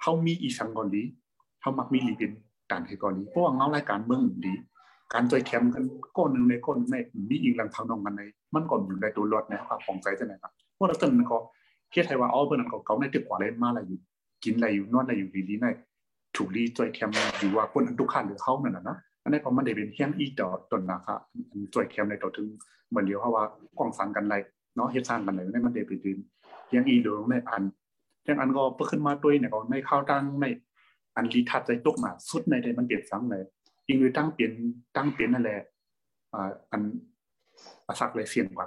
[0.00, 1.02] เขามีอีสังกอนดี
[1.60, 2.32] เขามักมีลีเป็น
[2.70, 4.54] การให้ก่อนดีเพราะว่าเงารายการเมืองดี
[5.12, 5.84] การจอยแคมกัน
[6.16, 6.94] ก้อนหนึ่งในก้อนใน
[7.30, 8.22] มีอีกหลังทางนองกันใน
[8.54, 11.38] มันก่อนอยู่ในตัวรถนะครับของใจจะไหนครับพวกเราต้นก็
[11.92, 13.98] เฮ็ดให้ว่าอ๋อเพิ่นนั้นก็เขาในตึกกว่าเล่นมาอะไรอยู่
[14.44, 15.66] กินอะไรอยู่นอนอะไรอยู่ดีๆใน
[16.36, 21.18] ถูกรีจอยแคมอยู่ว่าคนอันทุกขันหรือเขานั่นน่ะนะอันนี้พอมันได้เป็นเฮียงอีดอตนนะครับ
[21.74, 22.48] จอยแคมในตัวถึง
[22.90, 23.42] เหมือนเดียวเพราะว่า
[23.78, 24.36] กองสังกันไร
[24.76, 26.18] เนาะเฮ็ดสร้างกันไรในมันได้ไปดึง
[26.68, 27.62] เฮียงอีดอในอัน
[28.24, 30.44] อย่างอันก็เพิ่ขึ้นมาด้วยเนี่ยก็ในข้าวตั้งใน
[31.16, 33.42] อันรีทัดใจตกมาสุดในใดมันเปลี่ยนสังเลย
[33.88, 34.52] ยิงโดยตั้งเปลี่ยน
[34.96, 35.58] ตั้งเปลี่ยนนั่นแหละ
[36.34, 36.82] อ่าอัน
[37.86, 38.66] ประสักเลยเสี่ยงกว่า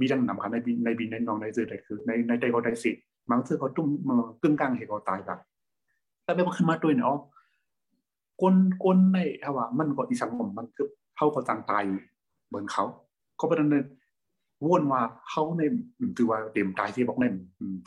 [0.00, 2.90] มีดังนำคันในบินในบินในนองในเจอได้คือในในใจก็ได้สิ
[3.30, 3.88] บางซื่อเขาตุ้ม
[4.42, 5.38] กึ่งกลางเหตุเขาตายแบบ
[6.24, 7.16] แต่ไม่ขึ้นมาด้วยเนาะ
[8.40, 11.82] คนคนในถ้าว่า มันก็อีสังคมมันคือเขาก็จังตาย
[12.48, 12.84] เหมือนเขา
[13.40, 13.86] ก็เป็นนั้น
[14.66, 15.62] ว่นว่าเขาใน
[16.16, 17.24] ถือว่าเต็มตายที่บอกใน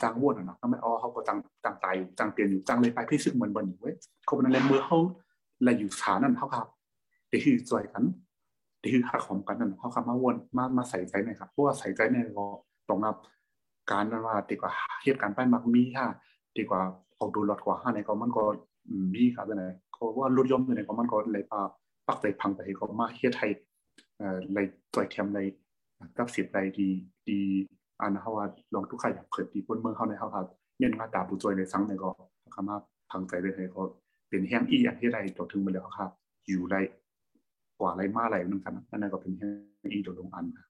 [0.02, 4.98] จังว่นอะนะทำไมอ๋อเขาก็จังจังตายจังเปลี่ยนอยู่จังเลยไปพี่ซึกเหมือนบนอยู่เว้ยเขาเป็นนั้นเมื่อเขา
[5.58, 6.66] อะไรอยู่ฐานนั่นเขาครับ
[7.28, 8.04] เดี๋ยวคือจอยกัน
[8.78, 12.46] เดี๋ยวคือหักของกันนั่นเขาคำมาวนมามาใส่ใจในครับเพราะว่าใส่ใจในก็
[12.88, 13.16] ตรงกับ
[13.90, 14.72] การนั้นว่าดีกว่า
[15.02, 16.06] เหตุการณ์ไปมักมีค่ะ
[16.58, 16.80] ดีกว่า
[17.18, 18.44] ออกดูหลอดกว่าห้าในก็มันก็
[19.14, 21.60] มีครับไหนเขาว่ารถยนต์ในก็มันก็เลยปา
[22.06, 23.48] ปักใจพังไปก็มาเฮ็ดให้
[24.18, 25.46] เอ่อเลยต่อยเทียมเลย
[26.18, 26.88] กับสิบใดดี
[27.28, 27.40] ดี
[28.00, 30.46] อันเขาว่าลองทุกใครอยากเปิดดีบนเมืองเขาในเขาครับ
[30.78, 32.10] เงินมาตาผู้จอยในสังในก็
[32.54, 32.78] คำว่า
[33.10, 33.82] พังใจเลยให้เขา
[34.28, 36.10] เป็นแห้งอีอย่างที่ใดตัวถึงมาแล้วครับ
[36.46, 36.80] อยู่ได้
[37.78, 39.48] กว่าไรมาไรนึงกันนั่นก็เป็นแห้
[39.88, 40.67] งอีตัวลงอันครับ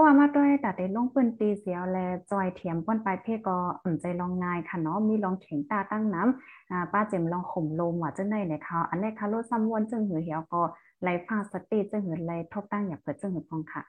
[0.00, 1.98] ะว่ามาด้วยแต่เดลงปืนตีเสียวแล
[2.30, 10.60] จอยเทียมป้นปลายเพก็อุ่นใจลองงายค่ะเนาะมีลองเข็งตาตั้งน้ำอ่าป้าเจมลองข่มลมว่าจะได้เนี่ยเขาอันนี้ค่ะรถซ้ำวนจึงหือเหี่ยวก็
[11.02, 13.82] ไลฟ้าสติจึงหือไลทบตั้งอยากเปิดจึงหือพองค่ะ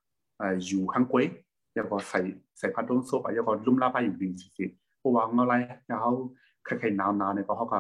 [0.67, 1.27] อยู่ข้างกุ้ย
[1.75, 2.21] แล้วก็ใส่
[2.59, 4.65] ใส่พัดลมโซบแล้วก็ลุ่มลาไปอยู่ดิงสิ
[4.99, 5.55] เพราะว่าอะไร
[5.87, 6.13] แล้วเขา
[6.65, 7.79] ใครๆหนาวๆเนี่ยก็เขาก็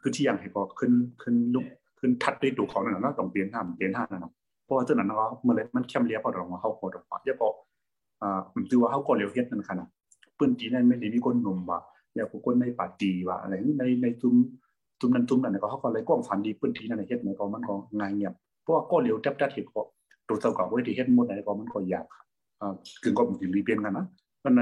[0.00, 1.66] คือที่อย่างให้ก็ขึ้นขึ้นลุก
[1.98, 7.48] ขึ้นทัดได้วยดูเขาเนี่ยนะต้องเปลี่ยนห้ามเปลี่ยนห้ามนะเพราะว่าตัวนั้นเนาะเมื่อไรมันเข้มเลี้ยพอดอกมาเขาโคดออกมาแล้วก็
[8.22, 9.88] อ่าผมถือว่าเขาก็เร็วเฮ็ดนั่นขนาด
[10.38, 11.78] ปืนจีนั่นไม่ด้มีคนหนุ่มว่า
[12.14, 14.34] อยากคนในป่าตีว่าอะไรในในซุ้ม
[15.00, 19.82] ตุ้มนั้นตุ้มนั้นก็เขาก็เลยกว้างฝันดีพื้นที่นั้นเฮ็ดในก็มันก็ง่ายเงียบเพราะว่าก็เร็วจับจัดเห็ดก็
[20.28, 22.06] ตัวเจ้าก็ไว้ที่เฮ็ดหมดในก็มันก็ยาก
[22.60, 24.06] อ่ากึ่งก็มันสิรีเปลี่ยนกันนะ
[24.44, 24.60] มันใน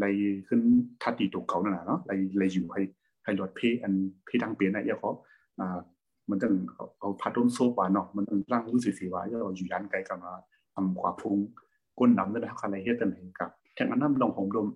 [0.01, 0.15] เลย
[0.49, 0.61] ขึ้น
[1.03, 2.83] ทัดดีตัวเก่านั่นแหละเนาะเลยเลยอยู่ให้
[3.25, 3.93] ให้รถพี่อัน
[4.29, 5.13] พี่ทางเปลี่ยนนะเยอะเขา
[5.61, 5.79] อ่า
[6.31, 6.55] มันต้อง
[7.01, 10.33] เอาพัดร่มโซ่ปาเนาะมันต้องร่างรู้สึกสีว่าเยอะอยู่ยันไกลกันมา
[10.75, 11.37] ทำกว่าพุง
[11.99, 14.67] ก้นน้ำนั่นแหละอะไรเฮ็ดตันเองกับแค่นั้นน้ำลงผมดม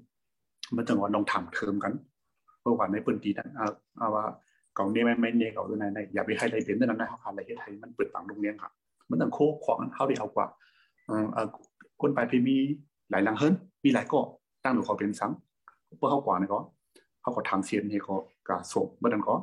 [0.76, 1.92] มันต้องว่าลองทำเทิมกัน
[2.60, 4.24] เพราะว่าในปืนตีนั้นเอาว่า
[4.74, 8.72] เก่าเนี่ยไม่ไม่เนี่ยเก่าตัวยไหนอย่าไปให้ไรเป็นนั่นนะเขาขาดไรเฮ็ดให้มันเปิดฝังโรงเรียนครับ
[9.10, 10.46] มันต้องโคของเขาได้เอากว่า
[11.10, 11.46] อ่อ
[12.00, 12.56] คนไปพี่มี
[13.10, 14.20] หลายหลังเฮิรนมีหลายก็
[14.64, 15.32] ตั้งหนูเขาเป็นสัง
[15.96, 16.60] เพื่อเขากว่านี่ก็
[17.24, 18.14] เขาก็ทางเสียนให้เขา
[18.48, 19.34] กาส่งเมื่อนั้นก็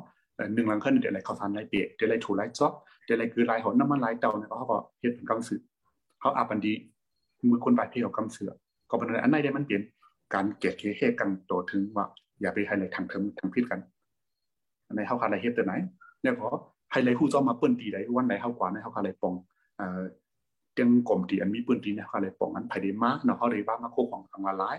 [0.53, 2.73] หนึ่งหลังเฮินเดี๋ยวอะไรเขาทานไรเปียกเดี๋ยวอะไรถูไรจ๊อบ
[3.05, 5.59] เดี๋ยวอะไรคือไรหอนน้ำมันไรเตาเนี่ยเขาก็เฮ็ดเป็นกำสือ
[6.19, 6.73] เขาอาบันดี
[7.49, 8.51] มือคนไปพี่เขากำเสือ
[8.89, 9.81] ก็เป็นอันไหนได้มันเปลี่ยน
[10.33, 12.05] การเกลียดเฮ็ดกันโตถึงว่า
[12.41, 13.79] อย่าไปให้อะไรทางเทิมทางพิษกัน
[14.95, 15.73] ในเขาขาดอะไรเฮ็ดตัวไหน
[16.21, 16.49] เนี่ยก็
[16.91, 19.33] ให้ไรคู่จ้อมาเปิ้นตีได้วันไหนเขากว่าในเขาขาดอะไรปอง
[19.77, 20.01] เอ่อ
[20.73, 24.77] เตียงกลมตีอันมีปืนตีเนี่ยเขาเลยป้องกันภายในมาเนาะเขาเลยว่ามาโคของทางละลาย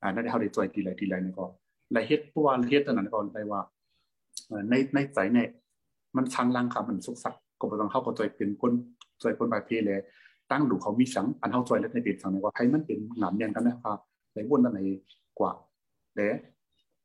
[0.00, 1.44] อ่านั่นเขาเลยจอยตีไรตีไรนี่ก็
[1.92, 3.60] ไรเฮ็ดเพราะว่าเฮ็ดตอนนั้นก็ได้ว่า
[4.70, 5.48] ในในใจเนี่ย
[6.16, 8.72] มันชังลังครับมันสุกสักก็บ่ต้องเข้าก็จอยเป็นคน
[9.22, 10.00] จอยคนปลายเพเลย
[10.50, 13.98] ตั้งดูเขามีสังอันเฮาจอยแล้วในเป็นสังนี่ว่าให้มันเป็นหนามเนียนกันนะครับ
[14.34, 14.80] ในวนนั่นไหน
[15.38, 15.52] กว่า
[16.16, 16.28] เด้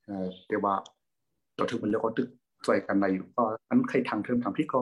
[0.06, 0.74] เอ่อแต่ว่า
[1.58, 2.28] ตัวถึงมันแล้วก็ตึก
[2.66, 4.80] จอยกันในอยู่ก็อันใครทางเทิมทางพี่ก็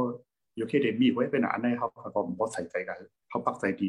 [0.56, 2.98] อยู่แค่เดมีไว้เป็นอันในเขาก็บ่ใส่ใจกัน
[3.30, 3.88] เขาปักใจดี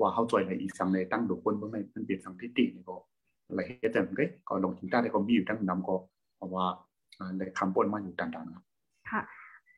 [0.00, 2.96] ว่าเขาจอยในอีสังในตั้งดูคนเมื่อไม่มันเปลี่ยนสังทิฏฐินี่ก็
[3.52, 5.94] อะไรเฮ็ดจังก็ก็ลงถึงได้ก็มีอยู่ทั้งนำก็
[6.36, 6.66] เพราะว่า
[7.36, 9.20] ในคำปนมาอยู่ต่างๆค่ะ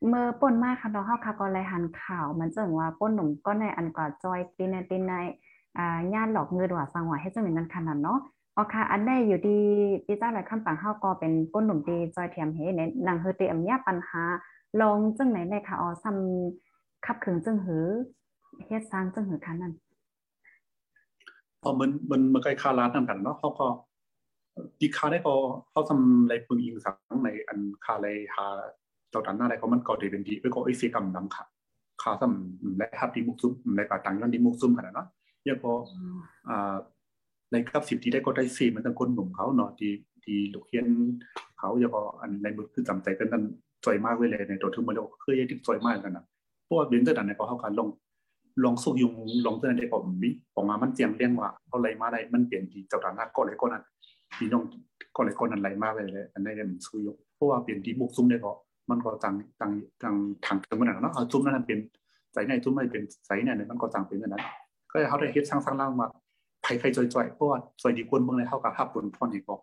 [0.09, 5.13] เมื่อป่นมากค่ะน้องเฮาค่ะก็รายหันข่าวมันจึงว่าป่นหนุ่มก็ในอันกว่าจอยตีในตีใน
[5.79, 8.19] อ่าญาติหลอกเงินว่าสังหว่าให้จังเป็นนั้นขนาดเนาะ
[8.57, 9.59] อ๋อค่ะ อันได้อยู่ดี
[10.05, 14.23] พี่เจ้าหลายคำปังเฮาก็เป็นป่นหนุ่มตีจอยเทียมเฮในนางเฮเตอมยาปัญหา
[14.81, 17.87] ลองจังไหนในค่ะอ๋อซ้ำขับขึงจังหือ
[18.67, 19.73] เฮ็ดสร้างจังหือคันนั้น
[21.65, 23.67] พอมันมันมันใกล้คาร้านนั่นกันเนาะเขาก็
[24.81, 25.35] ดีคาได้ก็
[25.71, 28.47] เขาทำอะไรปึงอิงสังในอันคาเลยหา
[29.11, 31.45] เจ้าดันหน้าอะไรก็มันก็ได้เป็นดีไปก็ไอ้สีกรรมนำค่ะ
[32.03, 35.07] คาทำและฮับดีมุกซุมในกาตังยันดีมุกซุมขนาดเนาะ
[35.49, 35.73] ยังพอ
[36.49, 36.75] อ่า
[37.51, 39.93] ในกับสิบที่ได้ก็ได้สี่มันตั้งคนหนุ่มเขาเนาะที่
[40.25, 40.87] ที่ลูกเฮียน
[41.59, 43.45] เขายังพออันในมือคือจำใจกันนั่น
[43.85, 46.25] จอยมากเวเลยในตัวทึงมาแล้วเคยยิ่งจอยมากกันนะ
[46.65, 47.89] เพราะว่าเบนเตอร์ดันในก็เขาการลง
[48.63, 49.13] ลองสุกยุง
[49.47, 53.83] ลองเตือนได้ผมมีออกมามันเจียงเรียงว่าเอาไรมาไรมันเปลี่ยนที่เจ้าดานักก็เลยก็นั้น
[54.37, 54.63] พี่น้อง
[55.17, 58.53] ก็เลยก็นั้นไหลมาไปเลยอันนี้เนี่ยมันสู้ยุเพราะว่าเปลี่ยนที่มุกซุ้มได้ก็
[58.91, 61.79] มันก็ต่างต่างต่างทางเติมมันเนาะเอาซุ้มนั้นเป็น
[62.33, 64.45] ใส่ในซุ้มไม่เป็นใส่เนี่ยมันก็ต่างเป็นนั้น
[64.91, 66.07] ก็เขาได้เฮ็ดสร้างสร้างล่างมา
[66.63, 69.55] ไผ่ไผ่จ่อยๆเพราะว่าจอยดีคนเมืองเลยเท่ากับภาพบนพ่อนี่ก็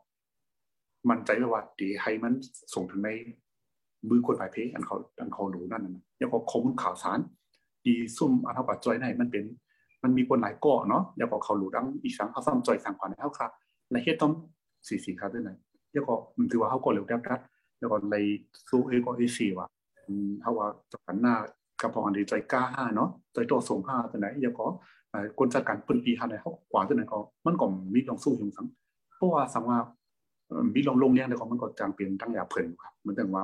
[1.09, 2.33] มันใจว่าดีให้มัน
[2.73, 3.09] ส่งถึงใน
[4.09, 7.19] มือคนปลายเพอันเขาอันเขาหรูนั่นนะแล้วก็ข้อมูลข่าวสาร
[7.85, 9.43] ดีซุ่มอันเท่ากับจอยในมันเป็น
[10.03, 13.47] มันมีคนหลายก่อเนาะแล้วก็เขาหลูดังอีสังเขาซ้ำจอยสังขวัญเท่าค่ะ
[13.91, 14.31] และเฮ็ดต้อง
[14.87, 15.57] สี่สี่ครับด้วยนะ
[15.91, 17.39] แล้วก็มันถือว่าเขาก็เร็วดับดับ
[17.79, 18.15] แล้วก็ใน
[18.69, 19.67] สู้เอก็เอสี่ว่ะ
[20.41, 21.35] เขาว่าจับกันหน้า
[21.81, 24.65] กับพออันดีใจกล้าห้าเนาะใจตัวส่งห้าตัวไหนแล้วก็
[25.37, 28.67] คนจัดการปืนปีห้าไหนเขากว่าตัวไหนก็มันก็มีลองสู้อยู่สัง
[29.15, 29.77] เพราะว่าสังว่า
[30.75, 33.43] มีลองลงเลี้ยงแต่ก็มันก็จางเปลี่ยนตั้งอย่าเพลินครับเหมือนกันว่า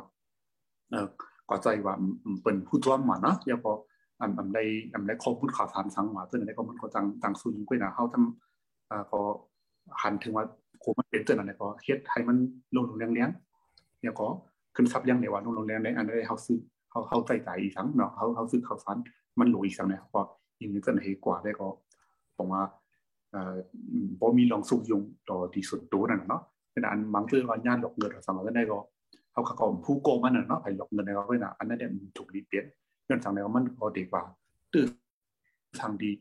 [0.91, 1.07] เอ่อ
[1.49, 1.95] ก็ใจว่า
[2.43, 3.86] เป็นผู้จ้อมมานะแล้วก็อันอันใดอั
[4.25, 4.31] น
[5.07, 9.19] ใดข้อมูลข่าวสารสังว่าตัวไหนก็มันก็จังจังสู้ยิ่งกว่านะเฮาทำอ่าก็
[10.01, 10.45] หันถึงว่า
[10.79, 12.37] โคมันเป็นเตัวนั้นก็เฮ็ดให้มัน
[12.75, 13.29] ลงลงเลี้ยงเลี้ยง
[14.01, 14.27] เนี่ยก็
[14.75, 16.57] ขึ้นซับเลี้ยงในว่าลงลงเลี้ยงในอันใดเฮาซื้อ
[16.91, 18.97] เฮาเฮาใจใจอีกสังเนาะเฮาเฮาซื้อข่าวสาร
[19.39, 20.21] มันหลูอีกสังเนี่ยก็
[20.59, 21.67] ยิ่งจะให้กว่าได้ก็
[22.37, 22.61] ผมว่า
[23.31, 23.55] เอ่อ
[24.19, 26.41] บ่มีลองสุกยงต่อที่สุดตัวนั่นเนาะ
[26.71, 28.79] เป็นอันบางเรื่องว่าญาติหลอกเงินสมัยได้ก็
[29.31, 32.65] เขาก็ผู้โกงมันเนาะไปหลอกเงินในเขาด้วยนะอันนั้นเนี่ยถูกรีเปลี่ยน
[33.07, 34.23] เงินสั่งแล้วมันก็ดีกว่า
[34.73, 34.85] ตื้อ
[35.81, 36.11] ทางดี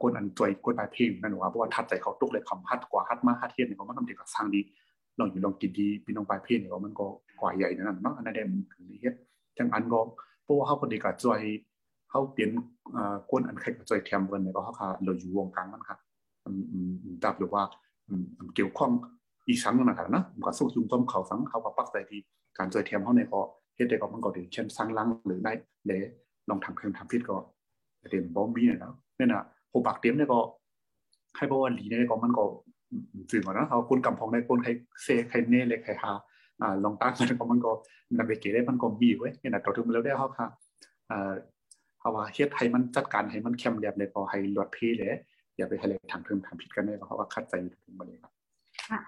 [0.00, 4.60] กวนอันจอยกวนปลายเพลงนั่นว่าเพราะว่าทัดใจเขาตุกเลยคำฮัดกว่าฮัดมาฮัดเทียนเนี่ยมันทำดีกับทางดี
[5.18, 7.06] ลองอยู่ลองกินดีพี่น้องปลายเพลงเนี่ยมันก็
[7.40, 9.14] กว่าใหญ่นั่นเนาะอันนั้นเนี่ยมันคือเฮ็ด
[9.58, 10.00] จังอันก็
[10.44, 11.40] เพราะว่าเขาก็ดีกับจอย
[12.10, 12.50] เขาเปลี่ยน
[13.30, 15.96] กวนอันใครกับจอยแถมเงินเนี่ยก็เขาค่ะเราอยู่วงกลางมันค่ะ
[17.24, 17.62] ดับหรือว่า
[18.54, 18.90] เกี่ยวข้อง
[19.48, 22.20] อีสังนั่นนะครับนะก็สู้ยุงต้มเขาสังเขาก็ปักใจที่
[22.58, 23.40] การจอยเทียมเขาในก็
[23.74, 25.52] เฮ็ดได้ก็มันก็ดีเช่นสร้างลังหรือได้
[25.86, 25.92] เล
[26.48, 27.36] ลองทำเครื่องทำพิษก็
[28.10, 30.40] เต็มบอมบี้เนี่ยนะเนี่ยนะโหปากเต็มเนี่ยก็
[31.36, 32.44] ใครบอกว่าหลีเนี่ยก็มันก็
[33.30, 34.70] สื่อมานะเขาคนกำพองได้คนใคร
[35.02, 36.12] เซใครเน่เลยใครหา
[36.62, 37.70] อ่าลองตั้งมันก็มันก็
[38.18, 40.46] นำไปเกได้มันก็บีไว้ยเนี่ยนะต่อถึงแล้วได้เขาค่ะ
[41.10, 41.32] อ่า
[41.98, 45.14] เพราะว่าเฮ็ดให้มันจัดการให้มันเข้มแลบเลยพอให้ลดเพเลย
[45.56, 48.32] อย่าไปให้เลยทางเพิ่มทางผิดกันเลยเพราะว่าคัดใจถึงบ่ได้ครับ
[48.88, 49.00] ค่ะ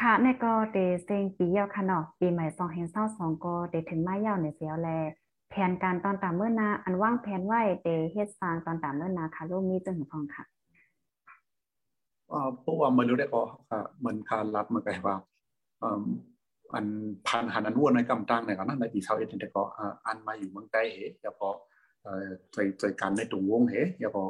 [0.00, 4.88] ค่ะในก็เดเซงปีเยาวค่ะเนาะปีใหม่2 5 2 2ก็เดถึงมายาวในเสียวแล
[5.50, 10.44] แผนการตอนตามเมื่อนา อันว่างแผนไว้เดเฮ็ดสร้างตอนตามเมื่อนาค่ะลูกมีจังหพองค่ะ
[12.32, 15.16] อ่าพราะว่ามันรู้ได้ก็ค่ะมันคารัดมันก็ว่า
[15.82, 16.02] อ่า
[16.74, 16.86] อัน
[17.26, 19.62] พันหันอันวนในกำตังเนี่ยก็นั่นในปีเช้าเอ็ดแต่ก็
[20.06, 21.48] อันมาอยู่เมืองใต้เหแล้วก็
[22.02, 24.22] เอ่อใจใจกันในตรงวงเหแล้วก็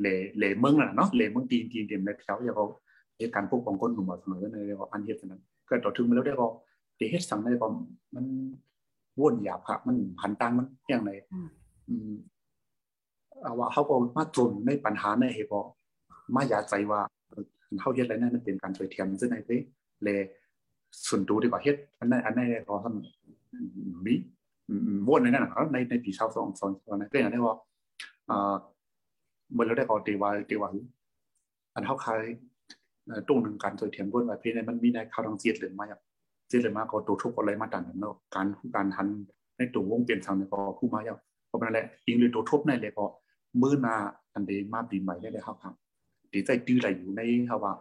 [0.00, 0.06] เหล
[0.36, 2.64] เหลเมืองน่ะเนาะเหลเมืองตีนตีนเต็มในเช้าแล้วก็
[3.18, 6.48] เหตุการณ์พวกของคนหนุ่มเสมอในแล้วก็อันเฮ็ดนั้นก็ต่อถึงมาแล้วได้ก็
[6.96, 7.68] เดเฮ็ดสั่งได้ก็
[8.14, 8.24] มัน
[9.20, 11.48] วนหยาบค่ะมันหันตังมันอย่างไรอืม
[11.88, 12.14] อืม
[13.42, 15.60] เอาว่าเขาก็มาจนในปัญหาในเหตุบ่
[16.34, 17.00] มาอยากใจว่า
[17.80, 19.60] เขาเฮ็ดอะไรนั่นมันเป็นการช่วยเทียมซึ่งในที่
[20.04, 20.18] เลย
[21.08, 24.14] ส่วนตัวดีกว่าเฮ็ดอันนั้นอันนั้นก็ทำมี
[24.68, 27.54] อืมวนในนั้นน่ะในในปีชาวสองสองตอนนั้นก็อย่างได้ว่า
[28.30, 28.54] อ่า
[29.52, 30.68] เมื่อเราได้พอตีว่าตีว่า
[31.74, 32.20] อันเขาคาย
[33.06, 36.15] เอ่อตรงหนึ่งการช่วยเทียมวนว่าเพศมันมีในข่าวทางเสียดหรือมาอย่างเสียดหรือมาก็ตัวทุกอะไรม
[36.50, 39.06] จีเลยมากก็ต่างกันเนาะการผู้การทัน
[39.58, 43.04] ในตัววงเปลี่ยนทางเนี่ยก็ผู้มาอย่างเพราะนั่นแหละยิงเลยตัวทุบในเลยก็
[43.60, 43.94] มื้อนา
[44.34, 45.74] อันเดมาปีใหม่ได้เลยครับครับ
[46.32, 47.20] ดีใจดื้ออะไรอยู่ใน
[47.50, 47.72] ครับว่า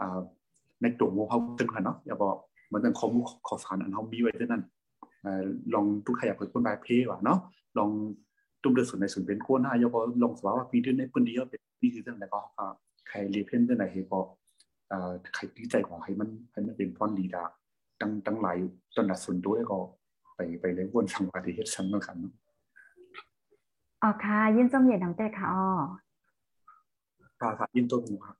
[0.00, 0.18] อ่า
[0.82, 4.62] ในตัววงเขาตึงกันเนาะอย่าบอกเหมือนเป็นข้อมูลขอสารอันเขามีไว้ที่นั่น
[5.74, 7.38] ลองทุกใครอยากเปิดคนบายเพย์ว่ะเนาะ
[7.78, 7.90] ลอง
[8.62, 12.40] ตุ้มเดือดส่วนในส่วนเป็นขั้วหน้าอย่าบอกลองสวาว่าปีเดือนในปืนเดียวเป็นนี่คือเรื่องอะไรก็
[13.08, 14.20] ใครรีเพนเรื่องไหนเฮก็
[14.92, 17.44] อ่าใครดีใจกว่าให้มันให้มันเป็นพรดีดา
[18.02, 18.56] ตั้งตั้งหลาย
[18.94, 19.78] ตอนนัดส่วนตัวแล้วก็
[20.34, 22.32] ไปไปเล่นวนสังวาที่เฮ็ดซ้ำเหมือนกันเนาะ
[24.02, 25.66] อ๋อค่ะยินจมเหยียดน้ำแต่ค่ะอ้อ
[27.40, 28.36] ค่ะครับยินต้นหมูครับ